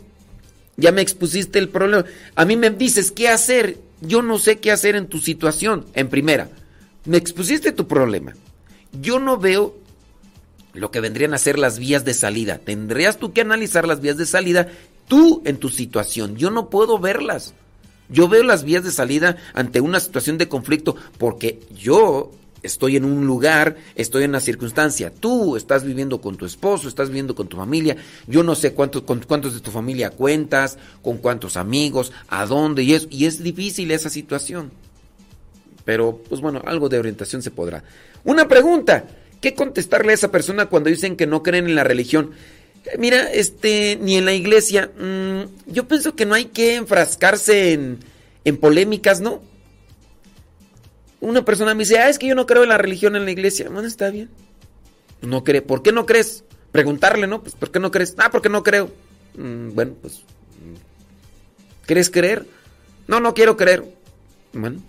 [0.77, 2.05] ya me expusiste el problema.
[2.35, 3.79] A mí me dices qué hacer.
[4.01, 5.87] Yo no sé qué hacer en tu situación.
[5.95, 6.51] En primera,
[7.05, 8.35] me expusiste tu problema.
[9.01, 9.77] Yo no veo
[10.75, 12.59] lo que vendrían a ser las vías de salida.
[12.59, 14.69] Tendrías tú que analizar las vías de salida
[15.09, 16.37] tú en tu situación.
[16.37, 17.55] Yo no puedo verlas.
[18.09, 22.31] Yo veo las vías de salida ante una situación de conflicto porque yo
[22.63, 25.11] estoy en un lugar, estoy en una circunstancia.
[25.11, 27.97] Tú estás viviendo con tu esposo, estás viviendo con tu familia.
[28.27, 32.83] Yo no sé cuántos, con cuántos de tu familia cuentas, con cuántos amigos, a dónde
[32.83, 34.71] y es, y es difícil esa situación.
[35.85, 37.85] Pero, pues bueno, algo de orientación se podrá.
[38.25, 39.05] Una pregunta.
[39.41, 42.33] ¿Qué contestarle a esa persona cuando dicen que no creen en la religión?
[42.99, 44.91] Mira, este, ni en la iglesia.
[44.99, 47.99] Mmm, yo pienso que no hay que enfrascarse en,
[48.45, 49.43] en polémicas, ¿no?
[51.21, 53.31] Una persona me dice, ah, es que yo no creo en la religión en la
[53.31, 53.69] iglesia.
[53.71, 54.29] Bueno, está bien.
[55.23, 55.63] No cree.
[55.63, 56.45] ¿Por qué no crees?
[56.73, 57.43] Preguntarle, ¿no?
[57.43, 58.15] Pues, ¿por qué no crees?
[58.19, 58.91] Ah, porque no creo.
[59.37, 60.23] Mm, bueno, pues.
[61.87, 62.47] ¿Quieres creer?
[63.07, 63.85] No, no quiero creer.
[64.53, 64.83] Bueno,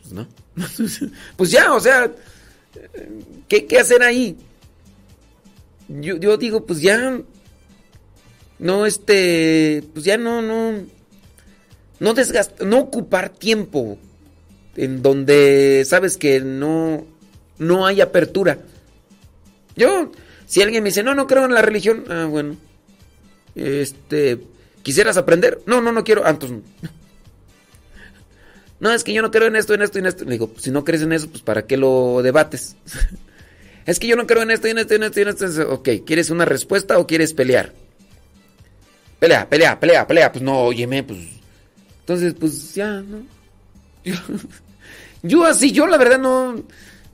[0.00, 0.28] pues no.
[1.36, 2.10] pues ya, o sea,
[3.48, 4.36] ¿qué, qué hacer ahí?
[5.88, 7.20] Yo, yo, digo, pues ya.
[8.58, 9.82] No, este.
[9.92, 10.84] Pues ya no, no.
[11.98, 13.98] No desgastar, no ocupar tiempo
[14.78, 17.04] en donde sabes que no,
[17.58, 18.60] no hay apertura.
[19.76, 20.12] Yo,
[20.46, 22.56] si alguien me dice, no, no creo en la religión, ah, bueno.
[23.56, 24.38] Este.
[24.84, 25.60] ¿Quisieras aprender?
[25.66, 26.22] No, no, no quiero.
[26.24, 26.38] Ah.
[28.80, 30.24] No, es que yo no creo en esto, en esto en esto.
[30.24, 32.76] Le digo, si no crees en eso, pues ¿para qué lo debates?
[33.86, 35.72] es que yo no creo en esto, en esto, en esto, en esto.
[35.72, 37.72] Ok, ¿quieres una respuesta o quieres pelear?
[39.18, 40.30] Pelea, pelea, pelea, pelea.
[40.30, 41.18] Pues no, óyeme, pues.
[42.02, 43.26] Entonces, pues ya, ¿no?
[45.22, 46.62] Yo, así, yo la verdad no,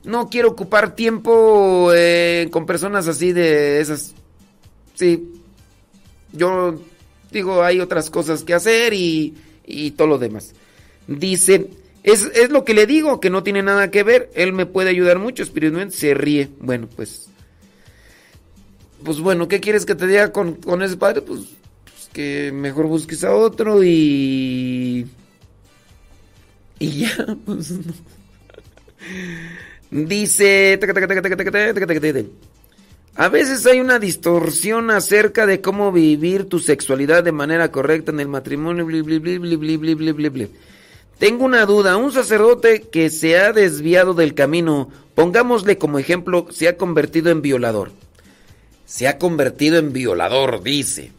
[0.03, 4.13] no quiero ocupar tiempo eh, con personas así de esas.
[4.93, 5.31] Sí.
[6.31, 6.79] Yo
[7.31, 9.33] digo, hay otras cosas que hacer y,
[9.65, 10.53] y todo lo demás.
[11.07, 11.69] Dice,
[12.03, 14.29] es, es, lo que le digo, que no tiene nada que ver.
[14.35, 16.49] Él me puede ayudar mucho, espiritualmente se ríe.
[16.59, 17.29] Bueno, pues.
[19.03, 21.21] Pues bueno, ¿qué quieres que te diga con, con ese padre?
[21.21, 21.41] Pues,
[21.83, 25.07] pues, que mejor busques a otro y.
[26.79, 27.93] Y ya, pues no.
[29.91, 30.79] Dice.
[33.17, 38.19] A veces hay una distorsión acerca de cómo vivir tu sexualidad de manera correcta en
[38.19, 38.85] el matrimonio.
[41.17, 46.67] Tengo una duda, un sacerdote que se ha desviado del camino, pongámosle como ejemplo, se
[46.67, 47.93] ha convertido en violador.
[48.85, 51.13] Se ha convertido en violador, dice.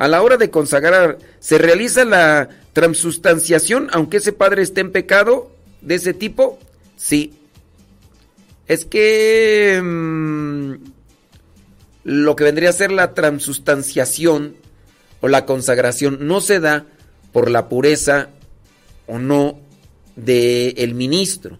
[0.00, 5.50] A la hora de consagrar, ¿se realiza la transustanciación aunque ese padre esté en pecado
[5.82, 6.58] de ese tipo?
[6.96, 7.34] Sí.
[8.66, 10.72] Es que mmm,
[12.04, 14.56] lo que vendría a ser la transustanciación
[15.20, 16.86] o la consagración no se da
[17.30, 18.30] por la pureza
[19.06, 19.60] o no
[20.16, 21.58] del el ministro,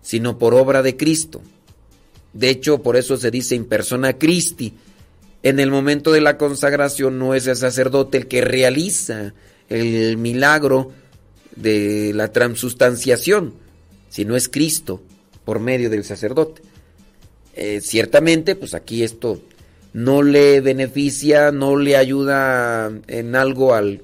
[0.00, 1.42] sino por obra de Cristo.
[2.32, 4.72] De hecho, por eso se dice en persona Christi.
[5.42, 9.32] En el momento de la consagración no es el sacerdote el que realiza
[9.68, 10.92] el milagro
[11.56, 13.54] de la transustanciación,
[14.10, 15.00] sino es Cristo
[15.44, 16.62] por medio del sacerdote.
[17.54, 19.40] Eh, ciertamente, pues aquí esto
[19.92, 24.02] no le beneficia, no le ayuda en algo al,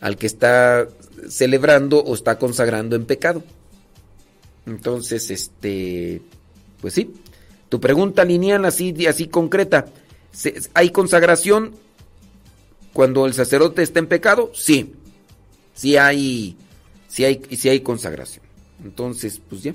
[0.00, 0.88] al que está
[1.28, 3.42] celebrando o está consagrando en pecado.
[4.66, 6.22] Entonces, este,
[6.80, 7.12] pues sí,
[7.68, 9.86] tu pregunta lineal así, así concreta,
[10.32, 11.74] ¿se- ¿hay consagración
[12.92, 14.50] cuando el sacerdote está en pecado?
[14.54, 14.92] Sí,
[15.74, 16.56] sí hay,
[17.08, 18.44] sí hay, sí hay consagración.
[18.84, 19.74] Entonces, pues ya.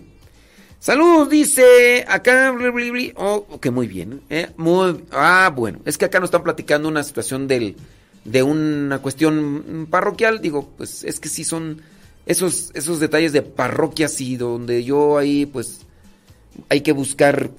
[0.79, 2.51] Saludos, dice acá.
[2.51, 3.13] bli.
[3.15, 4.21] Oh, ok, muy bien.
[4.29, 4.49] ¿eh?
[4.57, 5.79] Muy, ah, bueno.
[5.85, 10.41] Es que acá nos están platicando una situación de una cuestión parroquial.
[10.41, 11.81] Digo, pues es que sí son
[12.25, 15.79] esos, esos detalles de parroquias y donde yo ahí, pues,
[16.69, 17.49] hay que buscar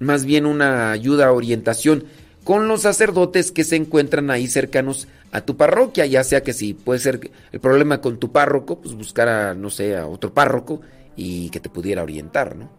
[0.00, 2.04] más bien una ayuda, orientación
[2.42, 6.74] con los sacerdotes que se encuentran ahí cercanos a tu parroquia, ya sea que si
[6.74, 10.80] puede ser el problema con tu párroco, pues buscar a, no sé, a otro párroco
[11.14, 12.70] y que te pudiera orientar, ¿no?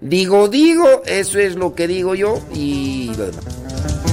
[0.00, 4.05] Digo, digo, eso es lo que digo yo y lo demás.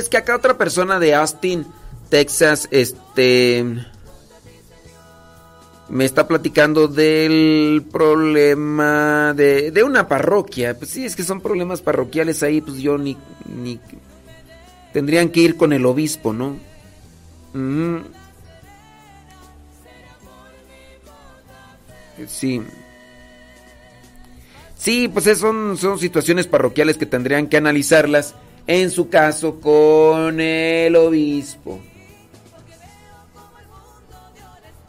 [0.00, 1.66] Es que acá otra persona de Austin,
[2.08, 3.64] Texas, este
[5.88, 10.78] me está platicando del problema de, una parroquia.
[10.78, 13.16] Pues sí, es que son problemas parroquiales ahí, pues yo ni,
[13.46, 13.80] ni
[14.92, 16.56] tendrían que ir con el obispo, ¿no?
[22.28, 22.62] Sí.
[24.76, 28.34] Sí, pues es- son, son situaciones parroquiales que tendrían que analizarlas,
[28.66, 31.80] en su caso, con el obispo.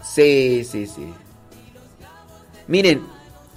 [0.04, 1.14] Sí, sí, sí.
[2.68, 3.02] Miren,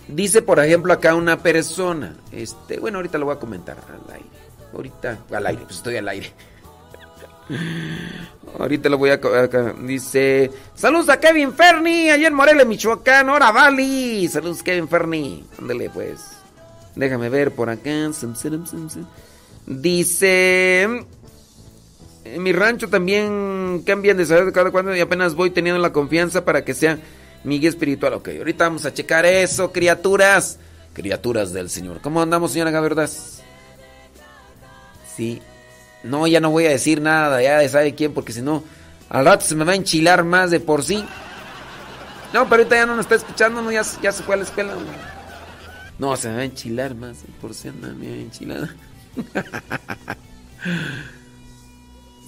[0.09, 4.29] dice por ejemplo acá una persona, este, bueno, ahorita lo voy a comentar al aire.
[4.73, 6.33] Ahorita, al aire, pues estoy al aire.
[8.59, 9.19] Ahorita lo voy a...
[9.83, 10.51] Dice...
[10.75, 13.29] Saludos a Kevin Ferni, allá en Morelia, Michoacán.
[13.29, 14.29] Ahora Valley.
[14.29, 15.45] Saludos Kevin Ferni.
[15.59, 16.21] Ándale pues.
[16.95, 18.13] Déjame ver por acá.
[18.13, 19.07] Zum, zum, zum.
[19.67, 21.07] Dice...
[22.25, 26.45] En mi rancho también cambian de saber cada cuando y apenas voy teniendo la confianza
[26.45, 26.99] para que sea
[27.45, 28.15] mi guía espiritual.
[28.15, 30.59] Ok, ahorita vamos a checar eso, criaturas.
[30.95, 32.01] Criaturas del Señor.
[32.01, 33.43] ¿Cómo andamos, señora Gaverdas?
[35.17, 35.43] Sí.
[36.03, 38.63] No, ya no voy a decir nada, ya de sabe quién, porque si no,
[39.09, 41.05] al rato se me va a enchilar más de por sí.
[42.33, 44.45] No, pero ahorita ya no nos está escuchando, no, ya, ya se fue a la
[44.45, 44.75] escuela.
[45.99, 48.75] No, se me va a enchilar más de por sí, anda medio enchilada.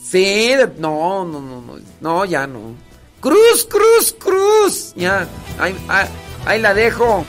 [0.07, 2.77] Sí, no, no, no, no, no, ya no.
[3.21, 4.93] Cruz, cruz, cruz.
[4.95, 5.27] Ya,
[5.59, 6.07] ahí, ahí,
[6.45, 7.25] ahí la dejo.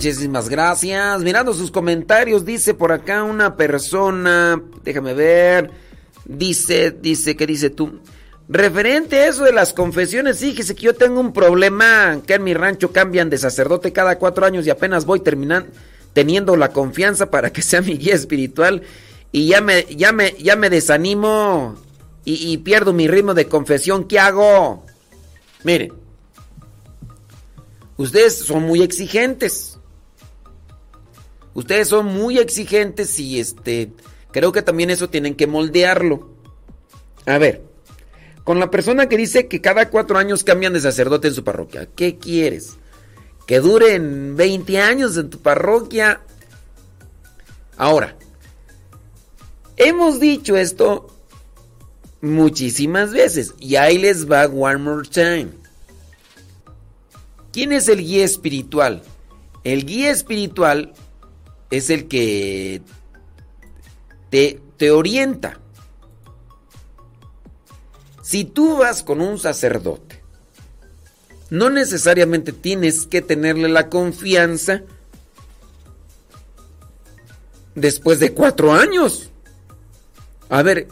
[0.00, 1.20] Muchísimas gracias.
[1.20, 5.70] Mirando sus comentarios, dice por acá una persona, déjame ver,
[6.24, 8.00] dice, dice, ¿qué dice tú?
[8.48, 12.54] Referente a eso de las confesiones, fíjese que yo tengo un problema que en mi
[12.54, 15.68] rancho cambian de sacerdote cada cuatro años y apenas voy terminando
[16.14, 18.80] teniendo la confianza para que sea mi guía espiritual
[19.32, 21.76] y ya me, ya me, ya me desanimo
[22.24, 24.04] y, pierdo mi ritmo de confesión.
[24.04, 24.86] ¿Qué hago?
[25.62, 25.92] Mire,
[27.98, 29.79] ustedes son muy exigentes.
[31.60, 33.92] Ustedes son muy exigentes y este
[34.32, 36.30] creo que también eso tienen que moldearlo.
[37.26, 37.62] A ver,
[38.44, 41.86] con la persona que dice que cada cuatro años cambian de sacerdote en su parroquia,
[41.94, 42.78] ¿qué quieres?
[43.46, 46.22] ¿Que duren 20 años en tu parroquia?
[47.76, 48.16] Ahora,
[49.76, 51.14] hemos dicho esto
[52.22, 55.50] muchísimas veces y ahí les va one more time.
[57.52, 59.02] ¿Quién es el guía espiritual?
[59.62, 60.94] El guía espiritual
[61.70, 62.82] es el que
[64.30, 65.58] te, te orienta.
[68.22, 70.22] Si tú vas con un sacerdote,
[71.50, 74.82] no necesariamente tienes que tenerle la confianza
[77.74, 79.30] después de cuatro años.
[80.48, 80.88] A ver,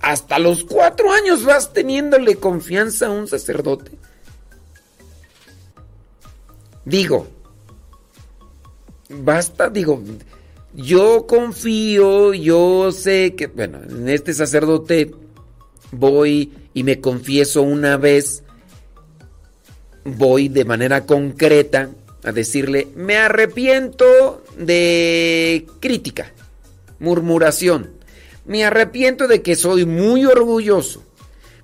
[0.00, 3.92] hasta los cuatro años vas teniéndole confianza a un sacerdote.
[6.84, 7.26] Digo,
[9.22, 10.02] basta, digo,
[10.74, 15.14] yo confío, yo sé que, bueno, en este sacerdote
[15.92, 18.42] voy y me confieso una vez,
[20.04, 21.90] voy de manera concreta
[22.24, 26.32] a decirle, me arrepiento de crítica,
[26.98, 27.92] murmuración,
[28.44, 31.04] me arrepiento de que soy muy orgulloso,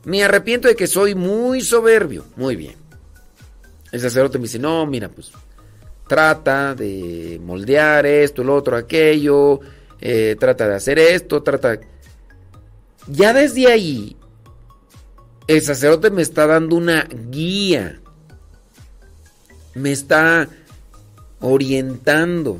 [0.04, 2.76] me arrepiento de que soy muy soberbio, muy bien.
[3.90, 5.32] El sacerdote me dice, no, mira, pues
[6.10, 9.60] trata de moldear esto, lo otro, aquello,
[10.00, 11.78] eh, trata de hacer esto, trata...
[13.06, 14.16] Ya desde ahí,
[15.46, 18.00] el sacerdote me está dando una guía,
[19.76, 20.48] me está
[21.38, 22.58] orientando.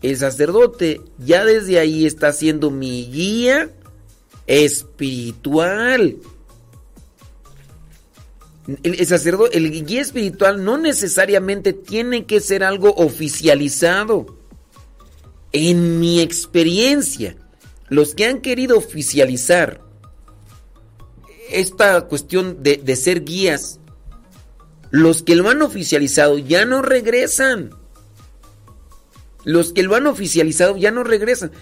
[0.00, 3.68] El sacerdote ya desde ahí está siendo mi guía
[4.46, 6.18] espiritual.
[8.82, 14.38] El, sacerdote, el guía espiritual no necesariamente tiene que ser algo oficializado.
[15.52, 17.36] En mi experiencia,
[17.88, 19.80] los que han querido oficializar
[21.50, 23.78] esta cuestión de, de ser guías,
[24.90, 27.70] los que lo han oficializado ya no regresan.
[29.44, 31.52] Los que lo han oficializado ya no regresan.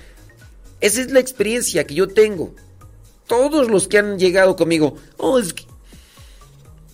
[0.80, 2.54] Esa es la experiencia que yo tengo.
[3.26, 5.64] Todos los que han llegado conmigo, oh, es que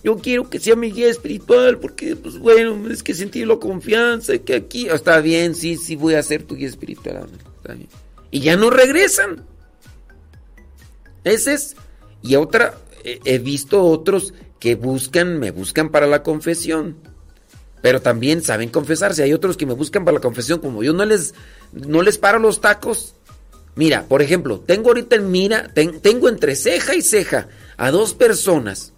[0.03, 4.37] yo quiero que sea mi guía espiritual porque, pues bueno, es que sentí la confianza,
[4.39, 7.27] que aquí oh, está bien, sí, sí voy a ser tu guía espiritual.
[8.31, 9.45] Y ya no regresan.
[11.23, 11.75] Ese es.
[12.23, 16.97] Y otra, he visto otros que buscan, me buscan para la confesión.
[17.81, 19.23] Pero también saben confesarse.
[19.23, 20.59] Hay otros que me buscan para la confesión.
[20.59, 21.33] Como yo no les,
[21.71, 23.15] no les paro los tacos.
[23.75, 27.47] Mira, por ejemplo, tengo ahorita en mira, tengo entre ceja y ceja
[27.77, 28.93] a dos personas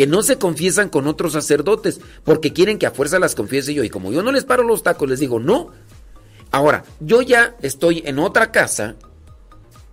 [0.00, 3.84] que no se confiesan con otros sacerdotes porque quieren que a fuerza las confiese yo.
[3.84, 5.72] Y como yo no les paro los tacos, les digo, no.
[6.50, 8.96] Ahora, yo ya estoy en otra casa,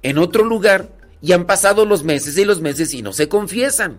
[0.03, 3.97] en otro lugar, y han pasado los meses y los meses y no se confiesan.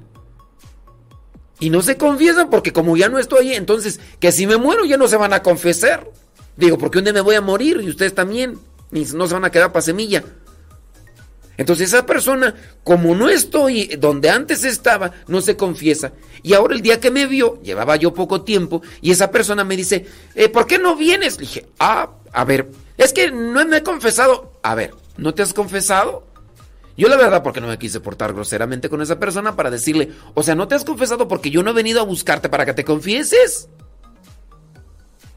[1.61, 4.87] Y no se confiesan porque como ya no estoy ahí, entonces que si me muero
[4.87, 6.11] ya no se van a confesar.
[6.57, 8.59] Digo, porque un día me voy a morir y ustedes también.
[8.93, 10.25] Y no se van a quedar para semilla.
[11.59, 12.55] Entonces esa persona,
[12.85, 16.13] como no estoy donde antes estaba, no se confiesa.
[16.43, 19.77] Y ahora el día que me vio, llevaba yo poco tiempo, y esa persona me
[19.77, 21.35] dice, eh, ¿por qué no vienes?
[21.35, 24.53] Le dije, ah, a ver, es que no me he confesado.
[24.63, 26.27] A ver, ¿no te has confesado?
[26.97, 30.43] Yo la verdad porque no me quise portar groseramente con esa persona para decirle, o
[30.43, 32.85] sea, no te has confesado porque yo no he venido a buscarte para que te
[32.85, 33.69] confieses.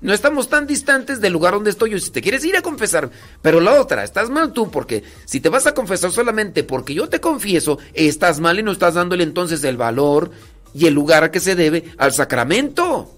[0.01, 1.99] No estamos tan distantes del lugar donde estoy yo.
[1.99, 3.11] Si te quieres ir a confesar,
[3.41, 7.07] pero la otra, estás mal tú porque si te vas a confesar solamente porque yo
[7.07, 10.31] te confieso, estás mal y no estás dándole entonces el valor
[10.73, 13.15] y el lugar a que se debe al sacramento.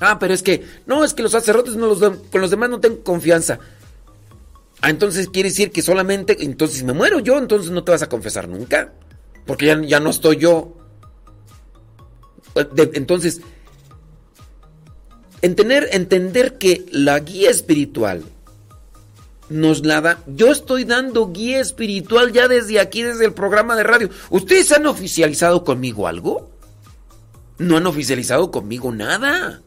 [0.00, 3.02] Ah, pero es que, no, es que los sacerdotes no con los demás no tengo
[3.02, 3.58] confianza.
[4.82, 8.02] Ah, entonces quiere decir que solamente, entonces si me muero yo, entonces no te vas
[8.02, 8.92] a confesar nunca.
[9.46, 10.76] Porque ya, ya no estoy yo.
[12.94, 13.40] entonces,
[15.42, 18.24] entender, entender que la guía espiritual
[19.50, 20.18] nos la da.
[20.26, 24.08] Yo estoy dando guía espiritual ya desde aquí, desde el programa de radio.
[24.30, 26.50] ¿Ustedes han oficializado conmigo algo?
[27.58, 29.60] No han oficializado conmigo nada.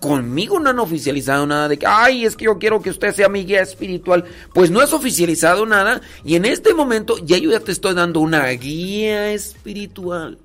[0.00, 3.28] Conmigo no han oficializado nada de que, ay, es que yo quiero que usted sea
[3.28, 4.24] mi guía espiritual.
[4.54, 8.20] Pues no has oficializado nada y en este momento ya yo ya te estoy dando
[8.20, 10.38] una guía espiritual.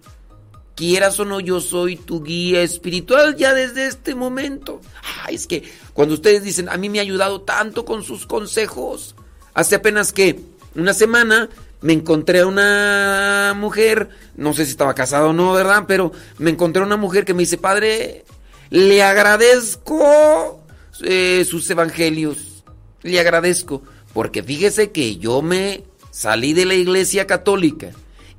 [0.76, 4.82] Quieras o no, yo soy tu guía espiritual ya desde este momento.
[5.24, 9.16] Ay, es que cuando ustedes dicen, a mí me ha ayudado tanto con sus consejos.
[9.54, 10.42] Hace apenas que
[10.76, 11.50] una semana
[11.80, 15.86] me encontré a una mujer, no sé si estaba casada o no, ¿verdad?
[15.88, 18.26] Pero me encontré a una mujer que me dice, padre,
[18.70, 20.60] le agradezco
[21.04, 22.64] eh, sus evangelios.
[23.02, 23.82] Le agradezco.
[24.14, 27.92] Porque fíjese que yo me salí de la iglesia católica.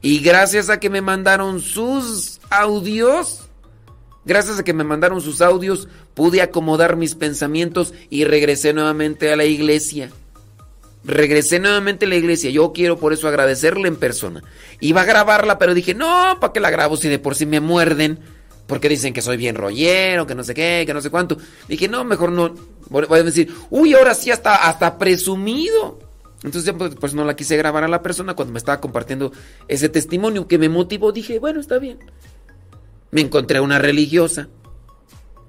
[0.02, 3.48] Y gracias a que me mandaron sus audios,
[4.24, 9.36] gracias a que me mandaron sus audios, pude acomodar mis pensamientos y regresé nuevamente a
[9.36, 10.10] la iglesia.
[11.04, 12.50] Regresé nuevamente a la iglesia.
[12.50, 14.42] Yo quiero por eso agradecerle en persona.
[14.80, 17.60] Iba a grabarla, pero dije, no, ¿para qué la grabo si de por sí me
[17.60, 18.18] muerden?
[18.66, 21.36] Porque dicen que soy bien rollero, que no sé qué, que no sé cuánto.
[21.68, 22.54] Dije, no, mejor no.
[22.88, 26.05] Voy a decir, uy, ahora sí hasta, hasta presumido.
[26.42, 29.32] Entonces, pues, pues no la quise grabar a la persona cuando me estaba compartiendo
[29.68, 31.12] ese testimonio que me motivó.
[31.12, 31.98] Dije, bueno, está bien.
[33.10, 34.48] Me encontré a una religiosa.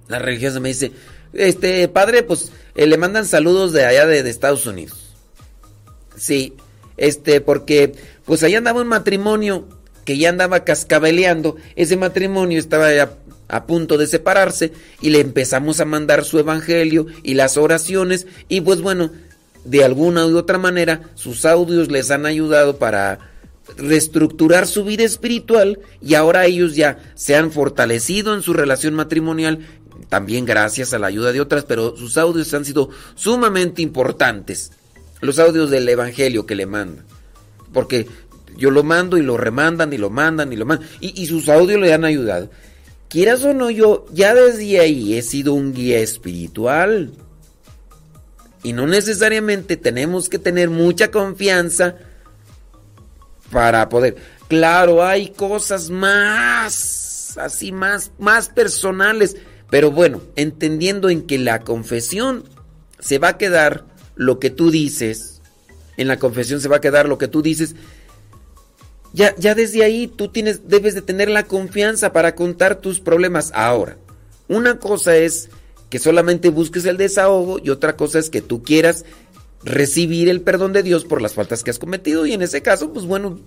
[0.07, 0.93] La religiosa me dice,
[1.33, 5.15] este, padre, pues eh, le mandan saludos de allá de, Estados Unidos.
[6.15, 6.53] Sí,
[6.95, 7.93] este, porque
[8.25, 9.67] pues allá andaba un matrimonio
[10.05, 11.57] que ya andaba cascabeleando.
[11.75, 12.89] Ese matrimonio estaba
[13.49, 18.61] a punto de separarse y le empezamos a mandar su evangelio y las oraciones y
[18.61, 19.11] pues bueno,
[19.65, 23.19] de alguna u otra manera sus audios les han ayudado para
[23.75, 29.59] reestructurar su vida espiritual y ahora ellos ya se han fortalecido en su relación matrimonial,
[30.09, 34.71] también gracias a la ayuda de otras, pero sus audios han sido sumamente importantes.
[35.19, 37.05] Los audios del Evangelio que le mandan.
[37.73, 38.07] Porque
[38.55, 40.87] yo lo mando y lo remandan y lo mandan y lo mandan.
[41.01, 42.49] Y, y, sus audios le han ayudado.
[43.09, 47.11] Quieras o no, yo ya desde ahí he sido un guía espiritual.
[48.63, 51.95] Y no necesariamente tenemos que tener mucha confianza
[53.51, 54.15] para poder.
[54.47, 59.37] Claro, hay cosas más, así más, más personales.
[59.69, 62.45] Pero bueno, entendiendo en que la confesión
[62.99, 63.85] se va a quedar
[64.15, 65.41] lo que tú dices,
[65.97, 67.75] en la confesión se va a quedar lo que tú dices,
[69.13, 73.51] ya, ya desde ahí tú tienes, debes de tener la confianza para contar tus problemas.
[73.53, 73.97] Ahora,
[74.47, 75.49] una cosa es
[75.89, 79.05] que solamente busques el desahogo y otra cosa es que tú quieras
[79.63, 82.93] recibir el perdón de Dios por las faltas que has cometido y en ese caso,
[82.93, 83.39] pues bueno,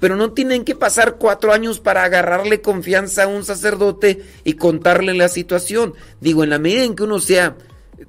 [0.00, 5.14] pero no tienen que pasar cuatro años para agarrarle confianza a un sacerdote y contarle
[5.14, 5.94] la situación.
[6.20, 7.56] Digo, en la medida en que uno sea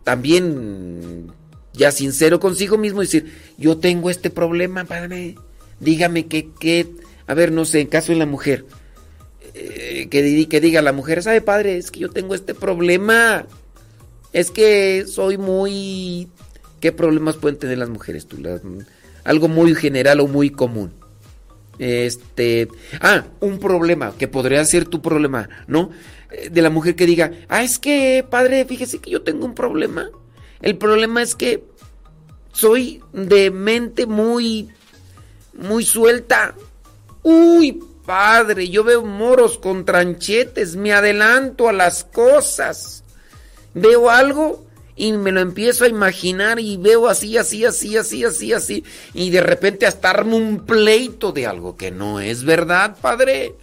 [0.03, 1.31] también
[1.73, 5.35] ya sincero consigo mismo decir, yo tengo este problema, padre,
[5.80, 6.93] dígame que, que,
[7.26, 8.65] a ver, no sé, en caso de la mujer,
[9.53, 11.77] eh, que, diga la mujer, ¿sabe, padre?
[11.77, 13.45] Es que yo tengo este problema,
[14.34, 16.27] es que soy muy...
[16.80, 18.38] ¿Qué problemas pueden tener las mujeres tú?
[19.26, 20.93] Algo muy general o muy común.
[21.77, 22.69] Este,
[23.01, 25.89] ah, un problema que podría ser tu problema, ¿no?
[26.51, 30.09] De la mujer que diga, ah, es que, padre, fíjese que yo tengo un problema.
[30.61, 31.63] El problema es que
[32.51, 34.69] soy de mente muy,
[35.53, 36.55] muy suelta.
[37.23, 43.03] Uy, padre, yo veo moros con tranchetes, me adelanto a las cosas.
[43.76, 44.65] Veo algo
[44.95, 48.84] y me lo empiezo a imaginar y veo así, así, así, así, así, así.
[49.14, 53.53] Y de repente hasta armo un pleito de algo que no es verdad, padre.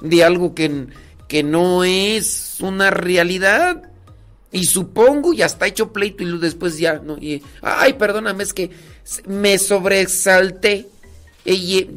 [0.00, 0.86] De algo que,
[1.26, 3.90] que no es una realidad.
[4.52, 7.18] Y supongo, y hasta hecho pleito y después ya, ¿no?
[7.18, 8.70] Y, ay, perdóname, es que
[9.26, 10.86] me sobreexalté.
[11.44, 11.88] Y,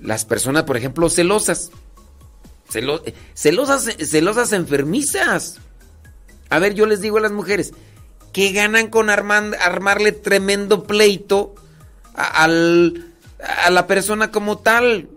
[0.00, 1.70] las personas, por ejemplo, celosas.
[2.68, 3.02] Celo,
[3.34, 5.58] celosas, celosas enfermizas.
[6.50, 7.72] A ver, yo les digo a las mujeres,
[8.32, 11.54] ¿qué ganan con armarle tremendo pleito
[12.14, 13.06] a, al,
[13.64, 15.08] a la persona como tal?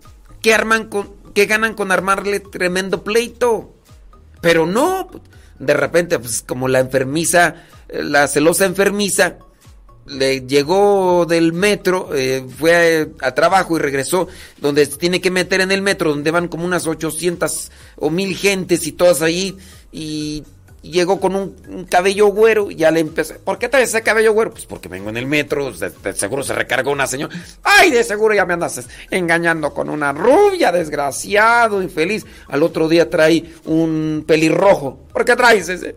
[0.42, 3.76] ¿Qué, arman con, ¿Qué ganan con armarle tremendo pleito?
[4.42, 5.10] Pero no,
[5.60, 7.56] de repente, pues como la enfermiza,
[7.90, 9.38] la celosa enfermiza,
[10.12, 14.28] le llegó del metro, eh, fue a, trabajo y regresó,
[14.60, 18.36] donde se tiene que meter en el metro, donde van como unas 800 o mil
[18.36, 19.58] gentes y todas ahí,
[19.92, 20.44] y
[20.82, 23.36] llegó con un, cabello güero y ya le empecé.
[23.36, 24.52] ¿Por qué traes ese cabello güero?
[24.52, 27.36] Pues porque vengo en el metro, de, de seguro se recargó una señora.
[27.64, 32.26] ¡Ay, de seguro ya me andas engañando con una rubia, desgraciado, infeliz!
[32.48, 35.00] Al otro día trae un pelirrojo.
[35.12, 35.96] ¿Por qué traes ese?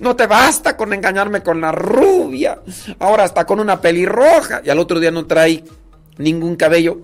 [0.00, 2.58] No te basta con engañarme con la rubia.
[2.98, 4.62] Ahora está con una pelirroja.
[4.64, 5.64] Y al otro día no trae
[6.18, 6.98] ningún cabello.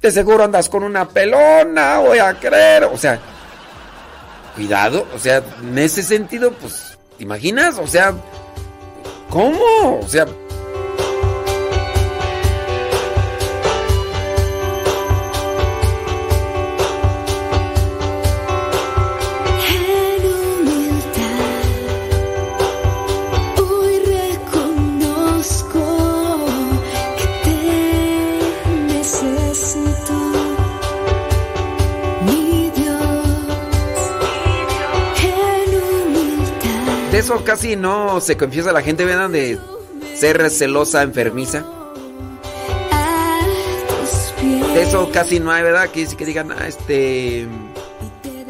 [0.00, 2.84] De seguro andas con una pelona, voy a creer.
[2.84, 3.20] O sea,
[4.58, 7.78] cuidado, o sea, en ese sentido, pues, ¿te imaginas?
[7.78, 8.12] O sea,
[9.30, 10.00] ¿cómo?
[10.02, 10.26] O sea,
[37.18, 39.28] eso casi no se confiesa la gente, ¿verdad?
[39.28, 39.58] De
[40.14, 41.64] ser celosa, enfermiza.
[44.72, 45.88] De eso casi no hay, ¿verdad?
[45.90, 47.48] Que, que digan, ah, este...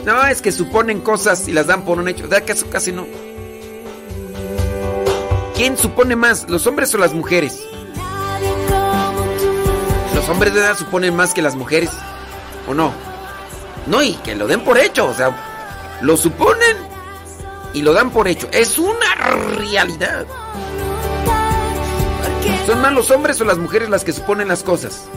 [0.05, 2.24] No, es que suponen cosas y las dan por un hecho.
[2.28, 3.07] ¿Verdad que eso casi no?
[5.55, 7.65] ¿Quién supone más, los hombres o las mujeres?
[10.15, 11.90] Los hombres de edad suponen más que las mujeres,
[12.69, 12.93] ¿o no?
[13.86, 16.77] No, y que lo den por hecho, o sea, lo suponen
[17.74, 18.49] y lo dan por hecho.
[18.53, 19.15] Es una
[19.57, 20.27] realidad.
[22.66, 25.09] ¿Son más los hombres o las mujeres las que suponen las cosas?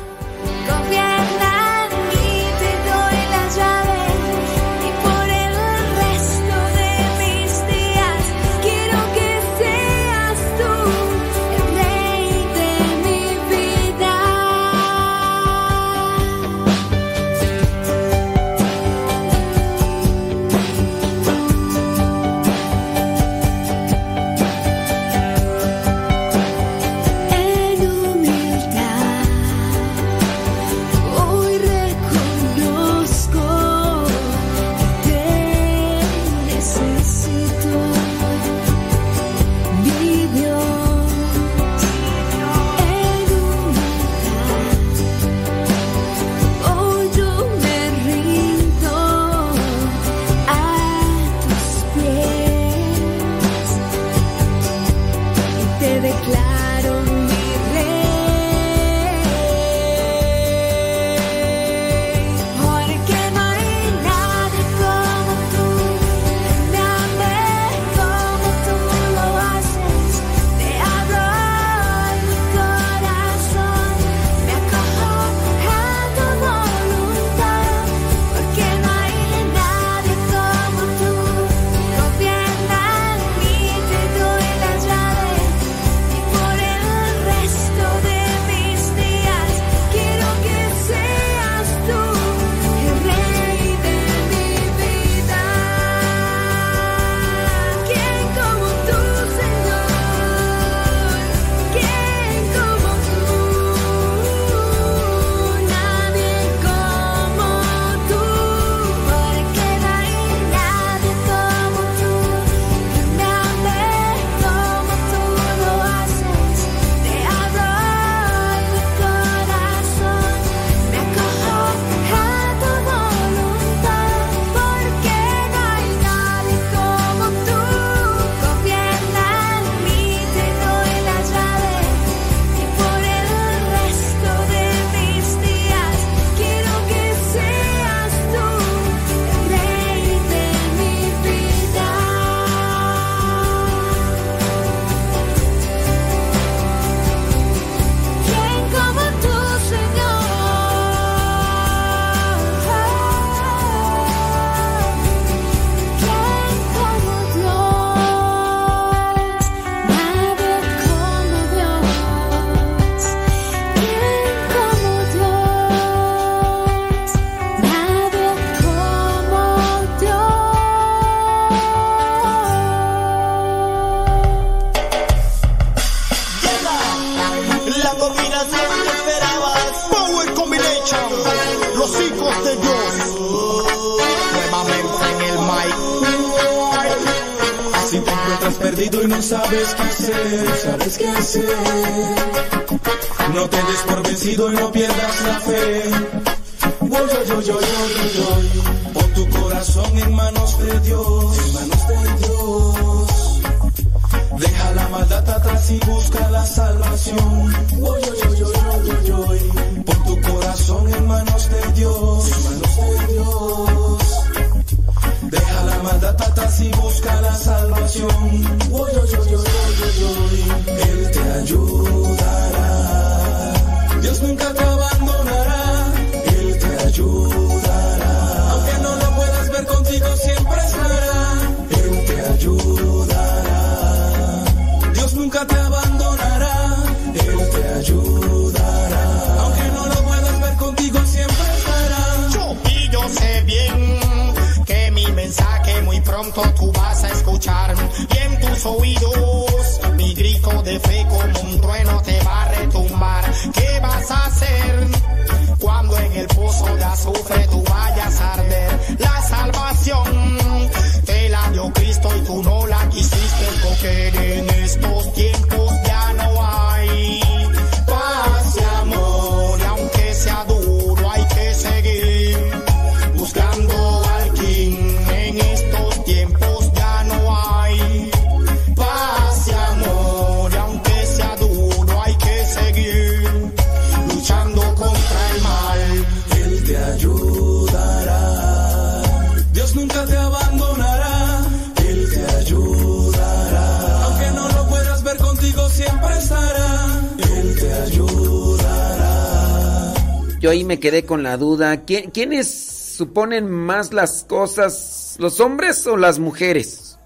[300.82, 301.86] Quedé con la duda.
[301.86, 302.52] ¿Quién- ¿Quiénes
[302.98, 306.98] suponen más las cosas, los hombres o las mujeres?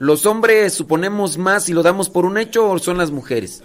[0.00, 3.62] ¿Los hombres suponemos más y lo damos por un hecho o son las mujeres?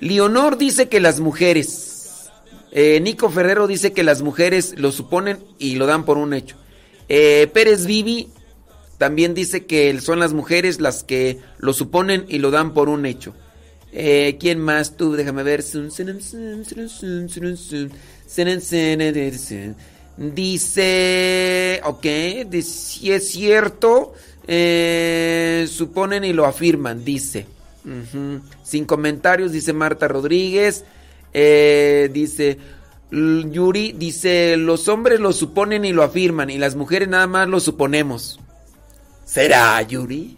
[0.00, 2.30] Leonor dice que las mujeres.
[2.72, 6.56] Eh, Nico Ferrero dice que las mujeres lo suponen y lo dan por un hecho.
[7.08, 8.30] Eh, Pérez Vivi
[8.98, 13.06] también dice que son las mujeres las que lo suponen y lo dan por un
[13.06, 13.34] hecho.
[13.96, 14.96] Eh, ¿Quién más?
[14.96, 15.62] Tú, déjame ver.
[20.16, 22.06] Dice, ok,
[22.62, 24.14] si es cierto,
[24.48, 27.46] eh, suponen y lo afirman, dice.
[28.64, 30.84] Sin comentarios, dice Marta Rodríguez.
[31.32, 32.58] Eh, dice,
[33.12, 37.60] Yuri, dice, los hombres lo suponen y lo afirman y las mujeres nada más lo
[37.60, 38.40] suponemos.
[39.24, 40.36] ¿Será, Yuri?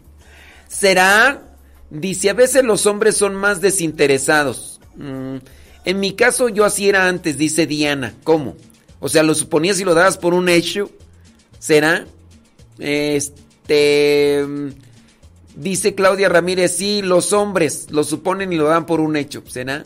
[0.68, 1.45] ¿Será?
[1.90, 4.80] Dice, a veces los hombres son más desinteresados.
[4.96, 5.36] Mm,
[5.84, 8.14] En mi caso yo así era antes, dice Diana.
[8.24, 8.56] ¿Cómo?
[8.98, 10.90] O sea, lo suponías y lo dabas por un hecho.
[11.58, 12.06] ¿Será?
[12.78, 14.44] Este...
[14.46, 14.68] mm,
[15.56, 19.42] Dice Claudia Ramírez, sí, los hombres lo suponen y lo dan por un hecho.
[19.46, 19.84] ¿Será?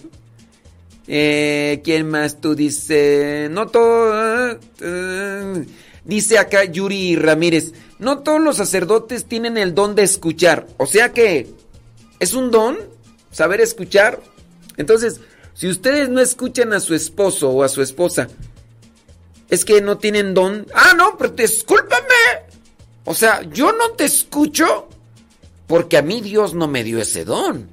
[1.07, 3.49] Eh, ¿Quién más tú dice?
[3.51, 4.59] No todo...
[4.81, 5.65] eh,
[6.05, 10.67] dice acá Yuri Ramírez, no todos los sacerdotes tienen el don de escuchar.
[10.77, 11.49] O sea que
[12.21, 12.79] es un don
[13.33, 14.21] saber escuchar.
[14.77, 15.21] Entonces,
[15.55, 18.29] si ustedes no escuchan a su esposo o a su esposa,
[19.49, 20.67] es que no tienen don.
[20.73, 22.15] Ah, no, pero discúlpame.
[23.05, 24.89] O sea, yo no te escucho
[25.67, 27.69] porque a mí Dios no me dio ese don.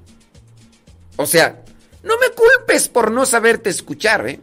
[1.18, 1.64] O sea,
[2.04, 4.40] no me culpes por no saberte escuchar, ¿eh?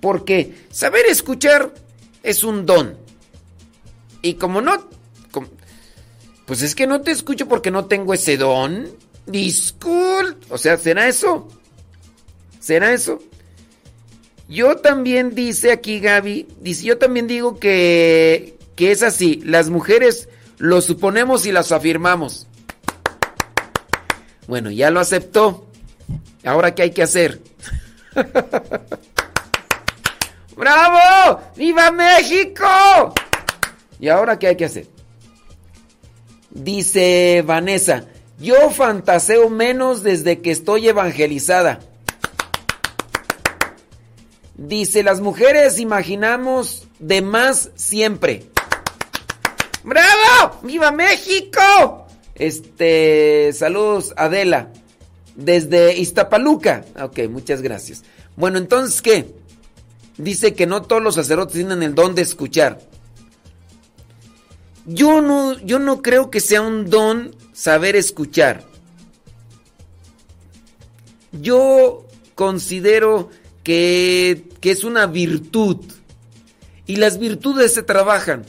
[0.00, 1.72] Porque saber escuchar
[2.22, 2.96] es un don.
[4.20, 4.88] Y como no...
[6.46, 8.90] pues es que no te escucho porque no tengo ese don.
[9.26, 10.36] Discul...
[10.50, 11.48] O sea, ¿será eso?
[12.60, 13.20] ¿Será eso?
[14.48, 19.40] Yo también dice aquí Gaby, dice, yo también digo que, que es así.
[19.44, 20.28] Las mujeres
[20.58, 22.46] lo suponemos y las afirmamos.
[24.46, 25.66] Bueno, ya lo aceptó.
[26.44, 27.40] Ahora, ¿qué hay que hacer?
[30.56, 31.40] ¡Bravo!
[31.56, 33.14] ¡Viva México!
[33.98, 34.86] ¿Y ahora qué hay que hacer?
[36.50, 38.04] Dice Vanessa,
[38.38, 41.80] yo fantaseo menos desde que estoy evangelizada.
[44.56, 48.46] Dice, las mujeres imaginamos de más siempre.
[49.82, 50.60] ¡Bravo!
[50.62, 52.06] ¡Viva México!
[52.34, 54.70] Este, saludos Adela,
[55.36, 56.84] desde Iztapaluca.
[57.00, 58.04] Ok, muchas gracias.
[58.36, 59.34] Bueno, entonces, ¿qué?
[60.16, 62.80] Dice que no todos los sacerdotes tienen el don de escuchar.
[64.86, 68.64] Yo no, yo no creo que sea un don saber escuchar.
[71.32, 73.30] Yo considero
[73.62, 75.78] que, que es una virtud.
[76.86, 78.44] Y las virtudes se trabajan.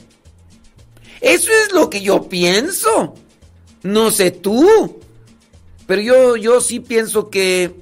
[1.22, 3.14] Eso es lo que yo pienso.
[3.82, 5.00] No sé tú.
[5.86, 7.74] Pero yo, yo sí pienso que.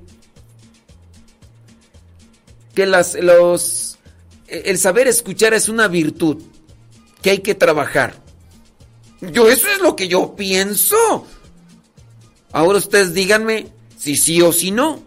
[2.75, 3.99] Que las, los.
[4.47, 6.41] El saber escuchar es una virtud.
[7.21, 8.24] Que hay que trabajar.
[9.33, 11.27] Yo, eso es lo que yo pienso.
[12.53, 15.03] Ahora ustedes díganme si sí o si no.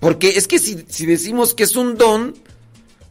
[0.00, 2.34] Porque es que si, si decimos que es un don,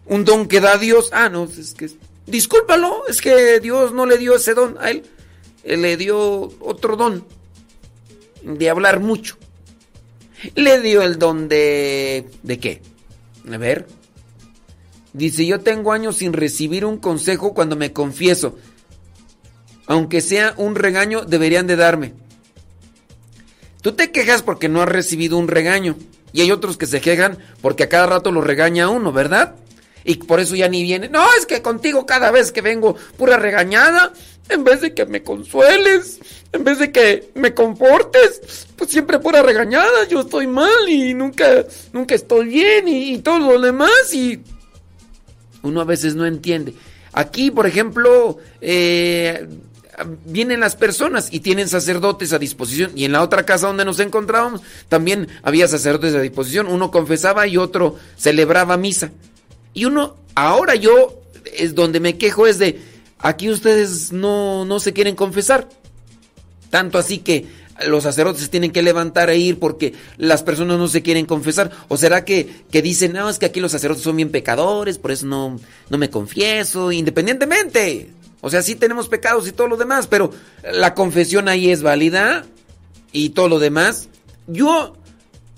[0.05, 1.89] un don que da Dios, ah, no, es que,
[2.27, 5.03] discúlpalo, es que Dios no le dio ese don a él,
[5.63, 7.25] él le dio otro don,
[8.43, 9.37] de hablar mucho.
[10.55, 12.29] Le dio el don de...
[12.43, 12.81] ¿De qué?
[13.51, 13.87] A ver.
[15.13, 18.57] Dice, yo tengo años sin recibir un consejo cuando me confieso.
[19.85, 22.13] Aunque sea un regaño, deberían de darme.
[23.81, 25.95] Tú te quejas porque no has recibido un regaño.
[26.31, 29.55] Y hay otros que se quejan porque a cada rato lo regaña uno, ¿verdad?
[30.03, 31.09] Y por eso ya ni viene.
[31.09, 34.13] No, es que contigo cada vez que vengo pura regañada,
[34.49, 36.19] en vez de que me consueles,
[36.51, 41.65] en vez de que me comportes, pues siempre pura regañada, yo estoy mal y nunca,
[41.91, 44.41] nunca estoy bien y, y todo lo demás y
[45.63, 46.75] uno a veces no entiende.
[47.13, 49.47] Aquí, por ejemplo, eh,
[50.25, 52.91] vienen las personas y tienen sacerdotes a disposición.
[52.95, 56.67] Y en la otra casa donde nos encontrábamos también había sacerdotes a disposición.
[56.67, 59.11] Uno confesaba y otro celebraba misa.
[59.73, 61.21] Y uno, ahora yo,
[61.57, 62.81] es donde me quejo es de,
[63.19, 65.67] aquí ustedes no, no se quieren confesar.
[66.69, 67.45] Tanto así que
[67.87, 71.71] los sacerdotes tienen que levantar e ir porque las personas no se quieren confesar.
[71.87, 75.11] ¿O será que, que dicen, no, es que aquí los sacerdotes son bien pecadores, por
[75.11, 75.59] eso no,
[75.89, 78.09] no me confieso, independientemente?
[78.41, 80.31] O sea, sí tenemos pecados y todo lo demás, pero
[80.71, 82.45] la confesión ahí es válida
[83.11, 84.09] y todo lo demás.
[84.47, 84.97] Yo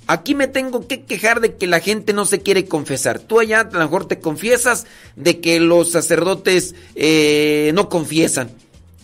[0.07, 3.19] aquí me tengo que quejar de que la gente no se quiere confesar.
[3.19, 4.85] Tú allá a lo mejor te confiesas
[5.15, 8.51] de que los sacerdotes eh, no confiesan.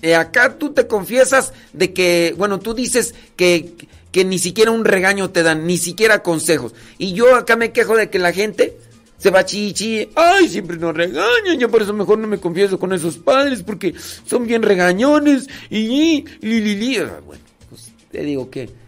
[0.01, 3.73] Eh, acá tú te confiesas de que, bueno, tú dices que,
[4.11, 6.73] que ni siquiera un regaño te dan, ni siquiera consejos.
[6.97, 8.77] Y yo acá me quejo de que la gente
[9.17, 12.91] se va chichi, ay, siempre nos regañan, yo por eso mejor no me confieso con
[12.91, 13.93] esos padres porque
[14.25, 16.97] son bien regañones y li, li, li.
[16.97, 18.81] Bueno, pues te digo que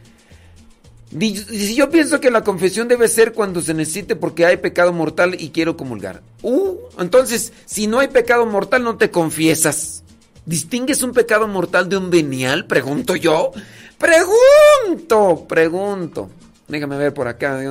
[1.20, 5.36] si yo pienso que la confesión debe ser cuando se necesite porque hay pecado mortal
[5.38, 6.22] y quiero comulgar.
[6.42, 10.03] Uh, entonces, si no hay pecado mortal no te confiesas.
[10.46, 12.66] ¿Distingues un pecado mortal de un venial?
[12.66, 13.52] Pregunto yo.
[13.98, 16.30] Pregunto, pregunto.
[16.68, 17.62] Déjame ver por acá.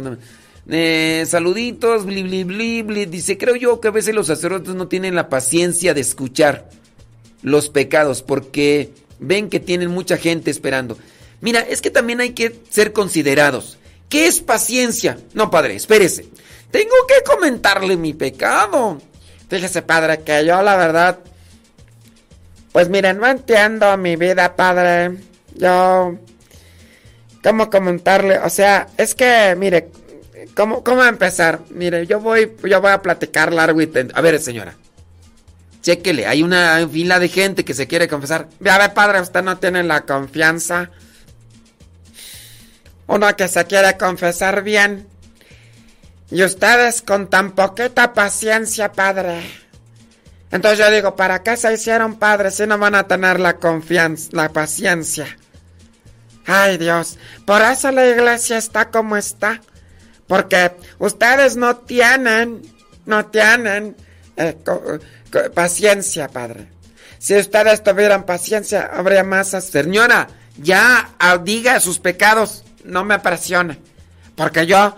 [0.69, 3.07] Eh, saluditos, bli, bli, bli, bli.
[3.07, 6.71] Dice, creo yo que a veces los sacerdotes no tienen la paciencia de escuchar
[7.43, 10.97] los pecados porque ven que tienen mucha gente esperando.
[11.43, 13.77] Mira, es que también hay que ser considerados.
[14.09, 15.19] ¿Qué es paciencia?
[15.35, 16.27] No, padre, espérese.
[16.71, 19.01] Tengo que comentarle mi pecado.
[19.51, 21.19] Fíjese, padre, que yo la verdad...
[22.73, 25.19] Pues miren, no entiendo mi vida, padre.
[25.55, 26.19] Yo...
[27.43, 28.39] ¿Cómo comentarle?
[28.39, 29.91] O sea, es que, mire,
[30.55, 31.61] ¿cómo, cómo empezar?
[31.71, 34.17] Mire, yo voy, yo voy a platicar largo y tendido.
[34.17, 34.75] A ver, señora.
[35.83, 38.49] Chéquele, hay una fila de gente que se quiere confesar.
[38.65, 40.91] A ver, padre, usted no tiene la confianza.
[43.09, 45.09] Uno que se quiere confesar bien.
[46.31, 49.43] Y ustedes con tan poquita paciencia, padre.
[50.53, 54.29] Entonces yo digo, ¿para qué se hicieron padres si no van a tener la confianza,
[54.33, 55.37] la paciencia?
[56.47, 59.61] Ay Dios, por eso la iglesia está como está.
[60.27, 62.63] Porque ustedes no tienen,
[63.05, 63.97] no tienen
[64.37, 64.57] eh,
[65.55, 66.69] paciencia, padre.
[67.19, 69.49] Si ustedes tuvieran paciencia, habría más...
[69.49, 71.11] Señora, ya
[71.45, 73.79] diga sus pecados, no me presione.
[74.35, 74.97] Porque yo,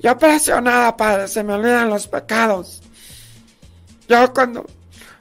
[0.00, 2.82] yo presionada, padre, se me olvidan los pecados.
[4.08, 4.66] Yo cuando,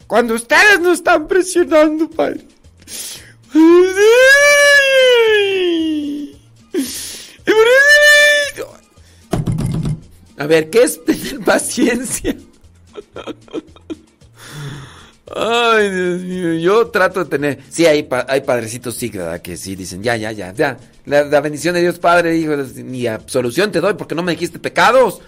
[0.07, 2.41] cuando ustedes no están presionando, padre.
[10.37, 12.35] A ver, ¿qué es tener paciencia?
[15.35, 17.59] Ay, Dios mío, yo trato de tener...
[17.69, 19.41] Sí, hay, pa- hay padrecitos, sí, ¿verdad?
[19.41, 20.77] Que sí, dicen, ya, ya, ya, ya.
[21.05, 24.59] La, la bendición de Dios Padre, hijo, ni absolución te doy porque no me dijiste
[24.59, 25.19] pecados.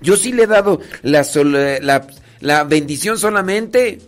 [0.00, 2.06] Yo sí le he dado la, sol- la,
[2.40, 4.00] la bendición solamente.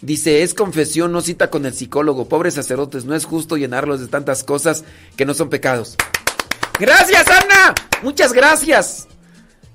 [0.00, 2.28] Dice, es confesión, no cita con el psicólogo.
[2.28, 4.84] Pobres sacerdotes, no es justo llenarlos de tantas cosas
[5.16, 5.96] que no son pecados.
[6.78, 7.74] Gracias, Ana.
[8.02, 9.08] Muchas gracias.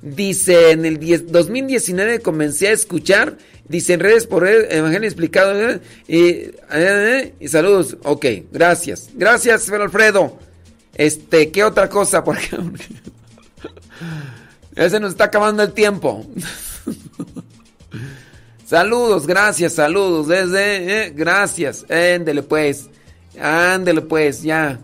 [0.02, 3.38] Dice, en el 10 2019 comencé a escuchar,
[3.70, 7.98] dice en redes por el Evangelio explicado, eh, y, eh, eh, y saludos.
[8.04, 9.10] Ok, gracias.
[9.14, 10.38] Gracias, Alfredo.
[10.96, 12.24] Este, ¿qué otra cosa?
[12.24, 12.84] Por ejemplo?
[14.76, 16.26] Ya se nos está acabando el tiempo.
[18.66, 20.28] saludos, gracias, saludos.
[20.28, 21.86] Desde, eh, gracias.
[21.90, 22.90] Ándele pues.
[23.40, 24.80] Ándele pues, ya.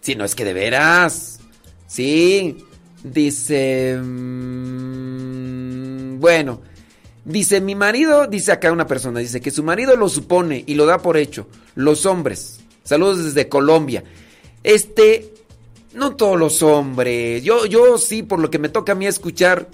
[0.00, 1.40] Si no es que de veras.
[1.86, 2.64] Sí.
[3.02, 3.98] Dice.
[4.90, 6.60] mm, bueno.
[7.24, 10.86] Dice, mi marido, dice acá una persona, dice que su marido lo supone y lo
[10.86, 11.46] da por hecho.
[11.74, 12.60] Los hombres.
[12.82, 14.02] Saludos desde Colombia.
[14.64, 15.32] Este,
[15.94, 17.42] no todos los hombres.
[17.44, 19.68] Yo, yo sí, por lo que me toca a mí escuchar,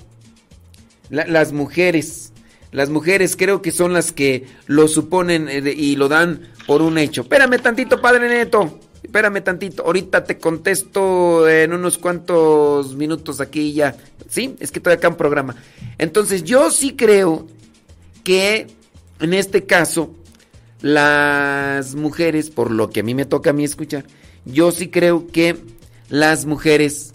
[1.08, 2.25] la- las mujeres.
[2.76, 6.98] Las mujeres creo que son las que lo suponen eh, y lo dan por un
[6.98, 7.22] hecho.
[7.22, 8.80] Espérame tantito, padre Neto.
[9.02, 9.82] Espérame tantito.
[9.82, 13.96] Ahorita te contesto en unos cuantos minutos aquí ya.
[14.28, 15.56] Sí, es que estoy acá en programa.
[15.96, 17.46] Entonces, yo sí creo
[18.24, 18.66] que
[19.20, 20.14] en este caso,
[20.82, 24.04] las mujeres, por lo que a mí me toca a mí escuchar,
[24.44, 25.56] yo sí creo que
[26.10, 27.14] las mujeres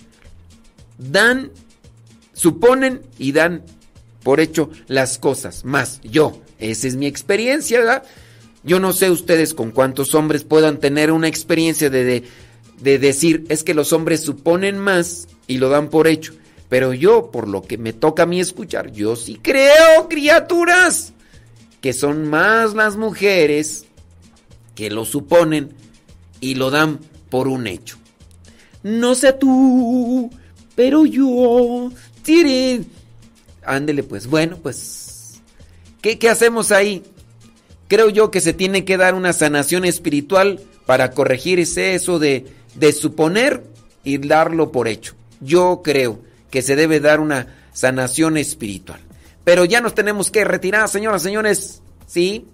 [0.98, 1.52] dan,
[2.34, 3.62] suponen y dan
[4.24, 5.66] por hecho las cosas.
[5.66, 8.04] Más yo, esa es mi experiencia, ¿verdad?
[8.64, 12.24] Yo no sé ustedes con cuántos hombres puedan tener una experiencia de, de,
[12.80, 16.34] de decir, es que los hombres suponen más y lo dan por hecho.
[16.70, 21.12] Pero yo, por lo que me toca a mí escuchar, yo sí creo, criaturas,
[21.82, 23.86] que son más las mujeres
[24.76, 25.74] que lo suponen
[26.40, 27.00] y lo dan
[27.30, 27.98] por un hecho.
[28.84, 30.32] No sé tú,
[30.76, 31.92] pero yo,
[32.24, 32.82] tire.
[33.66, 35.42] Ándele pues, bueno, pues,
[36.02, 37.04] ¿qué, ¿qué hacemos ahí?
[37.88, 42.48] Creo yo que se tiene que dar una sanación espiritual para corregir ese eso de,
[42.76, 43.64] de suponer
[44.04, 45.14] y darlo por hecho.
[45.42, 46.20] Yo creo
[46.50, 49.00] que se debe dar una sanación espiritual.
[49.44, 51.82] Pero ya nos tenemos que retirar, señoras, señores.
[52.08, 52.46] ¿Sí?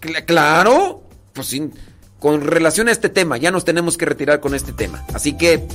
[0.00, 1.02] Cl- claro.
[1.32, 1.70] Pues sí,
[2.18, 5.04] con relación a este tema, ya nos tenemos que retirar con este tema.
[5.12, 5.66] Así que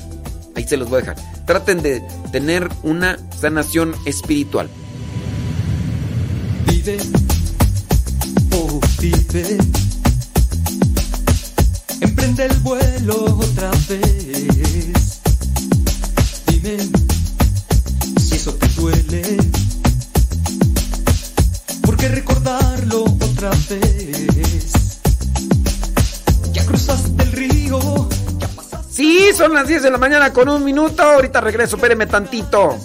[0.62, 1.46] ahí se los voy a dejar.
[1.46, 2.02] Traten de
[2.32, 4.70] tener una sanación espiritual.
[6.68, 6.98] Vive,
[8.54, 9.58] oh vive.
[12.02, 15.22] Emprende el vuelo otra vez.
[16.48, 16.78] Dime
[18.20, 19.38] si eso te duele.
[21.82, 24.71] ¿Por qué recordarlo otra vez?
[29.02, 31.02] Sí, son las 10 de la mañana con un minuto.
[31.02, 32.78] Ahorita regreso, espéreme tantito.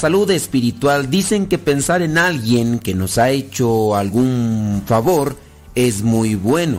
[0.00, 5.36] Salud espiritual dicen que pensar en alguien que nos ha hecho algún favor
[5.74, 6.78] es muy bueno.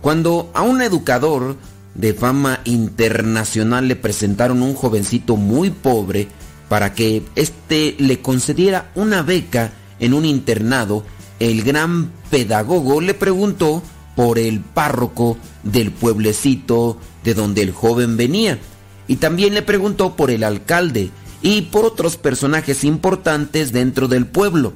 [0.00, 1.56] Cuando a un educador
[1.94, 6.26] de fama internacional le presentaron un jovencito muy pobre
[6.68, 9.70] para que éste le concediera una beca
[10.00, 11.04] en un internado,
[11.38, 13.80] el gran pedagogo le preguntó
[14.16, 18.58] por el párroco del pueblecito de donde el joven venía
[19.06, 21.12] y también le preguntó por el alcalde
[21.46, 24.72] y por otros personajes importantes dentro del pueblo.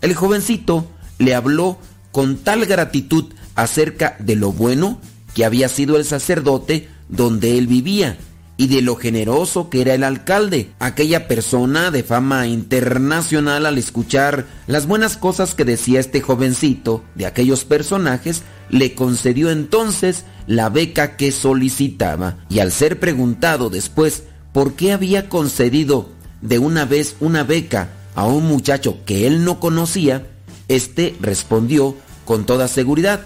[0.00, 0.84] El jovencito
[1.18, 1.78] le habló
[2.10, 5.00] con tal gratitud acerca de lo bueno
[5.32, 8.18] que había sido el sacerdote donde él vivía
[8.56, 14.46] y de lo generoso que era el alcalde, aquella persona de fama internacional al escuchar
[14.66, 21.16] las buenas cosas que decía este jovencito de aquellos personajes, le concedió entonces la beca
[21.16, 26.08] que solicitaba y al ser preguntado después por qué había concedido
[26.40, 30.26] de una vez una beca a un muchacho que él no conocía,
[30.68, 33.22] este respondió con toda seguridad,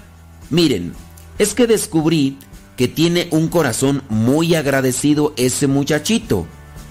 [0.51, 0.93] miren,
[1.39, 2.39] es que descubrí
[2.77, 6.47] que tiene un corazón muy agradecido ese muchachito.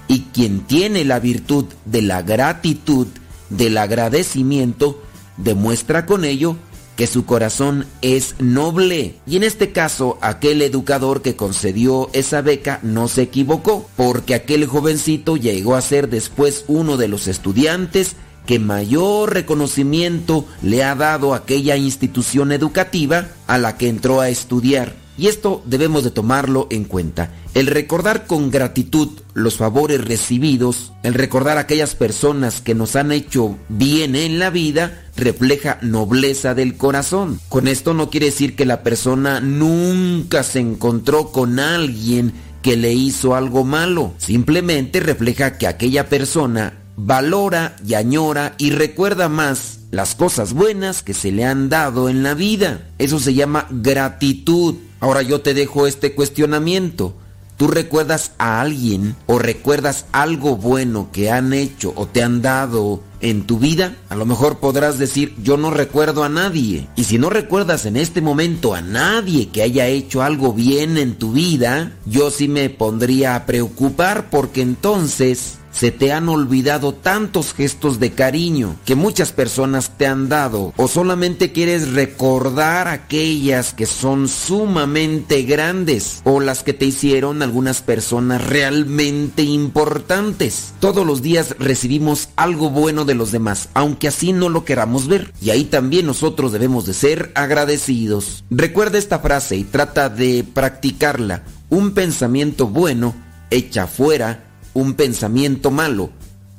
[0.08, 3.08] Y quien tiene la virtud de la gratitud,
[3.50, 5.02] del agradecimiento,
[5.38, 6.58] demuestra con ello
[7.02, 9.16] que su corazón es noble.
[9.26, 14.68] Y en este caso, aquel educador que concedió esa beca no se equivocó, porque aquel
[14.68, 21.34] jovencito llegó a ser después uno de los estudiantes que mayor reconocimiento le ha dado
[21.34, 25.01] aquella institución educativa a la que entró a estudiar.
[25.18, 27.32] Y esto debemos de tomarlo en cuenta.
[27.54, 33.12] El recordar con gratitud los favores recibidos, el recordar a aquellas personas que nos han
[33.12, 37.40] hecho bien en la vida, refleja nobleza del corazón.
[37.50, 42.94] Con esto no quiere decir que la persona nunca se encontró con alguien que le
[42.94, 44.14] hizo algo malo.
[44.18, 51.14] Simplemente refleja que aquella persona valora y añora y recuerda más las cosas buenas que
[51.14, 52.88] se le han dado en la vida.
[52.98, 54.76] Eso se llama gratitud.
[55.02, 57.16] Ahora yo te dejo este cuestionamiento.
[57.58, 63.02] ¿Tú recuerdas a alguien o recuerdas algo bueno que han hecho o te han dado
[63.20, 63.96] en tu vida?
[64.10, 66.88] A lo mejor podrás decir, yo no recuerdo a nadie.
[66.96, 71.16] Y si no recuerdas en este momento a nadie que haya hecho algo bien en
[71.16, 77.54] tu vida, yo sí me pondría a preocupar porque entonces se te han olvidado tantos
[77.54, 83.86] gestos de cariño que muchas personas te han dado o solamente quieres recordar aquellas que
[83.86, 90.74] son sumamente grandes o las que te hicieron algunas personas realmente importantes.
[90.80, 95.34] Todos los días recibimos algo bueno de los demás, aunque así no lo queramos ver.
[95.42, 98.44] Y ahí también nosotros debemos de ser agradecidos.
[98.50, 101.44] Recuerda esta frase y trata de practicarla.
[101.70, 103.16] Un pensamiento bueno
[103.50, 106.10] echa fuera un pensamiento malo.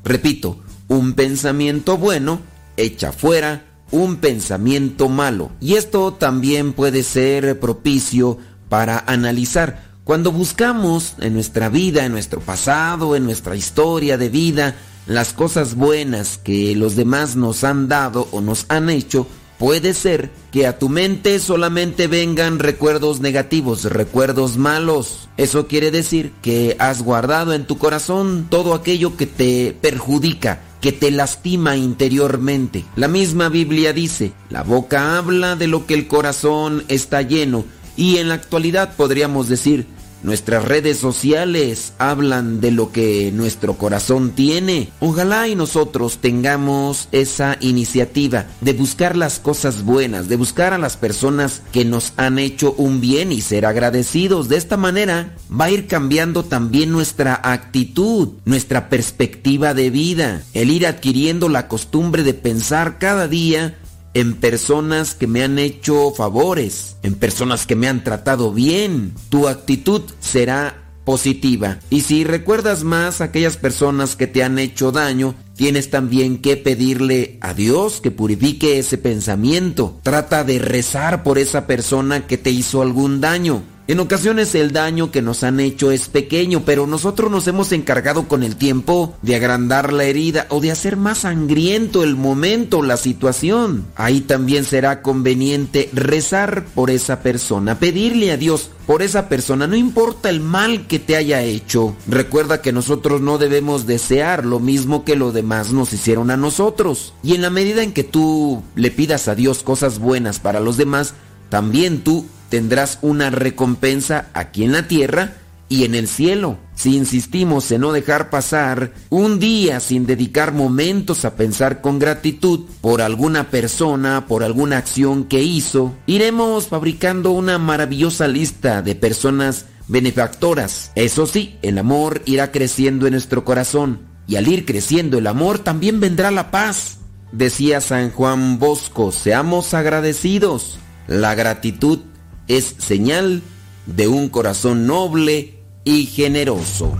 [0.04, 2.40] Repito, un pensamiento bueno
[2.76, 5.52] echa fuera un pensamiento malo.
[5.60, 9.92] Y esto también puede ser propicio para analizar.
[10.02, 14.74] Cuando buscamos en nuestra vida, en nuestro pasado, en nuestra historia de vida,
[15.06, 19.28] las cosas buenas que los demás nos han dado o nos han hecho,
[19.62, 25.28] Puede ser que a tu mente solamente vengan recuerdos negativos, recuerdos malos.
[25.36, 30.90] Eso quiere decir que has guardado en tu corazón todo aquello que te perjudica, que
[30.90, 32.84] te lastima interiormente.
[32.96, 37.64] La misma Biblia dice, la boca habla de lo que el corazón está lleno.
[37.96, 39.86] Y en la actualidad podríamos decir,
[40.22, 44.92] Nuestras redes sociales hablan de lo que nuestro corazón tiene.
[45.00, 50.96] Ojalá y nosotros tengamos esa iniciativa de buscar las cosas buenas, de buscar a las
[50.96, 54.48] personas que nos han hecho un bien y ser agradecidos.
[54.48, 60.70] De esta manera va a ir cambiando también nuestra actitud, nuestra perspectiva de vida, el
[60.70, 63.76] ir adquiriendo la costumbre de pensar cada día
[64.14, 69.14] en personas que me han hecho favores, en personas que me han tratado bien.
[69.28, 71.78] Tu actitud será positiva.
[71.90, 76.56] Y si recuerdas más a aquellas personas que te han hecho daño, tienes también que
[76.56, 79.98] pedirle a Dios que purifique ese pensamiento.
[80.02, 83.62] Trata de rezar por esa persona que te hizo algún daño.
[83.92, 88.26] En ocasiones el daño que nos han hecho es pequeño, pero nosotros nos hemos encargado
[88.26, 92.96] con el tiempo de agrandar la herida o de hacer más sangriento el momento, la
[92.96, 93.84] situación.
[93.94, 99.76] Ahí también será conveniente rezar por esa persona, pedirle a Dios por esa persona, no
[99.76, 101.94] importa el mal que te haya hecho.
[102.08, 107.12] Recuerda que nosotros no debemos desear lo mismo que los demás nos hicieron a nosotros.
[107.22, 110.78] Y en la medida en que tú le pidas a Dios cosas buenas para los
[110.78, 111.12] demás,
[111.50, 115.38] también tú tendrás una recompensa aquí en la tierra
[115.70, 116.58] y en el cielo.
[116.74, 122.66] Si insistimos en no dejar pasar un día sin dedicar momentos a pensar con gratitud
[122.82, 129.64] por alguna persona, por alguna acción que hizo, iremos fabricando una maravillosa lista de personas
[129.88, 130.92] benefactoras.
[130.94, 135.58] Eso sí, el amor irá creciendo en nuestro corazón y al ir creciendo el amor
[135.58, 136.98] también vendrá la paz.
[137.32, 140.78] Decía San Juan Bosco, seamos agradecidos.
[141.08, 142.00] La gratitud
[142.48, 143.42] es señal
[143.86, 145.54] de un corazón noble
[145.84, 146.96] y generoso.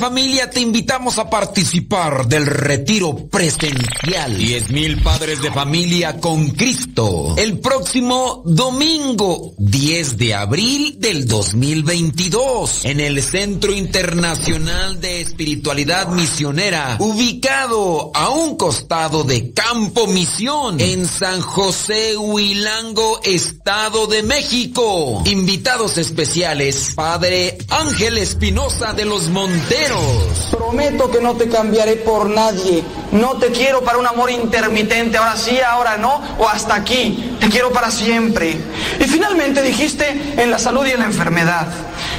[0.00, 4.34] Familia, te invitamos a participar del retiro presencial.
[4.34, 7.34] 10 mil padres de familia con Cristo.
[7.36, 16.96] El próximo domingo, 10 de abril del 2022, en el Centro Internacional de Espiritualidad Misionera,
[16.98, 25.22] ubicado a un costado de Campo Misión, en San José Huilango, Estado de México.
[25.26, 29.28] Invitados especiales, Padre Ángel Espinosa de los
[30.50, 32.84] Prometo que no te cambiaré por nadie.
[33.12, 37.36] No te quiero para un amor intermitente, ahora sí, ahora no, o hasta aquí.
[37.40, 38.60] Te quiero para siempre.
[38.98, 41.66] Y finalmente dijiste en la salud y en la enfermedad.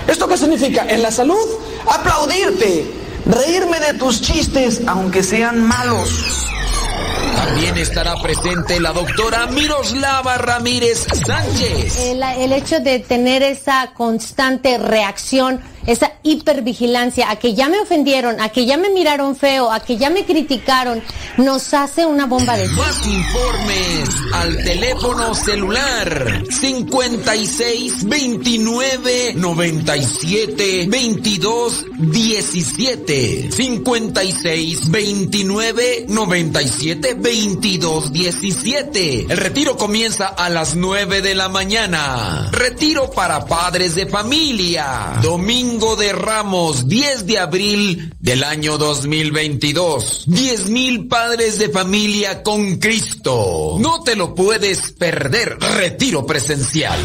[0.08, 0.86] ¿Esto qué significa?
[0.88, 1.48] En la salud,
[1.88, 2.92] aplaudirte,
[3.26, 6.48] reírme de tus chistes, aunque sean malos.
[7.36, 12.00] También estará presente la doctora Miroslava Ramírez Sánchez.
[12.00, 18.40] El, el hecho de tener esa constante reacción, esa hipervigilancia a que ya me ofendieron,
[18.40, 21.02] a que ya me miraron feo, a que ya me criticaron,
[21.38, 26.44] nos hace una bomba de Más informes al teléfono celular.
[26.50, 40.76] 56 29 97 22 17 56 29 97 22 17 El retiro comienza a las
[40.76, 42.50] 9 de la mañana.
[42.52, 45.20] Retiro para padres de familia.
[45.22, 50.26] Domingo de Ramos, 10 de abril del año 2022.
[50.28, 53.78] 10 mil padres de familia con Cristo.
[53.80, 55.58] No te lo puedes perder.
[55.60, 57.00] Retiro presencial.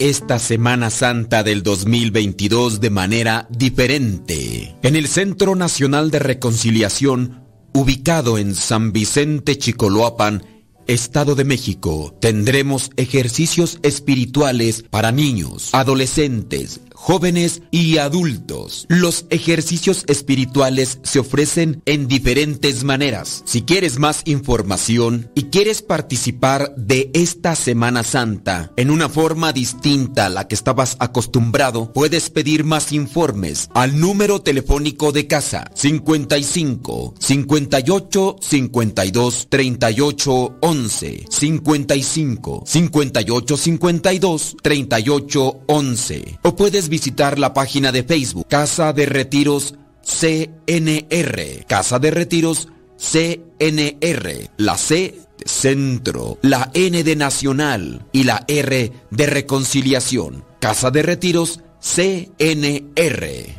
[0.00, 4.74] Esta Semana Santa del 2022 de manera diferente.
[4.82, 12.90] En el Centro Nacional de Reconciliación, ubicado en San Vicente Chicoloapan, Estado de México, tendremos
[12.96, 18.86] ejercicios espirituales para niños, adolescentes, jóvenes y adultos.
[18.88, 23.42] Los ejercicios espirituales se ofrecen en diferentes maneras.
[23.46, 30.26] Si quieres más información y quieres participar de esta Semana Santa en una forma distinta
[30.26, 37.14] a la que estabas acostumbrado, puedes pedir más informes al número telefónico de casa 55
[37.18, 48.02] 58 52 38 11 55 58 52 38 11 o puedes visitar la página de
[48.02, 51.64] Facebook Casa de Retiros CNR.
[51.66, 54.50] Casa de Retiros CNR.
[54.56, 60.44] La C de Centro, la N de Nacional y la R de Reconciliación.
[60.58, 61.69] Casa de Retiros CNR.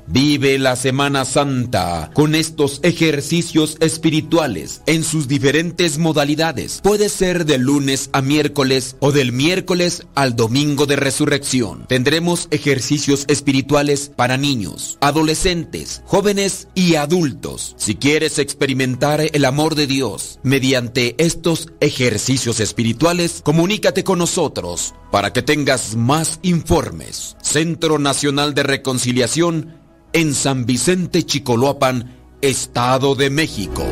[0.08, 6.82] Vive la Semana Santa con estos ejercicios espirituales en sus diferentes modalidades.
[6.83, 11.88] Puede ser de lunes a miércoles o del miércoles al domingo de resurrección.
[11.88, 17.74] Tendremos ejercicios espirituales para niños, adolescentes, jóvenes y adultos.
[17.77, 25.33] Si quieres experimentar el amor de Dios mediante estos ejercicios espirituales, comunícate con nosotros para
[25.33, 27.35] que tengas más informes.
[27.41, 29.75] Centro Nacional de Reconciliación
[30.14, 33.85] en San Vicente Chicoloapan, Estado de México.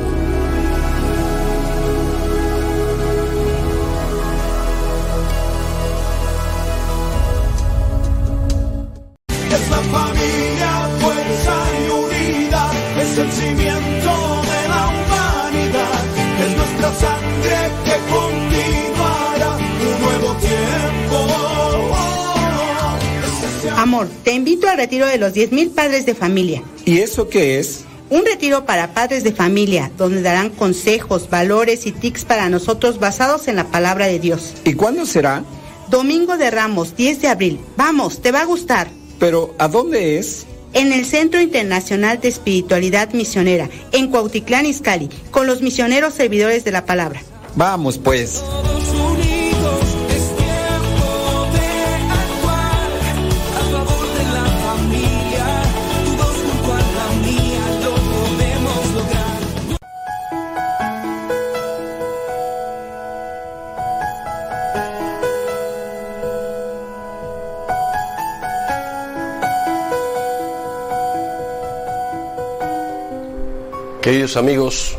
[23.99, 26.63] Amor, te invito al retiro de los 10.000 padres de familia.
[26.85, 27.83] ¿Y eso qué es?
[28.09, 33.49] Un retiro para padres de familia, donde darán consejos, valores y tics para nosotros basados
[33.49, 34.53] en la palabra de Dios.
[34.63, 35.43] ¿Y cuándo será?
[35.89, 37.59] Domingo de Ramos, 10 de abril.
[37.75, 38.87] Vamos, te va a gustar.
[39.19, 40.45] Pero, ¿a dónde es?
[40.71, 46.71] En el Centro Internacional de Espiritualidad Misionera, en Cuautitlán, Izcalli, con los misioneros servidores de
[46.71, 47.21] la palabra.
[47.57, 48.41] Vamos, pues.
[74.09, 74.97] Queridos amigos,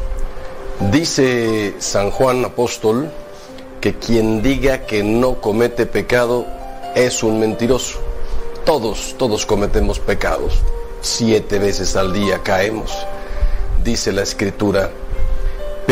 [0.92, 3.10] dice San Juan Apóstol
[3.80, 6.46] que quien diga que no comete pecado
[6.94, 7.98] es un mentiroso.
[8.64, 10.60] Todos, todos cometemos pecados.
[11.00, 12.92] Siete veces al día caemos.
[13.82, 14.92] dice la escritura.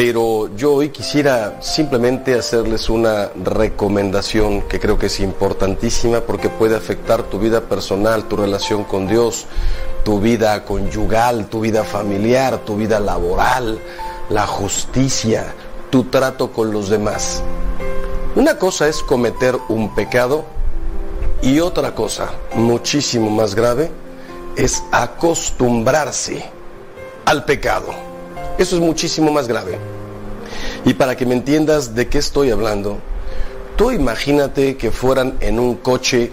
[0.01, 6.77] Pero yo hoy quisiera simplemente hacerles una recomendación que creo que es importantísima porque puede
[6.77, 9.47] afectar tu vida personal, tu relación con Dios,
[10.05, 13.81] tu vida conyugal, tu vida familiar, tu vida laboral,
[14.31, 15.53] la justicia,
[15.91, 17.43] tu trato con los demás.
[18.37, 20.45] Una cosa es cometer un pecado
[21.43, 23.91] y otra cosa, muchísimo más grave,
[24.55, 26.45] es acostumbrarse
[27.25, 28.08] al pecado.
[28.59, 29.79] Eso es muchísimo más grave.
[30.85, 32.99] Y para que me entiendas de qué estoy hablando,
[33.77, 36.33] tú imagínate que fueran en un coche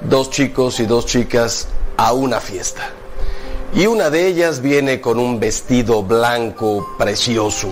[0.00, 2.88] dos chicos y dos chicas a una fiesta.
[3.74, 7.68] Y una de ellas viene con un vestido blanco precioso.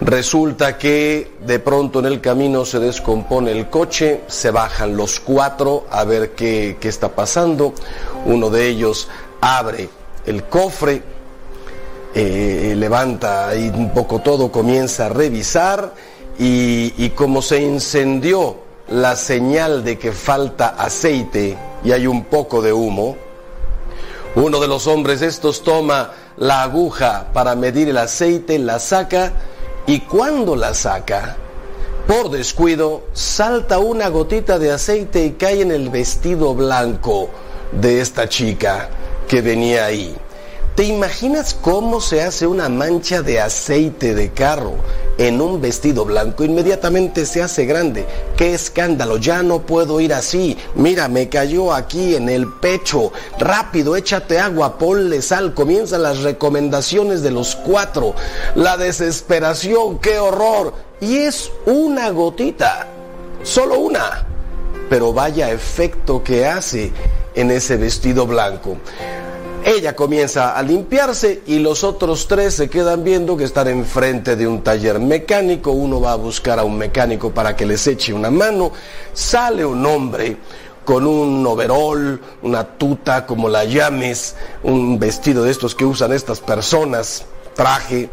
[0.00, 5.86] Resulta que de pronto en el camino se descompone el coche, se bajan los cuatro
[5.90, 7.74] a ver qué, qué está pasando.
[8.24, 9.08] Uno de ellos
[9.40, 9.90] abre
[10.24, 11.02] el cofre,
[12.14, 15.94] eh, levanta ahí un poco todo, comienza a revisar
[16.38, 18.56] y, y como se incendió
[18.88, 23.16] la señal de que falta aceite y hay un poco de humo,
[24.34, 29.32] uno de los hombres estos toma la aguja para medir el aceite, la saca
[29.86, 31.36] y cuando la saca,
[32.06, 37.28] por descuido, salta una gotita de aceite y cae en el vestido blanco
[37.72, 38.88] de esta chica
[39.26, 40.16] que venía ahí.
[40.78, 44.74] ¿Te imaginas cómo se hace una mancha de aceite de carro
[45.18, 46.44] en un vestido blanco?
[46.44, 48.06] Inmediatamente se hace grande.
[48.36, 49.16] ¡Qué escándalo!
[49.16, 50.56] Ya no puedo ir así.
[50.76, 53.10] Mira, me cayó aquí en el pecho.
[53.40, 55.52] Rápido, échate agua, ponle sal.
[55.52, 58.14] Comienzan las recomendaciones de los cuatro.
[58.54, 60.74] La desesperación, qué horror.
[61.00, 62.86] Y es una gotita.
[63.42, 64.28] Solo una.
[64.88, 66.92] Pero vaya efecto que hace
[67.34, 68.76] en ese vestido blanco.
[69.64, 74.46] Ella comienza a limpiarse y los otros tres se quedan viendo que están enfrente de
[74.46, 75.72] un taller mecánico.
[75.72, 78.72] Uno va a buscar a un mecánico para que les eche una mano.
[79.12, 80.36] Sale un hombre
[80.84, 86.40] con un overol, una tuta, como la llames, un vestido de estos que usan estas
[86.40, 88.08] personas, traje,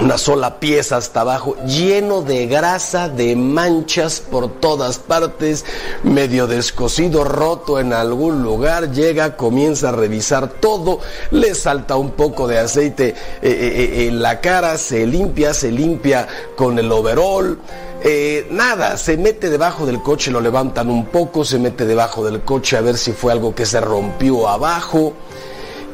[0.00, 5.64] una sola pieza hasta abajo, lleno de grasa, de manchas por todas partes,
[6.02, 12.48] medio descosido, roto en algún lugar, llega, comienza a revisar todo, le salta un poco
[12.48, 17.58] de aceite eh, eh, en la cara, se limpia, se limpia con el overol.
[18.02, 22.40] Eh, nada, se mete debajo del coche, lo levantan un poco, se mete debajo del
[22.40, 25.12] coche a ver si fue algo que se rompió abajo.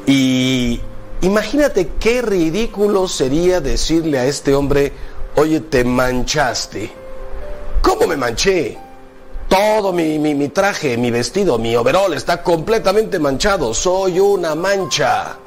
[0.07, 0.81] Y
[1.23, 4.93] Imagínate qué ridículo sería decirle a este hombre,
[5.37, 6.93] oye, te manchaste.
[7.81, 8.77] ¿Cómo me manché?
[9.49, 13.73] Todo mi, mi, mi, traje, mi vestido, mi overol está completamente manchado.
[13.73, 15.39] Soy una mancha.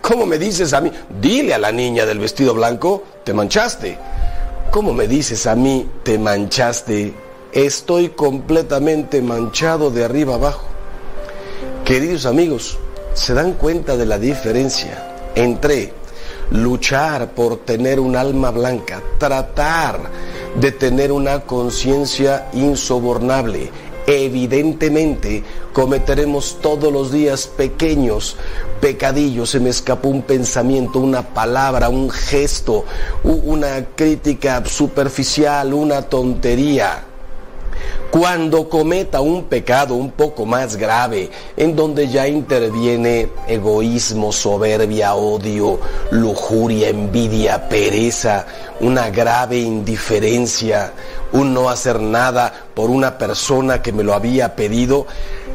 [0.00, 0.90] ¿Cómo me dices a mí?
[1.20, 3.98] Dile a la niña del vestido blanco, te manchaste.
[4.72, 7.14] ¿Cómo me dices a mí, te manchaste?
[7.52, 10.64] Estoy completamente manchado de arriba abajo.
[11.84, 12.78] Queridos amigos,
[13.14, 15.11] ¿se dan cuenta de la diferencia?
[15.34, 15.92] Entre
[16.50, 20.00] luchar por tener un alma blanca, tratar
[20.60, 23.70] de tener una conciencia insobornable.
[24.06, 28.36] Evidentemente cometeremos todos los días pequeños
[28.80, 32.84] pecadillos, se me escapó un pensamiento, una palabra, un gesto,
[33.22, 37.04] una crítica superficial, una tontería
[38.10, 45.80] cuando cometa un pecado un poco más grave, en donde ya interviene egoísmo, soberbia, odio,
[46.10, 48.46] lujuria, envidia, pereza,
[48.80, 50.92] una grave indiferencia,
[51.32, 55.06] un no hacer nada por una persona que me lo había pedido,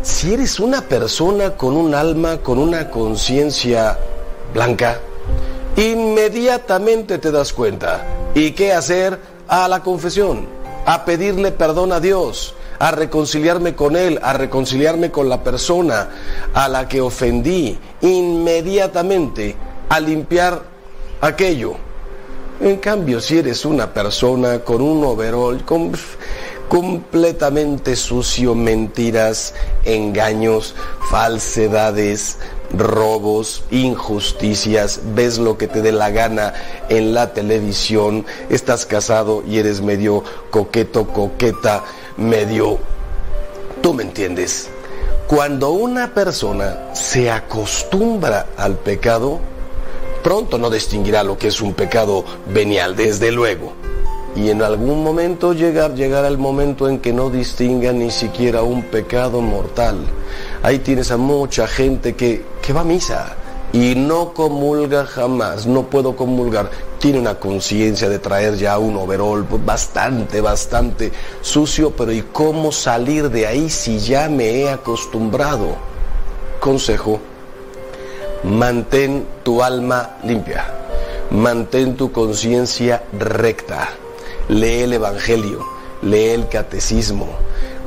[0.01, 3.99] si eres una persona con un alma, con una conciencia
[4.53, 4.99] blanca,
[5.75, 8.03] inmediatamente te das cuenta.
[8.33, 9.37] ¿Y qué hacer?
[9.47, 10.56] A la confesión
[10.88, 16.09] a pedirle perdón a Dios, a reconciliarme con Él, a reconciliarme con la persona
[16.53, 19.57] a la que ofendí, inmediatamente
[19.90, 20.64] a limpiar
[21.19, 21.75] aquello.
[22.61, 25.91] En cambio, si eres una persona con un overall con,
[26.69, 30.74] completamente sucio, mentiras, engaños,
[31.11, 32.40] falsedades,
[32.71, 36.53] robos, injusticias, ves lo que te dé la gana
[36.89, 41.83] en la televisión, estás casado y eres medio coqueto, coqueta,
[42.17, 42.79] medio...
[43.81, 44.69] Tú me entiendes.
[45.27, 49.39] Cuando una persona se acostumbra al pecado,
[50.23, 53.73] pronto no distinguirá lo que es un pecado venial, desde luego.
[54.35, 58.83] Y en algún momento llegar, llegará el momento en que no distinga ni siquiera un
[58.83, 59.97] pecado mortal.
[60.63, 63.35] Ahí tienes a mucha gente que, que va a misa
[63.73, 66.69] y no comulga jamás, no puedo comulgar.
[66.99, 71.11] Tiene una conciencia de traer ya un overol bastante, bastante
[71.41, 75.75] sucio, pero ¿y cómo salir de ahí si ya me he acostumbrado?
[76.59, 77.19] Consejo,
[78.43, 80.65] mantén tu alma limpia,
[81.29, 83.89] mantén tu conciencia recta,
[84.47, 85.65] lee el Evangelio,
[86.01, 87.27] lee el Catecismo,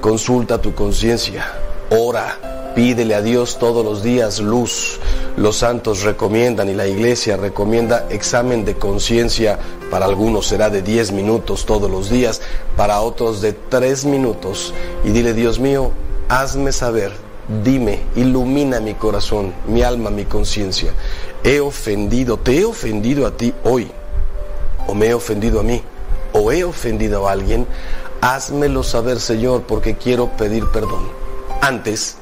[0.00, 1.50] consulta tu conciencia,
[1.90, 4.98] ora, pídele a Dios todos los días luz.
[5.36, 9.58] Los santos recomiendan y la iglesia recomienda examen de conciencia.
[9.90, 12.40] Para algunos será de 10 minutos todos los días,
[12.76, 14.72] para otros de 3 minutos.
[15.04, 15.92] Y dile, Dios mío,
[16.28, 17.12] hazme saber,
[17.64, 20.92] dime, ilumina mi corazón, mi alma, mi conciencia.
[21.42, 23.90] He ofendido, te he ofendido a ti hoy,
[24.86, 25.82] o me he ofendido a mí,
[26.32, 27.66] o he ofendido a alguien.
[28.20, 31.08] Házmelo saber, Señor, porque quiero pedir perdón.
[31.62, 32.16] Antes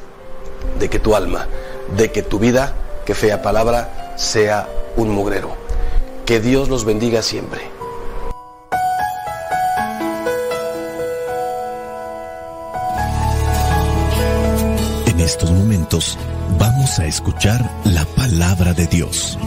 [0.79, 1.47] de que tu alma,
[1.97, 5.57] de que tu vida, que fea palabra, sea un mugrero.
[6.27, 7.61] Que Dios los bendiga siempre.
[15.07, 16.19] En estos momentos
[16.59, 19.39] vamos a escuchar la palabra de Dios.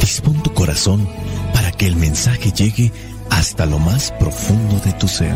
[0.00, 1.08] Dispón tu corazón
[1.52, 2.92] para que el mensaje llegue
[3.30, 5.34] hasta lo más profundo de tu ser.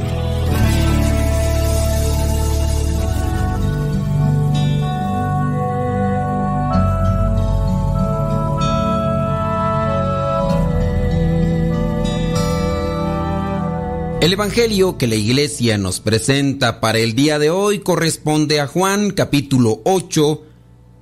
[14.25, 19.11] El Evangelio que la iglesia nos presenta para el día de hoy corresponde a Juan
[19.11, 20.43] capítulo 8,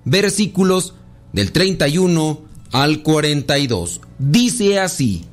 [0.05, 0.95] versículos
[1.33, 2.41] del 31
[2.73, 4.01] al 42.
[4.19, 5.25] Dice así,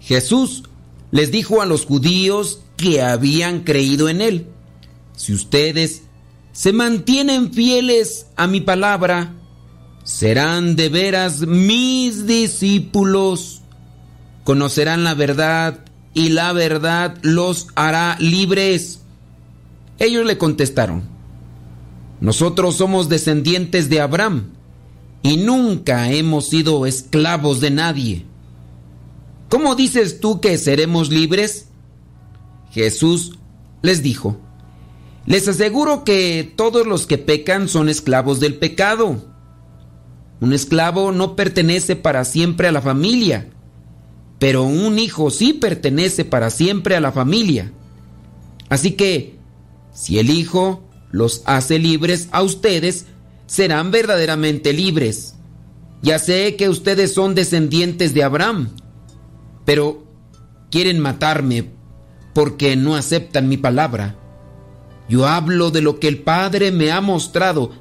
[0.00, 0.62] Jesús
[1.10, 4.46] les dijo a los judíos que habían creído en él,
[5.16, 6.02] si ustedes
[6.52, 9.34] se mantienen fieles a mi palabra,
[10.04, 13.62] serán de veras mis discípulos,
[14.44, 19.00] conocerán la verdad y la verdad los hará libres.
[19.98, 21.02] Ellos le contestaron,
[22.20, 24.50] nosotros somos descendientes de Abraham
[25.22, 28.24] y nunca hemos sido esclavos de nadie.
[29.48, 31.66] ¿Cómo dices tú que seremos libres?
[32.70, 33.38] Jesús
[33.82, 34.36] les dijo,
[35.26, 39.24] les aseguro que todos los que pecan son esclavos del pecado.
[40.40, 43.48] Un esclavo no pertenece para siempre a la familia
[44.38, 47.72] pero un hijo sí pertenece para siempre a la familia.
[48.68, 49.38] Así que,
[49.92, 53.06] si el hijo los hace libres a ustedes,
[53.46, 55.34] serán verdaderamente libres.
[56.02, 58.70] Ya sé que ustedes son descendientes de Abraham,
[59.64, 60.06] pero
[60.70, 61.70] quieren matarme
[62.34, 64.16] porque no aceptan mi palabra.
[65.08, 67.72] Yo hablo de lo que el Padre me ha mostrado.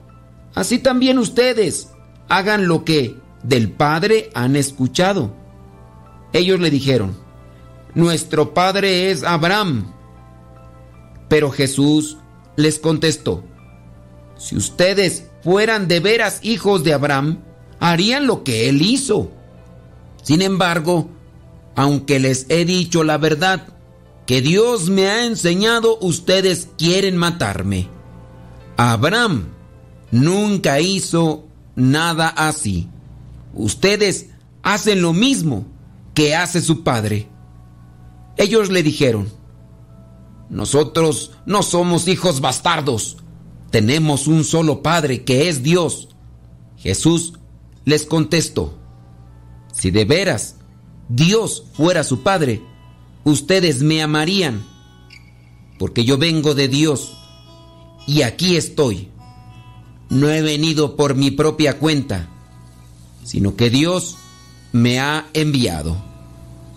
[0.56, 1.90] Así también ustedes
[2.30, 5.36] hagan lo que del Padre han escuchado.
[6.34, 7.16] Ellos le dijeron,
[7.94, 9.94] nuestro padre es Abraham.
[11.30, 12.18] Pero Jesús
[12.56, 13.44] les contestó,
[14.38, 17.40] si ustedes fueran de veras hijos de Abraham,
[17.80, 19.32] harían lo que él hizo.
[20.22, 21.10] Sin embargo,
[21.76, 23.68] aunque les he dicho la verdad
[24.26, 27.88] que Dios me ha enseñado, ustedes quieren matarme.
[28.76, 29.48] Abraham
[30.12, 32.90] nunca hizo nada así.
[33.54, 34.28] Ustedes
[34.64, 35.66] hacen lo mismo
[36.18, 37.28] que hace su padre.
[38.38, 39.32] Ellos le dijeron,
[40.50, 43.18] nosotros no somos hijos bastardos,
[43.70, 46.10] tenemos un solo padre que es Dios.
[46.76, 47.34] Jesús
[47.86, 48.80] les contestó,
[49.72, 50.56] si de veras
[51.08, 52.64] Dios fuera su padre,
[53.24, 54.66] ustedes me amarían,
[55.78, 57.16] porque yo vengo de Dios
[58.08, 59.12] y aquí estoy.
[60.10, 62.28] No he venido por mi propia cuenta,
[63.24, 64.18] sino que Dios
[64.72, 66.07] me ha enviado.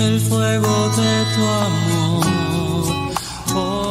[0.00, 3.14] El fuego de tu amor.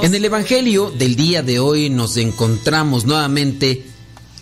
[0.04, 3.86] En el Evangelio del día de hoy nos encontramos nuevamente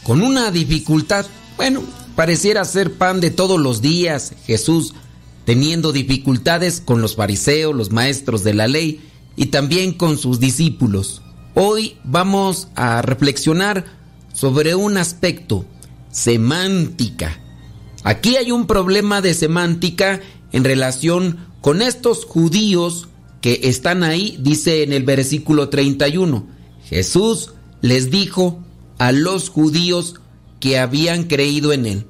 [0.02, 1.28] con una dificultad.
[1.58, 1.84] Bueno,
[2.16, 4.34] pareciera ser pan de todos los días.
[4.48, 4.96] Jesús
[5.46, 9.02] teniendo dificultades con los fariseos, los maestros de la ley
[9.36, 11.22] y también con sus discípulos.
[11.54, 13.86] Hoy vamos a reflexionar
[14.34, 15.66] sobre un aspecto,
[16.12, 17.43] semántica.
[18.04, 23.08] Aquí hay un problema de semántica en relación con estos judíos
[23.42, 26.48] que están ahí, dice en el versículo 31.
[26.86, 27.52] Jesús
[27.82, 28.64] les dijo
[28.98, 30.16] a los judíos
[30.60, 32.06] que habían creído en él.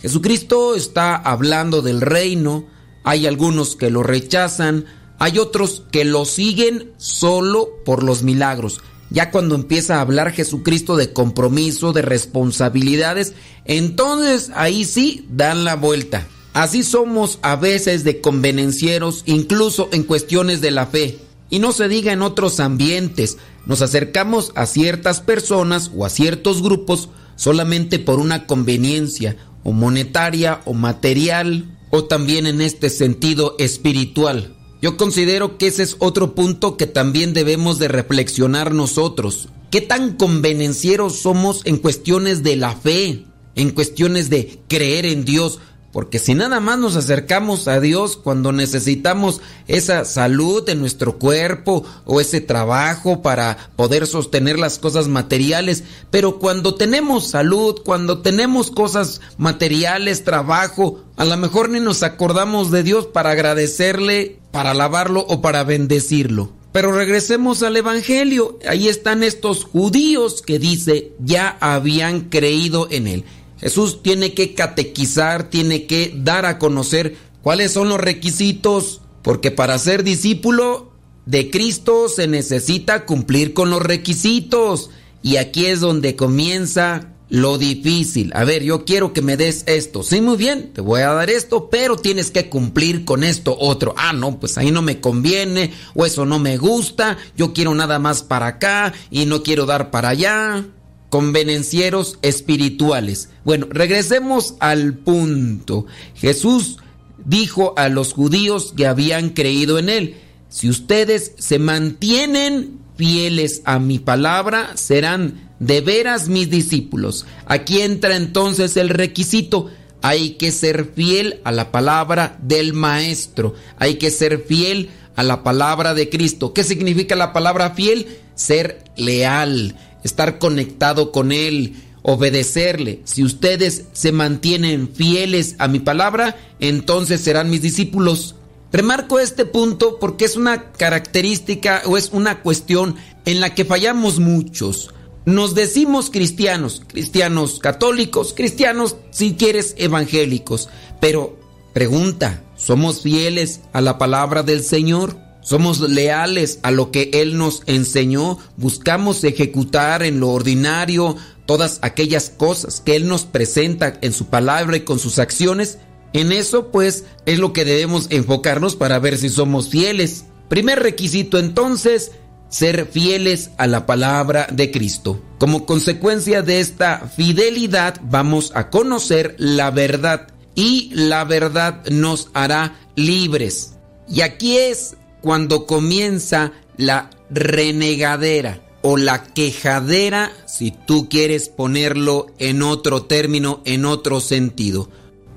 [0.00, 2.66] Jesucristo está hablando del reino,
[3.04, 4.84] hay algunos que lo rechazan,
[5.18, 8.80] hay otros que lo siguen solo por los milagros.
[9.10, 15.76] Ya cuando empieza a hablar Jesucristo de compromiso, de responsabilidades, entonces ahí sí dan la
[15.76, 16.26] vuelta.
[16.52, 21.18] Así somos a veces de convenencieros, incluso en cuestiones de la fe.
[21.50, 23.36] Y no se diga en otros ambientes,
[23.66, 30.62] nos acercamos a ciertas personas o a ciertos grupos solamente por una conveniencia, o monetaria,
[30.64, 34.55] o material, o también en este sentido espiritual.
[34.86, 39.48] Yo considero que ese es otro punto que también debemos de reflexionar nosotros.
[39.68, 43.24] ¿Qué tan convenencieros somos en cuestiones de la fe,
[43.56, 45.58] en cuestiones de creer en Dios?
[45.96, 51.86] Porque si nada más nos acercamos a Dios cuando necesitamos esa salud en nuestro cuerpo
[52.04, 58.70] o ese trabajo para poder sostener las cosas materiales, pero cuando tenemos salud, cuando tenemos
[58.70, 65.24] cosas materiales, trabajo, a lo mejor ni nos acordamos de Dios para agradecerle, para alabarlo
[65.26, 66.52] o para bendecirlo.
[66.72, 68.58] Pero regresemos al Evangelio.
[68.68, 73.24] Ahí están estos judíos que dice ya habían creído en él.
[73.58, 79.78] Jesús tiene que catequizar, tiene que dar a conocer cuáles son los requisitos, porque para
[79.78, 80.92] ser discípulo
[81.24, 84.90] de Cristo se necesita cumplir con los requisitos.
[85.22, 88.30] Y aquí es donde comienza lo difícil.
[88.34, 90.02] A ver, yo quiero que me des esto.
[90.02, 93.94] Sí, muy bien, te voy a dar esto, pero tienes que cumplir con esto otro.
[93.96, 97.98] Ah, no, pues ahí no me conviene, o eso no me gusta, yo quiero nada
[97.98, 100.64] más para acá y no quiero dar para allá
[101.10, 103.30] convenencieros espirituales.
[103.44, 105.86] Bueno, regresemos al punto.
[106.14, 106.78] Jesús
[107.24, 110.16] dijo a los judíos que habían creído en él,
[110.48, 117.26] si ustedes se mantienen fieles a mi palabra, serán de veras mis discípulos.
[117.46, 119.70] Aquí entra entonces el requisito.
[120.02, 123.54] Hay que ser fiel a la palabra del Maestro.
[123.78, 126.52] Hay que ser fiel a la palabra de Cristo.
[126.52, 128.06] ¿Qué significa la palabra fiel?
[128.34, 129.74] Ser leal
[130.06, 133.00] estar conectado con Él, obedecerle.
[133.04, 138.36] Si ustedes se mantienen fieles a mi palabra, entonces serán mis discípulos.
[138.72, 144.18] Remarco este punto porque es una característica o es una cuestión en la que fallamos
[144.18, 144.90] muchos.
[145.24, 150.68] Nos decimos cristianos, cristianos católicos, cristianos si quieres evangélicos,
[151.00, 151.36] pero
[151.72, 155.25] pregunta, ¿somos fieles a la palabra del Señor?
[155.46, 161.14] Somos leales a lo que Él nos enseñó, buscamos ejecutar en lo ordinario
[161.46, 165.78] todas aquellas cosas que Él nos presenta en su palabra y con sus acciones.
[166.12, 170.24] En eso pues es lo que debemos enfocarnos para ver si somos fieles.
[170.48, 172.10] Primer requisito entonces,
[172.48, 175.22] ser fieles a la palabra de Cristo.
[175.38, 180.26] Como consecuencia de esta fidelidad vamos a conocer la verdad
[180.56, 183.74] y la verdad nos hará libres.
[184.08, 184.96] Y aquí es
[185.26, 193.86] cuando comienza la renegadera o la quejadera, si tú quieres ponerlo en otro término, en
[193.86, 194.88] otro sentido.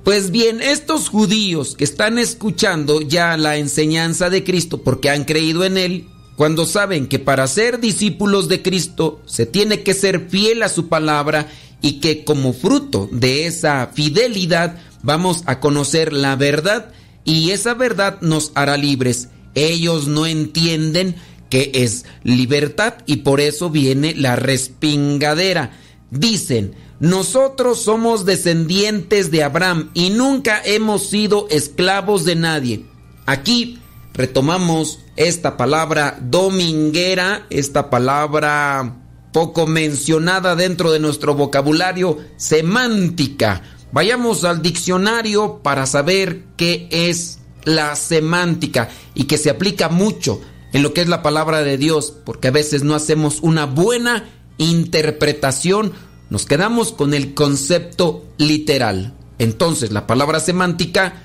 [0.03, 5.63] Pues bien, estos judíos que están escuchando ya la enseñanza de Cristo porque han creído
[5.63, 10.61] en Él, cuando saben que para ser discípulos de Cristo se tiene que ser fiel
[10.61, 11.47] a su palabra
[11.81, 16.91] y que como fruto de esa fidelidad vamos a conocer la verdad
[17.25, 19.29] y esa verdad nos hará libres.
[19.59, 21.15] Ellos no entienden
[21.49, 25.71] que es libertad y por eso viene la respingadera.
[26.11, 32.85] Dicen, nosotros somos descendientes de Abraham y nunca hemos sido esclavos de nadie.
[33.25, 33.79] Aquí
[34.13, 38.95] retomamos esta palabra dominguera, esta palabra
[39.33, 43.61] poco mencionada dentro de nuestro vocabulario semántica.
[43.91, 47.39] Vayamos al diccionario para saber qué es
[47.69, 50.41] la semántica y que se aplica mucho
[50.73, 54.27] en lo que es la palabra de Dios, porque a veces no hacemos una buena
[54.57, 55.93] interpretación,
[56.31, 59.13] nos quedamos con el concepto literal.
[59.37, 61.23] Entonces, la palabra semántica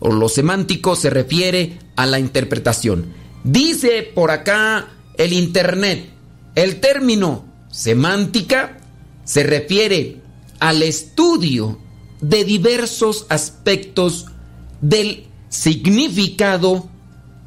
[0.00, 3.06] o lo semántico se refiere a la interpretación.
[3.44, 6.10] Dice por acá el Internet,
[6.56, 8.78] el término semántica
[9.24, 10.20] se refiere
[10.58, 11.78] al estudio
[12.20, 14.26] de diversos aspectos
[14.80, 16.88] del significado,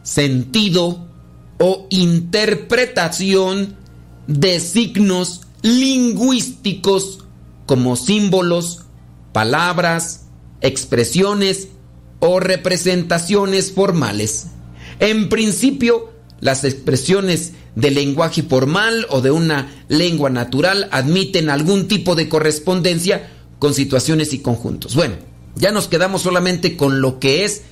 [0.03, 1.07] sentido
[1.59, 3.75] o interpretación
[4.27, 7.25] de signos lingüísticos
[7.65, 8.85] como símbolos,
[9.33, 10.25] palabras,
[10.61, 11.69] expresiones
[12.19, 14.47] o representaciones formales.
[14.99, 22.15] En principio, las expresiones de lenguaje formal o de una lengua natural admiten algún tipo
[22.15, 23.29] de correspondencia
[23.59, 24.95] con situaciones y conjuntos.
[24.95, 25.15] Bueno,
[25.55, 27.63] ya nos quedamos solamente con lo que es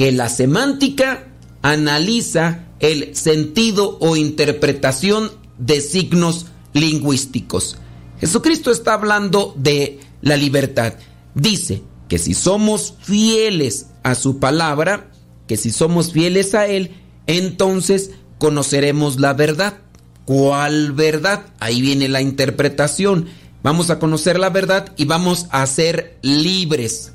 [0.00, 1.26] que la semántica
[1.60, 7.76] analiza el sentido o interpretación de signos lingüísticos.
[8.18, 10.94] Jesucristo está hablando de la libertad.
[11.34, 15.10] Dice que si somos fieles a su palabra,
[15.46, 16.92] que si somos fieles a Él,
[17.26, 19.80] entonces conoceremos la verdad.
[20.24, 21.44] ¿Cuál verdad?
[21.58, 23.26] Ahí viene la interpretación.
[23.62, 27.12] Vamos a conocer la verdad y vamos a ser libres.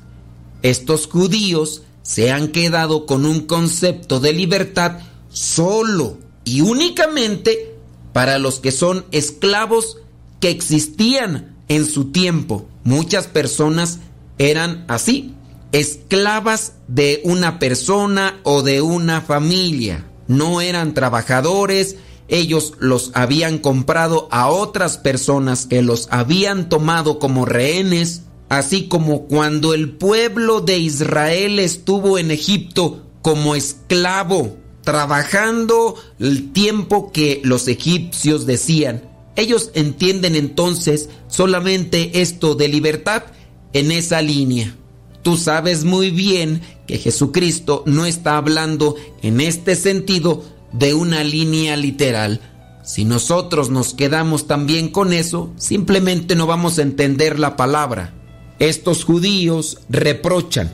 [0.62, 7.74] Estos judíos se han quedado con un concepto de libertad solo y únicamente
[8.12, 9.98] para los que son esclavos
[10.38, 12.68] que existían en su tiempo.
[12.84, 13.98] Muchas personas
[14.38, 15.34] eran así,
[15.72, 20.06] esclavas de una persona o de una familia.
[20.28, 21.96] No eran trabajadores,
[22.28, 29.26] ellos los habían comprado a otras personas que los habían tomado como rehenes así como
[29.26, 37.66] cuando el pueblo de Israel estuvo en Egipto como esclavo, trabajando el tiempo que los
[37.66, 39.02] egipcios decían.
[39.34, 43.24] Ellos entienden entonces solamente esto de libertad
[43.72, 44.76] en esa línea.
[45.22, 51.76] Tú sabes muy bien que Jesucristo no está hablando en este sentido de una línea
[51.76, 52.40] literal.
[52.84, 58.14] Si nosotros nos quedamos también con eso, simplemente no vamos a entender la palabra.
[58.58, 60.70] Estos judíos reprochan,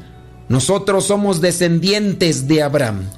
[0.48, 3.08] nosotros somos descendientes de Abraham.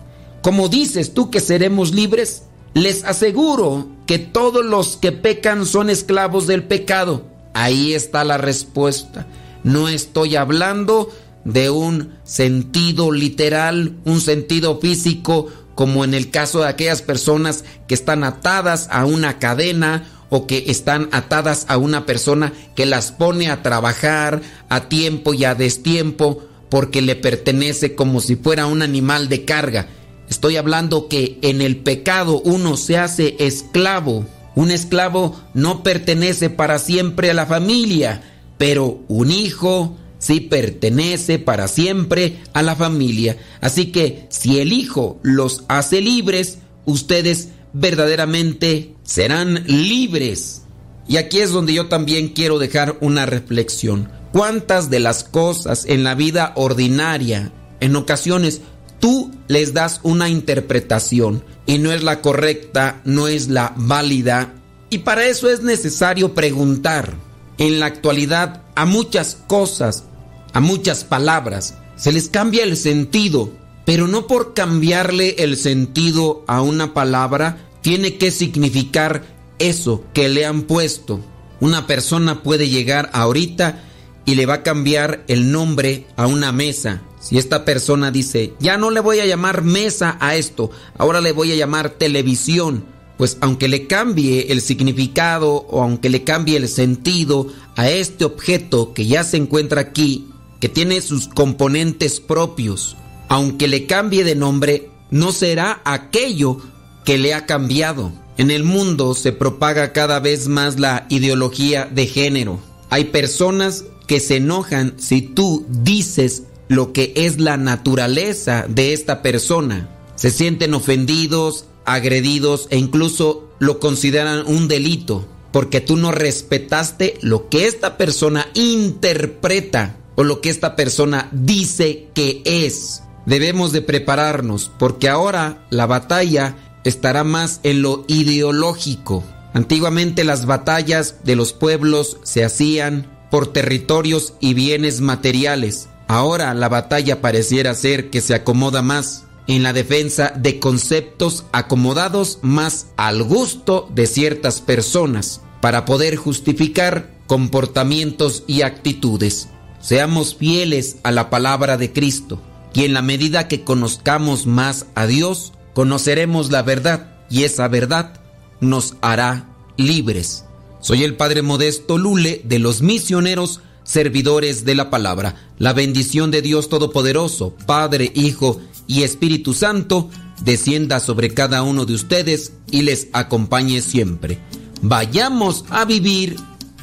[0.41, 2.45] ¿Cómo dices tú que seremos libres?
[2.75, 7.25] Les aseguro que todos los que pecan son esclavos del pecado.
[7.55, 9.27] Ahí está la respuesta.
[9.63, 11.11] No estoy hablando
[11.45, 17.95] de un sentido literal, un sentido físico, como en el caso de aquellas personas que
[17.95, 23.51] están atadas a una cadena o que están atadas a una persona que las pone
[23.51, 29.29] a trabajar a tiempo y a destiempo porque le pertenece como si fuera un animal
[29.29, 29.87] de carga.
[30.29, 34.27] Estoy hablando que en el pecado uno se hace esclavo.
[34.55, 38.23] Un esclavo no pertenece para siempre a la familia,
[38.59, 43.37] pero un hijo sí pertenece para siempre a la familia.
[43.61, 50.63] Así que si el hijo los hace libres, ustedes verdaderamente serán libres.
[51.07, 54.11] Y aquí es donde yo también quiero dejar una reflexión.
[54.33, 58.63] ¿Cuántas de las cosas en la vida ordinaria, en ocasiones,
[59.01, 64.55] tú les das una interpretación y no es la correcta, no es la válida?
[64.89, 67.13] Y para eso es necesario preguntar.
[67.57, 70.05] En la actualidad a muchas cosas,
[70.53, 73.53] a muchas palabras, se les cambia el sentido
[73.85, 79.25] pero no por cambiarle el sentido a una palabra tiene que significar
[79.59, 81.21] eso que le han puesto.
[81.61, 83.83] Una persona puede llegar ahorita
[84.25, 87.03] y le va a cambiar el nombre a una mesa.
[87.21, 91.33] Si esta persona dice, ya no le voy a llamar mesa a esto, ahora le
[91.33, 92.85] voy a llamar televisión,
[93.17, 98.93] pues aunque le cambie el significado o aunque le cambie el sentido a este objeto
[98.93, 100.29] que ya se encuentra aquí,
[100.61, 102.97] que tiene sus componentes propios,
[103.29, 106.59] aunque le cambie de nombre, no será aquello
[107.05, 108.13] que le ha cambiado.
[108.37, 112.61] En el mundo se propaga cada vez más la ideología de género.
[112.91, 119.23] Hay personas que se enojan si tú dices lo que es la naturaleza de esta
[119.23, 119.89] persona.
[120.17, 127.49] Se sienten ofendidos, agredidos e incluso lo consideran un delito porque tú no respetaste lo
[127.49, 134.71] que esta persona interpreta o lo que esta persona dice que es debemos de prepararnos
[134.79, 139.25] porque ahora la batalla estará más en lo ideológico.
[139.53, 145.89] Antiguamente las batallas de los pueblos se hacían por territorios y bienes materiales.
[146.07, 152.39] Ahora la batalla pareciera ser que se acomoda más en la defensa de conceptos acomodados
[152.43, 159.49] más al gusto de ciertas personas para poder justificar comportamientos y actitudes.
[159.81, 162.41] Seamos fieles a la palabra de Cristo
[162.75, 168.21] Y en la medida que conozcamos más a Dios, conoceremos la verdad y esa verdad
[168.61, 170.45] nos hará libres.
[170.81, 175.37] Soy el Padre Modesto Lule de los misioneros servidores de la palabra.
[175.59, 180.11] La bendición de Dios Todopoderoso, Padre, Hijo y Espíritu Santo,
[180.43, 184.39] descienda sobre cada uno de ustedes y les acompañe siempre.
[184.83, 186.37] Vayamos a vivir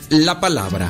[0.10, 0.90] la palabra.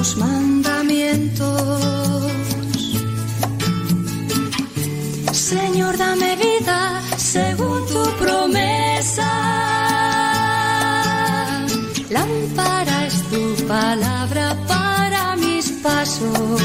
[0.00, 2.32] Tus mandamientos.
[5.30, 9.30] Señor, dame vida según tu promesa.
[12.08, 16.62] Lámpara es tu palabra para mis pasos,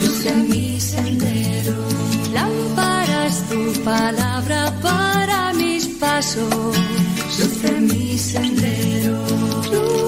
[0.00, 1.78] luz en mi sendero.
[2.32, 6.76] Lámpara es tu palabra para mis pasos,
[7.38, 10.07] luz en mi sendero.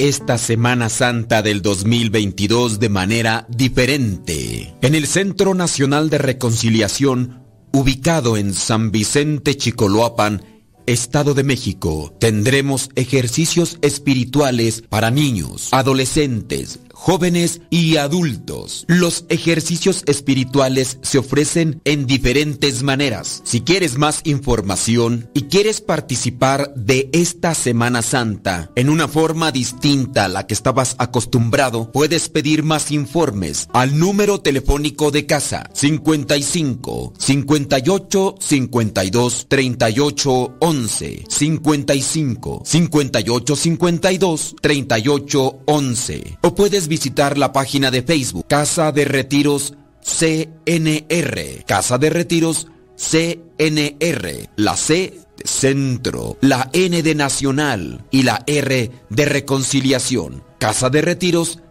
[0.00, 4.74] esta Semana Santa del 2022 de manera diferente.
[4.80, 10.42] En el Centro Nacional de Reconciliación, ubicado en San Vicente Chicoloapan,
[10.86, 18.84] Estado de México, tendremos ejercicios espirituales para niños, adolescentes, jóvenes y adultos.
[18.86, 23.40] Los ejercicios espirituales se ofrecen en diferentes maneras.
[23.44, 30.26] Si quieres más información y quieres participar de esta Semana Santa en una forma distinta
[30.26, 37.14] a la que estabas acostumbrado, puedes pedir más informes al número telefónico de casa 55
[37.18, 48.02] 58 52 38 11 55 58 52 38 11 o puedes visitar la página de
[48.02, 51.64] Facebook Casa de Retiros CNR.
[51.66, 54.50] Casa de Retiros CNR.
[54.56, 60.42] La C de Centro, la N de Nacional y la R de Reconciliación.
[60.58, 61.69] Casa de Retiros CNR.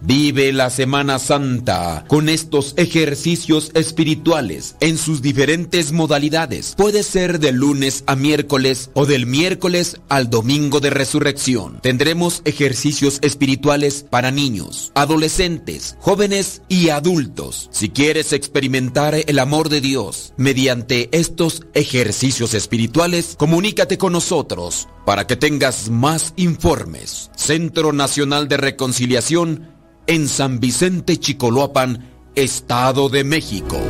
[0.00, 6.74] Vive la Semana Santa con estos ejercicios espirituales en sus diferentes modalidades.
[6.78, 11.78] Puede ser de lunes a miércoles o del miércoles al domingo de resurrección.
[11.82, 17.68] Tendremos ejercicios espirituales para niños, adolescentes, jóvenes y adultos.
[17.70, 25.26] Si quieres experimentar el amor de Dios mediante estos ejercicios espirituales, comunícate con nosotros para
[25.26, 27.30] que tengas más informes.
[27.36, 29.68] Centro Nacional de Reconciliación
[30.06, 33.80] en San Vicente Chicoloapan, Estado de México.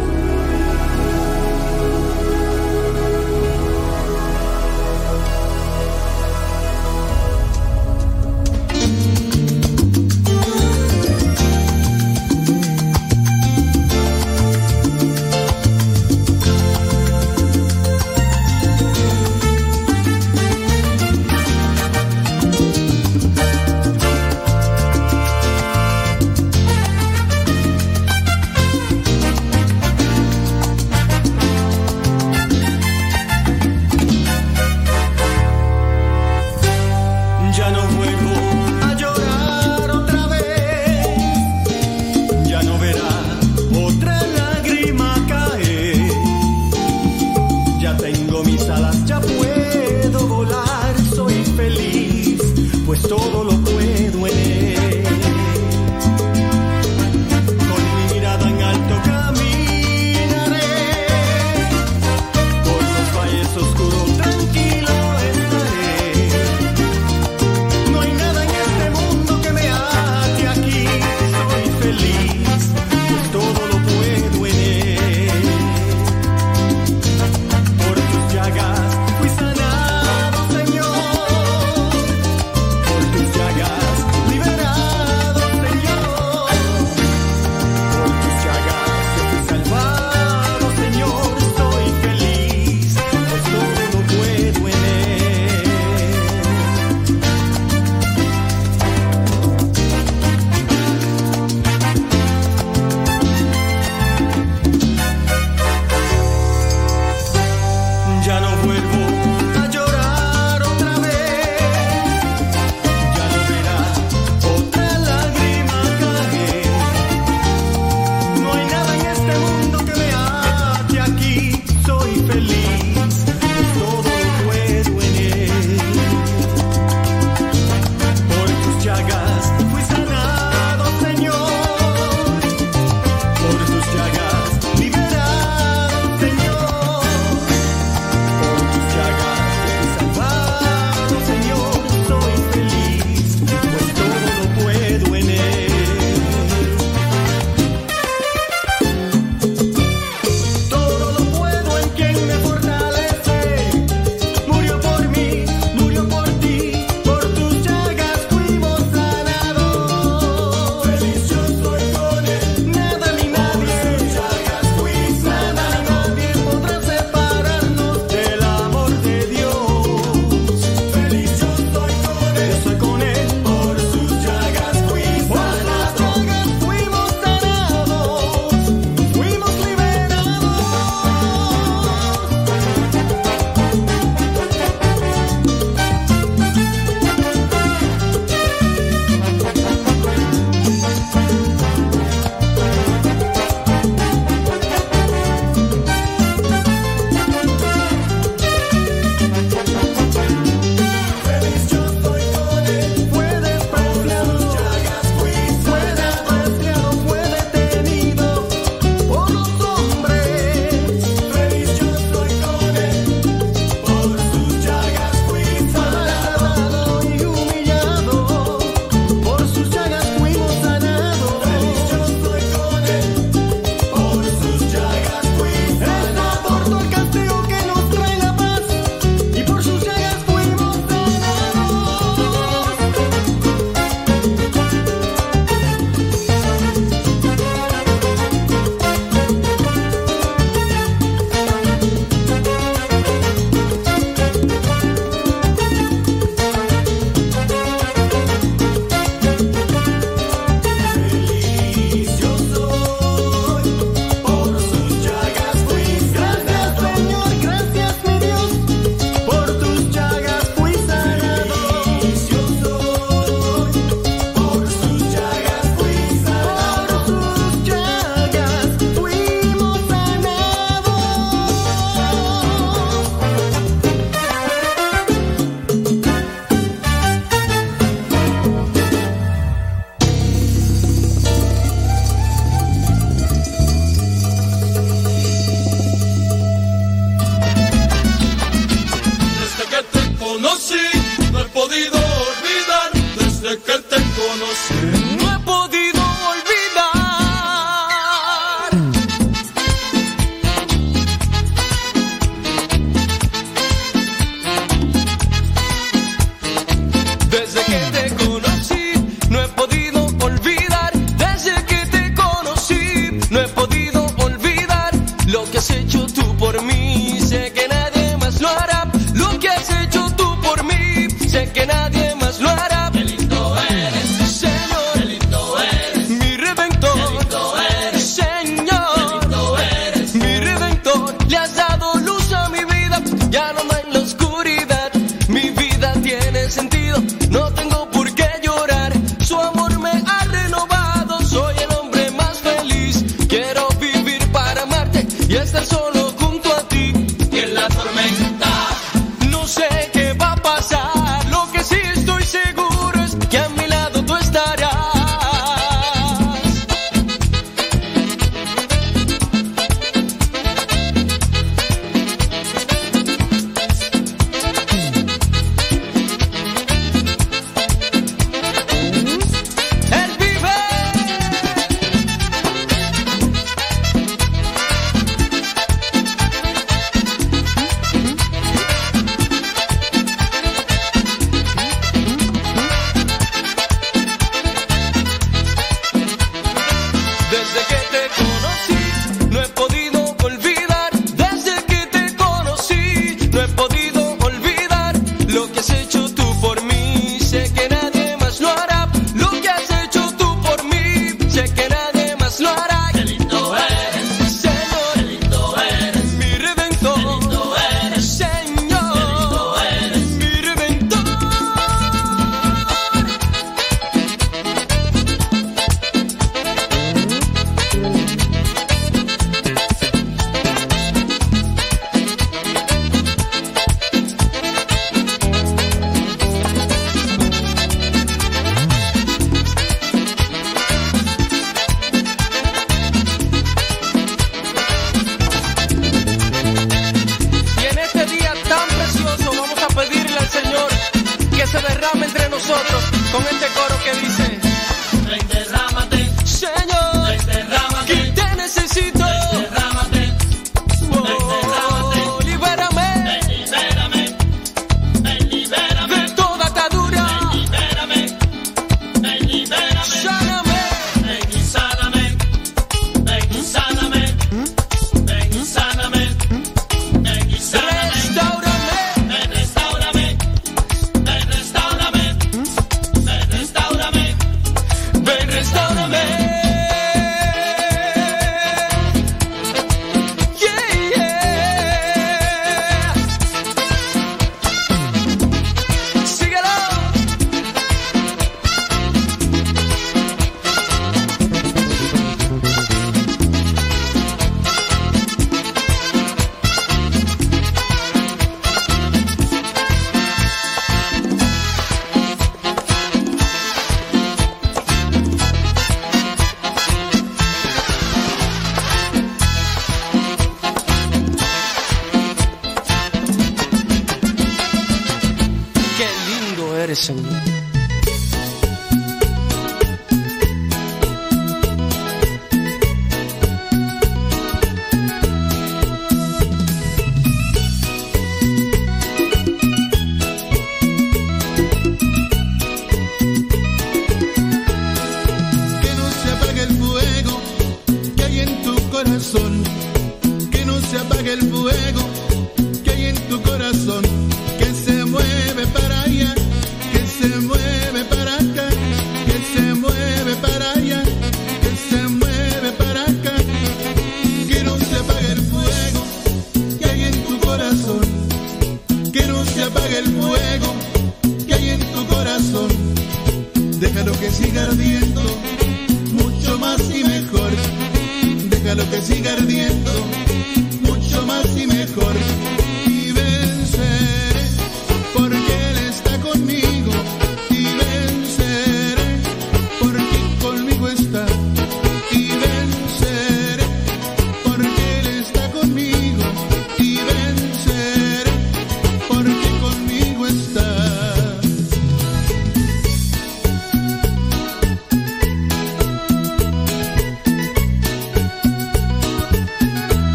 [459.44, 459.65] Ven,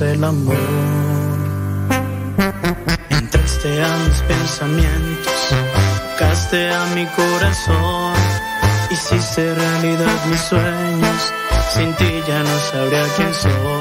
[0.00, 0.56] el amor.
[3.10, 5.54] Entraste a mis pensamientos,
[6.18, 8.14] tocaste a mi corazón,
[8.90, 11.32] hiciste realidad mis sueños.
[11.74, 13.77] Sin ti ya no sabría quién soy.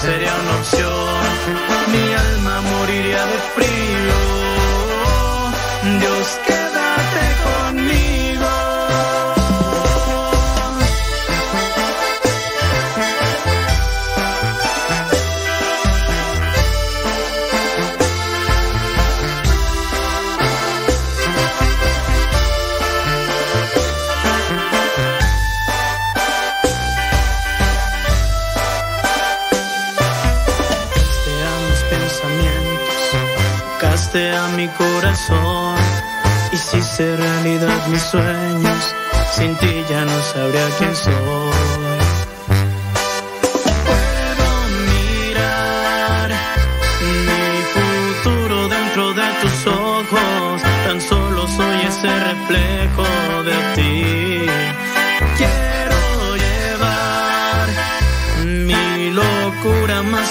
[0.00, 1.20] Sería una opción.
[1.92, 3.79] Mi alma moriría de frío.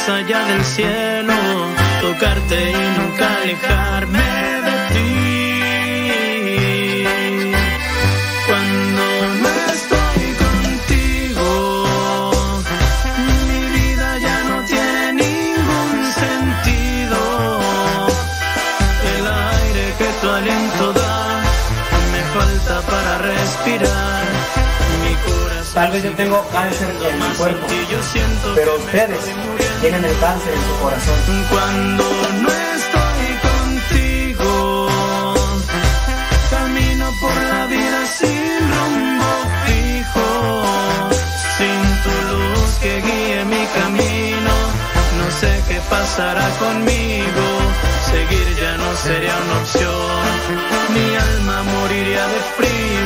[0.09, 1.33] Más allá del cielo,
[2.01, 4.29] tocarte y nunca alejarme
[4.67, 5.13] de ti.
[8.47, 9.03] Cuando
[9.41, 11.49] no estoy contigo,
[13.49, 17.19] mi vida ya no tiene ningún sentido.
[19.15, 21.41] El aire que tu aliento da
[22.11, 24.25] me falta para respirar.
[25.03, 27.67] Mi corazón Tal vez yo tengo cáncer en mi cuerpo,
[28.55, 29.23] pero ustedes
[29.81, 31.45] tienen el cáncer en su corazón.
[31.49, 32.03] Cuando
[32.43, 34.87] no estoy contigo,
[36.49, 39.31] camino por la vida sin rumbo
[39.65, 40.27] fijo,
[41.57, 44.53] sin tu luz que guíe mi camino.
[45.19, 47.45] No sé qué pasará conmigo,
[48.11, 50.19] seguir ya no sería una opción.
[50.93, 52.98] Mi alma moriría de frío.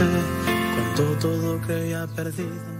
[0.00, 2.79] Cuando todo creía perdido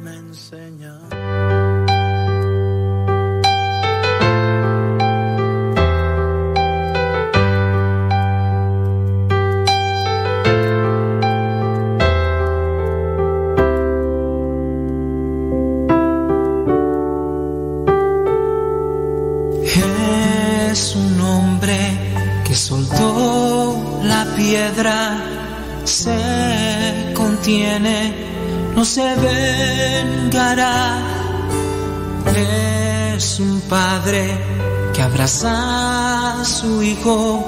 [36.61, 37.43] su hijo,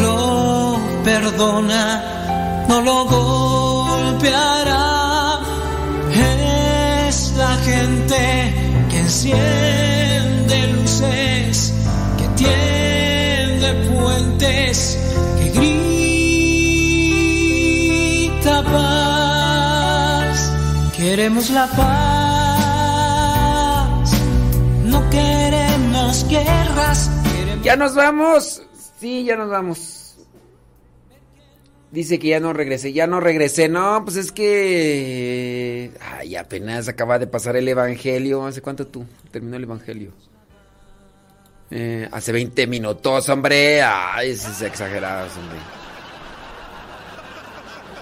[0.00, 4.80] lo perdona, no lo golpeará.
[7.08, 8.54] Es la gente
[8.88, 11.74] que enciende luces,
[12.18, 14.96] que tiende puentes,
[15.38, 15.46] que
[18.38, 20.38] grita paz.
[20.96, 22.70] Queremos la paz,
[24.84, 27.10] no queremos guerras
[27.66, 28.62] ya nos vamos.
[29.00, 30.14] Sí, ya nos vamos.
[31.90, 32.92] Dice que ya no regresé.
[32.92, 33.68] Ya no regresé.
[33.68, 35.90] No, pues es que.
[36.00, 38.46] Ay, apenas acaba de pasar el evangelio.
[38.46, 40.12] ¿Hace cuánto tú terminó el evangelio?
[41.72, 43.82] Eh, hace 20 minutos, hombre.
[43.82, 45.58] Ay, es exagerado, hombre.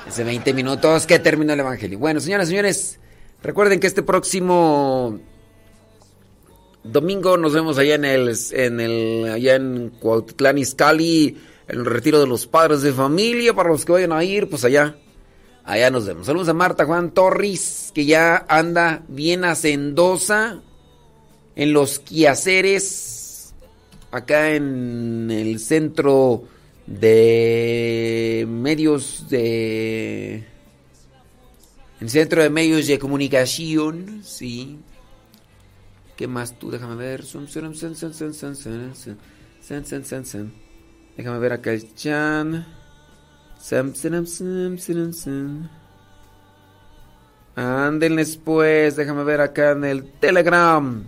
[0.07, 1.99] Hace 20 minutos que terminó el evangelio.
[1.99, 2.99] Bueno, señoras y señores,
[3.43, 5.21] recuerden que este próximo
[6.85, 12.21] domingo nos vemos allá en el, en el allá en Cuautitlán Izcalli, en el retiro
[12.21, 14.97] de los padres de familia, para los que vayan a ir, pues allá,
[15.65, 16.27] allá nos vemos.
[16.27, 20.61] Saludos a Marta Juan Torres, que ya anda bien hacendosa
[21.57, 23.55] en los quehaceres,
[24.11, 26.45] acá en el centro
[26.87, 30.45] de medios de...
[32.01, 34.79] El centro de medios de comunicación, sí.
[36.17, 36.71] ¿Qué más tú?
[36.71, 37.25] Déjame ver.
[41.17, 42.67] Déjame ver acá el chan.
[47.57, 48.97] Ándenles pues.
[48.97, 51.05] Déjame ver acá en el Telegram.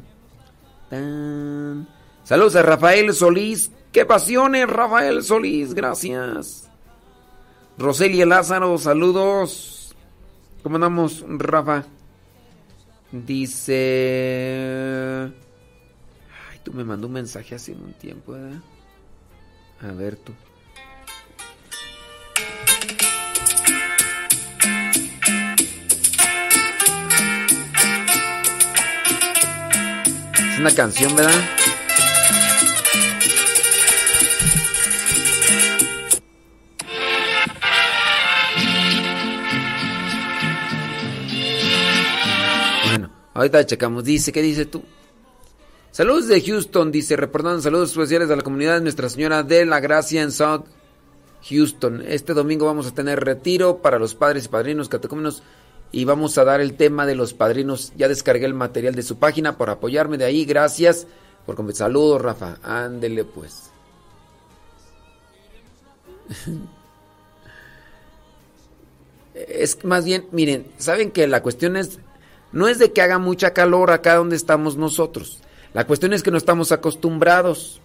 [2.24, 3.70] Saludos a Rafael Solís.
[3.92, 5.72] ¡Qué pasiones, Rafael Solís!
[5.72, 6.68] Gracias.
[7.78, 9.94] Roselia Lázaro, saludos.
[10.62, 11.84] ¿Cómo andamos, Rafa?
[13.12, 14.52] Dice...
[16.50, 18.60] Ay, tú me mandó un mensaje hace un tiempo, ¿verdad?
[19.80, 20.32] A ver tú.
[30.52, 31.32] Es una canción, ¿verdad?
[43.36, 44.04] Ahorita checamos.
[44.04, 44.82] Dice, ¿qué dice tú?
[45.90, 49.80] Saludos de Houston, dice, reportando saludos especiales a la comunidad de Nuestra Señora de la
[49.80, 50.64] Gracia en South
[51.48, 52.02] Houston.
[52.06, 55.42] Este domingo vamos a tener retiro para los padres y padrinos catecúmenos
[55.92, 57.92] y vamos a dar el tema de los padrinos.
[57.96, 60.44] Ya descargué el material de su página por apoyarme de ahí.
[60.44, 61.06] Gracias
[61.46, 61.74] por comer.
[61.74, 62.58] Saludos, Rafa.
[62.62, 63.70] Ándele pues.
[69.36, 71.98] Es más bien, miren, saben que la cuestión es,
[72.56, 75.40] no es de que haga mucha calor acá donde estamos nosotros.
[75.74, 77.82] La cuestión es que no estamos acostumbrados.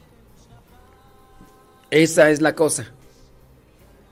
[1.90, 2.90] Esa es la cosa.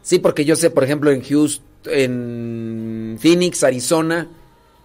[0.02, 4.28] Sí, porque yo sé, por ejemplo, en Houston, en Phoenix, Arizona,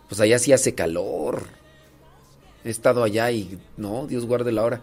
[0.08, 1.42] pues allá sí hace calor.
[2.64, 4.80] He estado allá y no, Dios guarde la hora.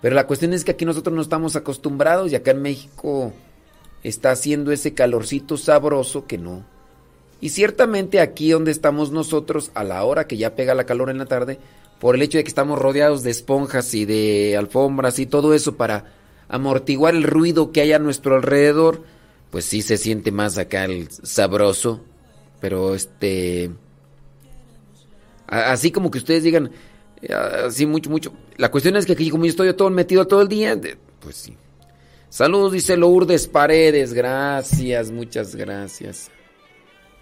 [0.00, 3.32] Pero la cuestión es que aquí nosotros no estamos acostumbrados y acá en México
[4.04, 6.64] está haciendo ese calorcito sabroso que no.
[7.40, 11.18] Y ciertamente aquí donde estamos nosotros, a la hora que ya pega la calor en
[11.18, 11.58] la tarde,
[11.98, 15.76] por el hecho de que estamos rodeados de esponjas y de alfombras y todo eso
[15.76, 16.12] para
[16.48, 19.04] amortiguar el ruido que hay a nuestro alrededor,
[19.50, 22.02] pues sí se siente más acá el sabroso.
[22.60, 23.70] Pero este...
[25.46, 26.70] Así como que ustedes digan,
[27.66, 28.32] así mucho, mucho.
[28.56, 30.78] La cuestión es que aquí como yo estoy todo metido todo el día,
[31.20, 31.56] pues sí.
[32.28, 34.12] Saludos, dice Lourdes Paredes.
[34.12, 36.30] Gracias, muchas gracias.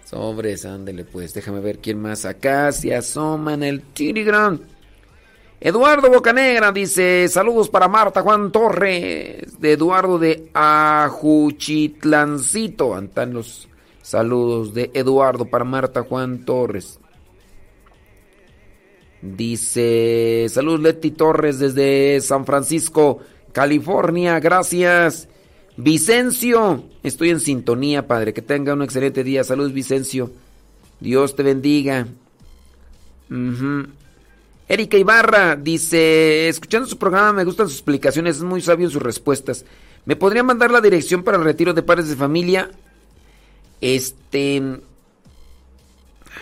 [0.09, 1.33] Sobres, ándele pues.
[1.35, 4.59] Déjame ver quién más acá se asoma en el Telegram.
[5.61, 12.95] Eduardo Bocanegra dice, saludos para Marta Juan Torres, de Eduardo de Ajuchitlancito.
[12.95, 13.67] Antan los
[14.01, 16.99] saludos de Eduardo para Marta Juan Torres.
[19.21, 23.19] Dice, saludos Leti Torres desde San Francisco,
[23.51, 25.29] California, gracias.
[25.81, 28.33] Vicencio, estoy en sintonía, padre.
[28.33, 29.45] Que tenga un excelente día.
[29.45, 30.29] Saludos, Vicencio.
[30.99, 32.05] Dios te bendiga.
[33.29, 33.87] Uh
[34.67, 39.01] Erika Ibarra dice, escuchando su programa me gustan sus explicaciones, es muy sabio en sus
[39.01, 39.65] respuestas.
[40.05, 42.69] ¿Me podría mandar la dirección para el retiro de padres de familia?
[43.81, 44.61] Este...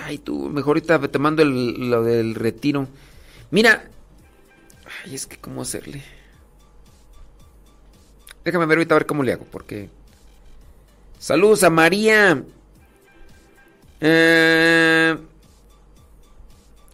[0.04, 2.88] Ay, tú, mejor ahorita te mando el, lo del retiro.
[3.52, 3.90] Mira...
[5.06, 6.04] Ay, es que cómo hacerle.
[8.48, 9.90] Déjame ver ahorita a ver cómo le hago, porque...
[11.20, 12.46] Saludos a María.
[14.00, 15.18] Eh...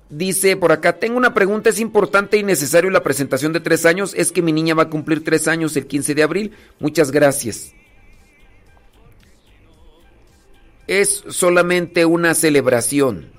[0.09, 4.15] Dice por acá, tengo una pregunta, es importante y necesario la presentación de tres años.
[4.15, 6.53] Es que mi niña va a cumplir tres años el 15 de abril.
[6.79, 7.71] Muchas gracias.
[10.87, 13.31] Es solamente una celebración.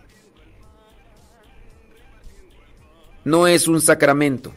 [3.24, 4.54] No es un sacramento.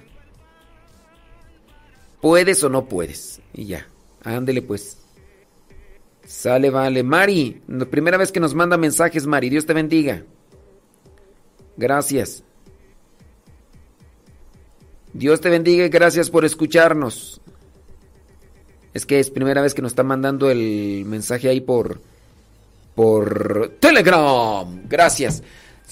[2.22, 3.42] Puedes o no puedes.
[3.54, 3.88] Y ya.
[4.24, 4.98] Ándele pues.
[6.26, 7.04] Sale, vale.
[7.04, 9.50] Mari, primera vez que nos manda mensajes, Mari.
[9.50, 10.24] Dios te bendiga.
[11.78, 12.44] Gracias.
[15.14, 17.40] Dios te bendiga y gracias por escucharnos.
[18.94, 22.02] Es que es primera vez que nos está mandando el mensaje ahí por
[22.94, 24.82] por Telegram.
[24.88, 25.44] Gracias.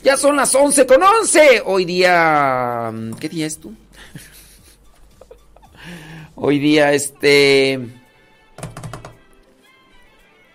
[0.04, 1.62] Ya son las 11 con 11.
[1.66, 3.74] Hoy día ¿qué día es tú?
[6.38, 7.80] Hoy día este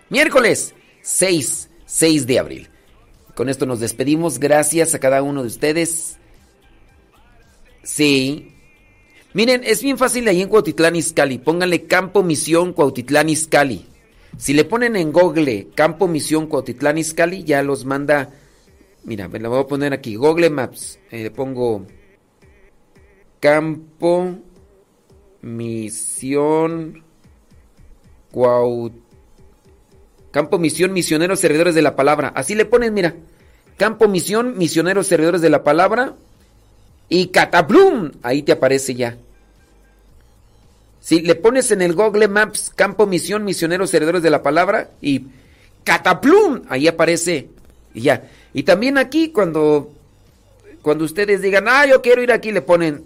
[0.09, 2.69] miércoles 6 6 de abril.
[3.33, 4.39] Con esto nos despedimos.
[4.39, 6.17] Gracias a cada uno de ustedes.
[7.83, 8.53] Sí.
[9.33, 11.39] Miren, es bien fácil ahí en Cuautitlán Izcalli.
[11.39, 13.87] Pónganle Campo Misión Cuautitlán Izcalli.
[14.37, 18.29] Si le ponen en Google Campo Misión Cuautitlán Izcalli, ya los manda.
[19.03, 20.15] Mira, me la voy a poner aquí.
[20.15, 20.99] Google Maps.
[21.09, 21.87] Le pongo
[23.39, 24.37] Campo
[25.41, 27.03] Misión
[28.31, 29.11] Cuautitlán.
[30.31, 32.31] Campo Misión Misioneros Servidores de la Palabra.
[32.35, 33.13] Así le ponen, mira.
[33.77, 36.15] Campo Misión Misioneros Servidores de la Palabra.
[37.09, 38.11] Y Cataplum.
[38.23, 39.17] Ahí te aparece ya.
[41.01, 45.25] Si le pones en el Google Maps Campo Misión Misioneros Servidores de la Palabra y
[45.83, 46.61] Cataplum.
[46.69, 47.49] Ahí aparece.
[47.93, 48.29] Y ya.
[48.53, 49.91] Y también aquí cuando,
[50.81, 53.03] cuando ustedes digan, ah, yo quiero ir aquí, le ponen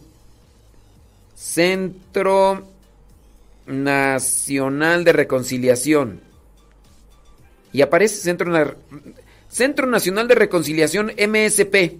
[1.35, 2.67] Centro
[3.67, 6.21] Nacional de Reconciliación.
[7.73, 8.47] Y aparece Centro,
[9.85, 11.97] Nacional de Reconciliación MSP.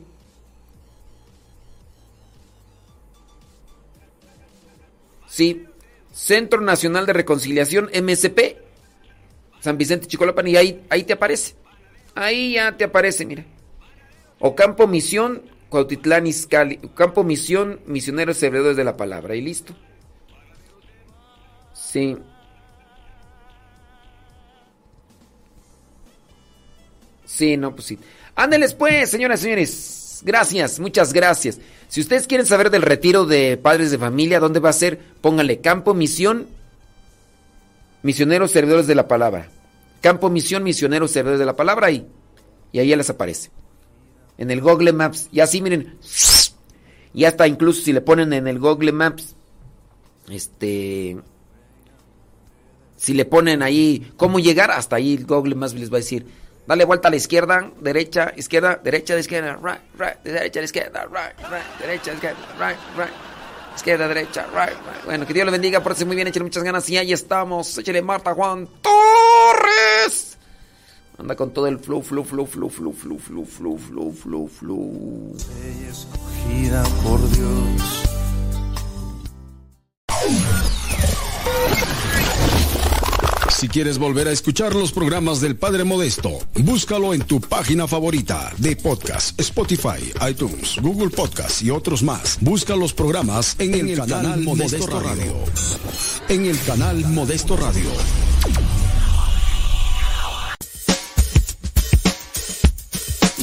[5.27, 5.65] Sí,
[6.13, 8.57] Centro Nacional de Reconciliación MSP.
[9.59, 11.55] San Vicente Chicolapan y ahí, ahí te aparece.
[12.13, 13.43] Ahí ya te aparece, mira.
[14.39, 16.77] O Campo Misión Cuautitlán Izcalli.
[16.95, 19.35] Campo Misión Misioneros Servidores de la Palabra.
[19.35, 19.73] Y listo.
[21.73, 22.17] Sí.
[27.25, 27.99] Sí, no, pues sí.
[28.35, 30.21] Ándeles pues, señoras y señores.
[30.23, 31.59] Gracias, muchas gracias.
[31.87, 34.99] Si ustedes quieren saber del retiro de padres de familia, ¿dónde va a ser?
[35.21, 36.47] Pónganle Campo Misión,
[38.03, 39.49] Misioneros Servidores de la Palabra.
[40.01, 42.07] Campo Misión, Misioneros Servidores de la Palabra y,
[42.71, 43.51] y ahí ya les aparece.
[44.37, 45.29] En el Google Maps.
[45.31, 45.97] Y así, miren.
[47.13, 49.35] Y hasta incluso si le ponen en el Google Maps,
[50.29, 51.17] este...
[52.97, 56.25] Si le ponen ahí cómo llegar, hasta ahí el Google Maps les va a decir
[56.67, 61.79] Dale vuelta a la izquierda, derecha, izquierda, derecha, izquierda, right, right, derecha, izquierda, right, right,
[61.79, 63.13] derecha, izquierda, right, right,
[63.75, 65.05] izquierda, derecha, right, right.
[65.05, 67.77] Bueno, que Dios le bendiga, pórtese muy bien, échale muchas ganas y ahí estamos.
[67.77, 70.34] Échale Marta Juan Torres.
[71.17, 75.37] Anda con todo el flow, flow, flow, flow, flow, flow, flow, flow, flow, flow, flow.
[75.89, 78.05] escogida por Dios.
[83.49, 88.51] Si quieres volver a escuchar los programas del Padre Modesto, búscalo en tu página favorita
[88.57, 92.37] de podcast, Spotify, iTunes, Google Podcast y otros más.
[92.41, 95.33] Busca los programas en, el, canal, Modesto, Radio.
[96.27, 97.89] En el canal Modesto Radio.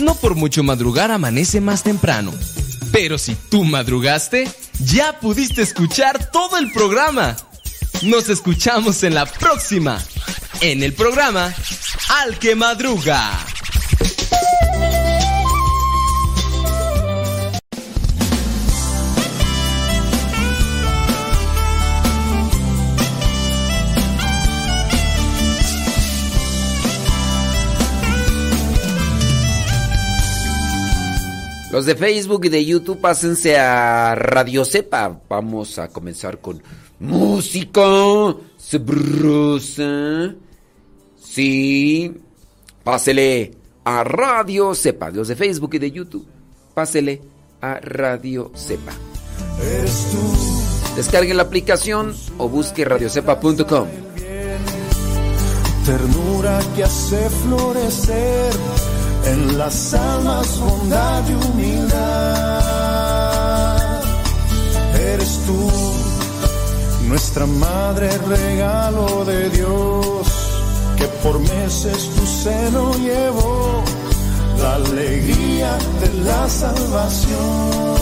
[0.03, 2.33] No por mucho madrugar amanece más temprano.
[2.91, 4.51] Pero si tú madrugaste,
[4.85, 7.37] ya pudiste escuchar todo el programa.
[8.03, 10.03] Nos escuchamos en la próxima,
[10.61, 11.55] en el programa
[12.09, 13.31] Al que Madruga.
[31.73, 35.23] Los de Facebook y de YouTube pásense a Radio Cepa.
[35.27, 36.63] Vamos a comenzar con
[37.01, 37.81] música
[38.59, 40.35] sabrosa.
[41.19, 42.15] Sí.
[42.85, 43.53] Pásele
[43.85, 45.11] a Radio Cepa.
[45.11, 46.27] Los de Facebook y de YouTube.
[46.75, 47.23] Pásele
[47.63, 48.93] a Radio Cepa.
[50.95, 53.89] Descargue la aplicación o busque radiocepa.com.
[55.87, 58.53] ternura que hace florecer
[59.27, 62.63] en las almas bondad y humildad.
[64.95, 65.71] Eres tú,
[67.09, 70.27] nuestra madre regalo de Dios,
[70.97, 73.83] que por meses tu seno llevó
[74.59, 77.93] la alegría de la salvación.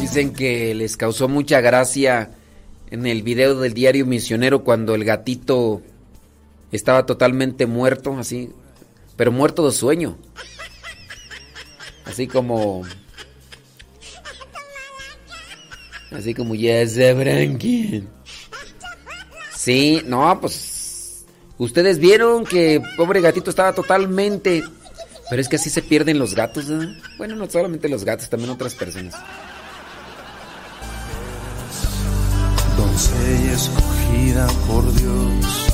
[0.00, 2.32] Dicen que les causó mucha gracia
[2.90, 5.80] en el video del diario misionero cuando el gatito
[6.72, 8.50] estaba totalmente muerto, así,
[9.22, 10.18] pero muerto de sueño.
[12.04, 12.82] Así como...
[16.10, 18.08] Así como ya se branquen.
[19.56, 21.24] Sí, no, pues...
[21.56, 24.64] Ustedes vieron que pobre gatito estaba totalmente...
[25.30, 26.92] Pero es que así se pierden los gatos, ¿verdad?
[27.16, 29.14] Bueno, no solamente los gatos, también otras personas.
[32.76, 35.71] doncella escogida por Dios.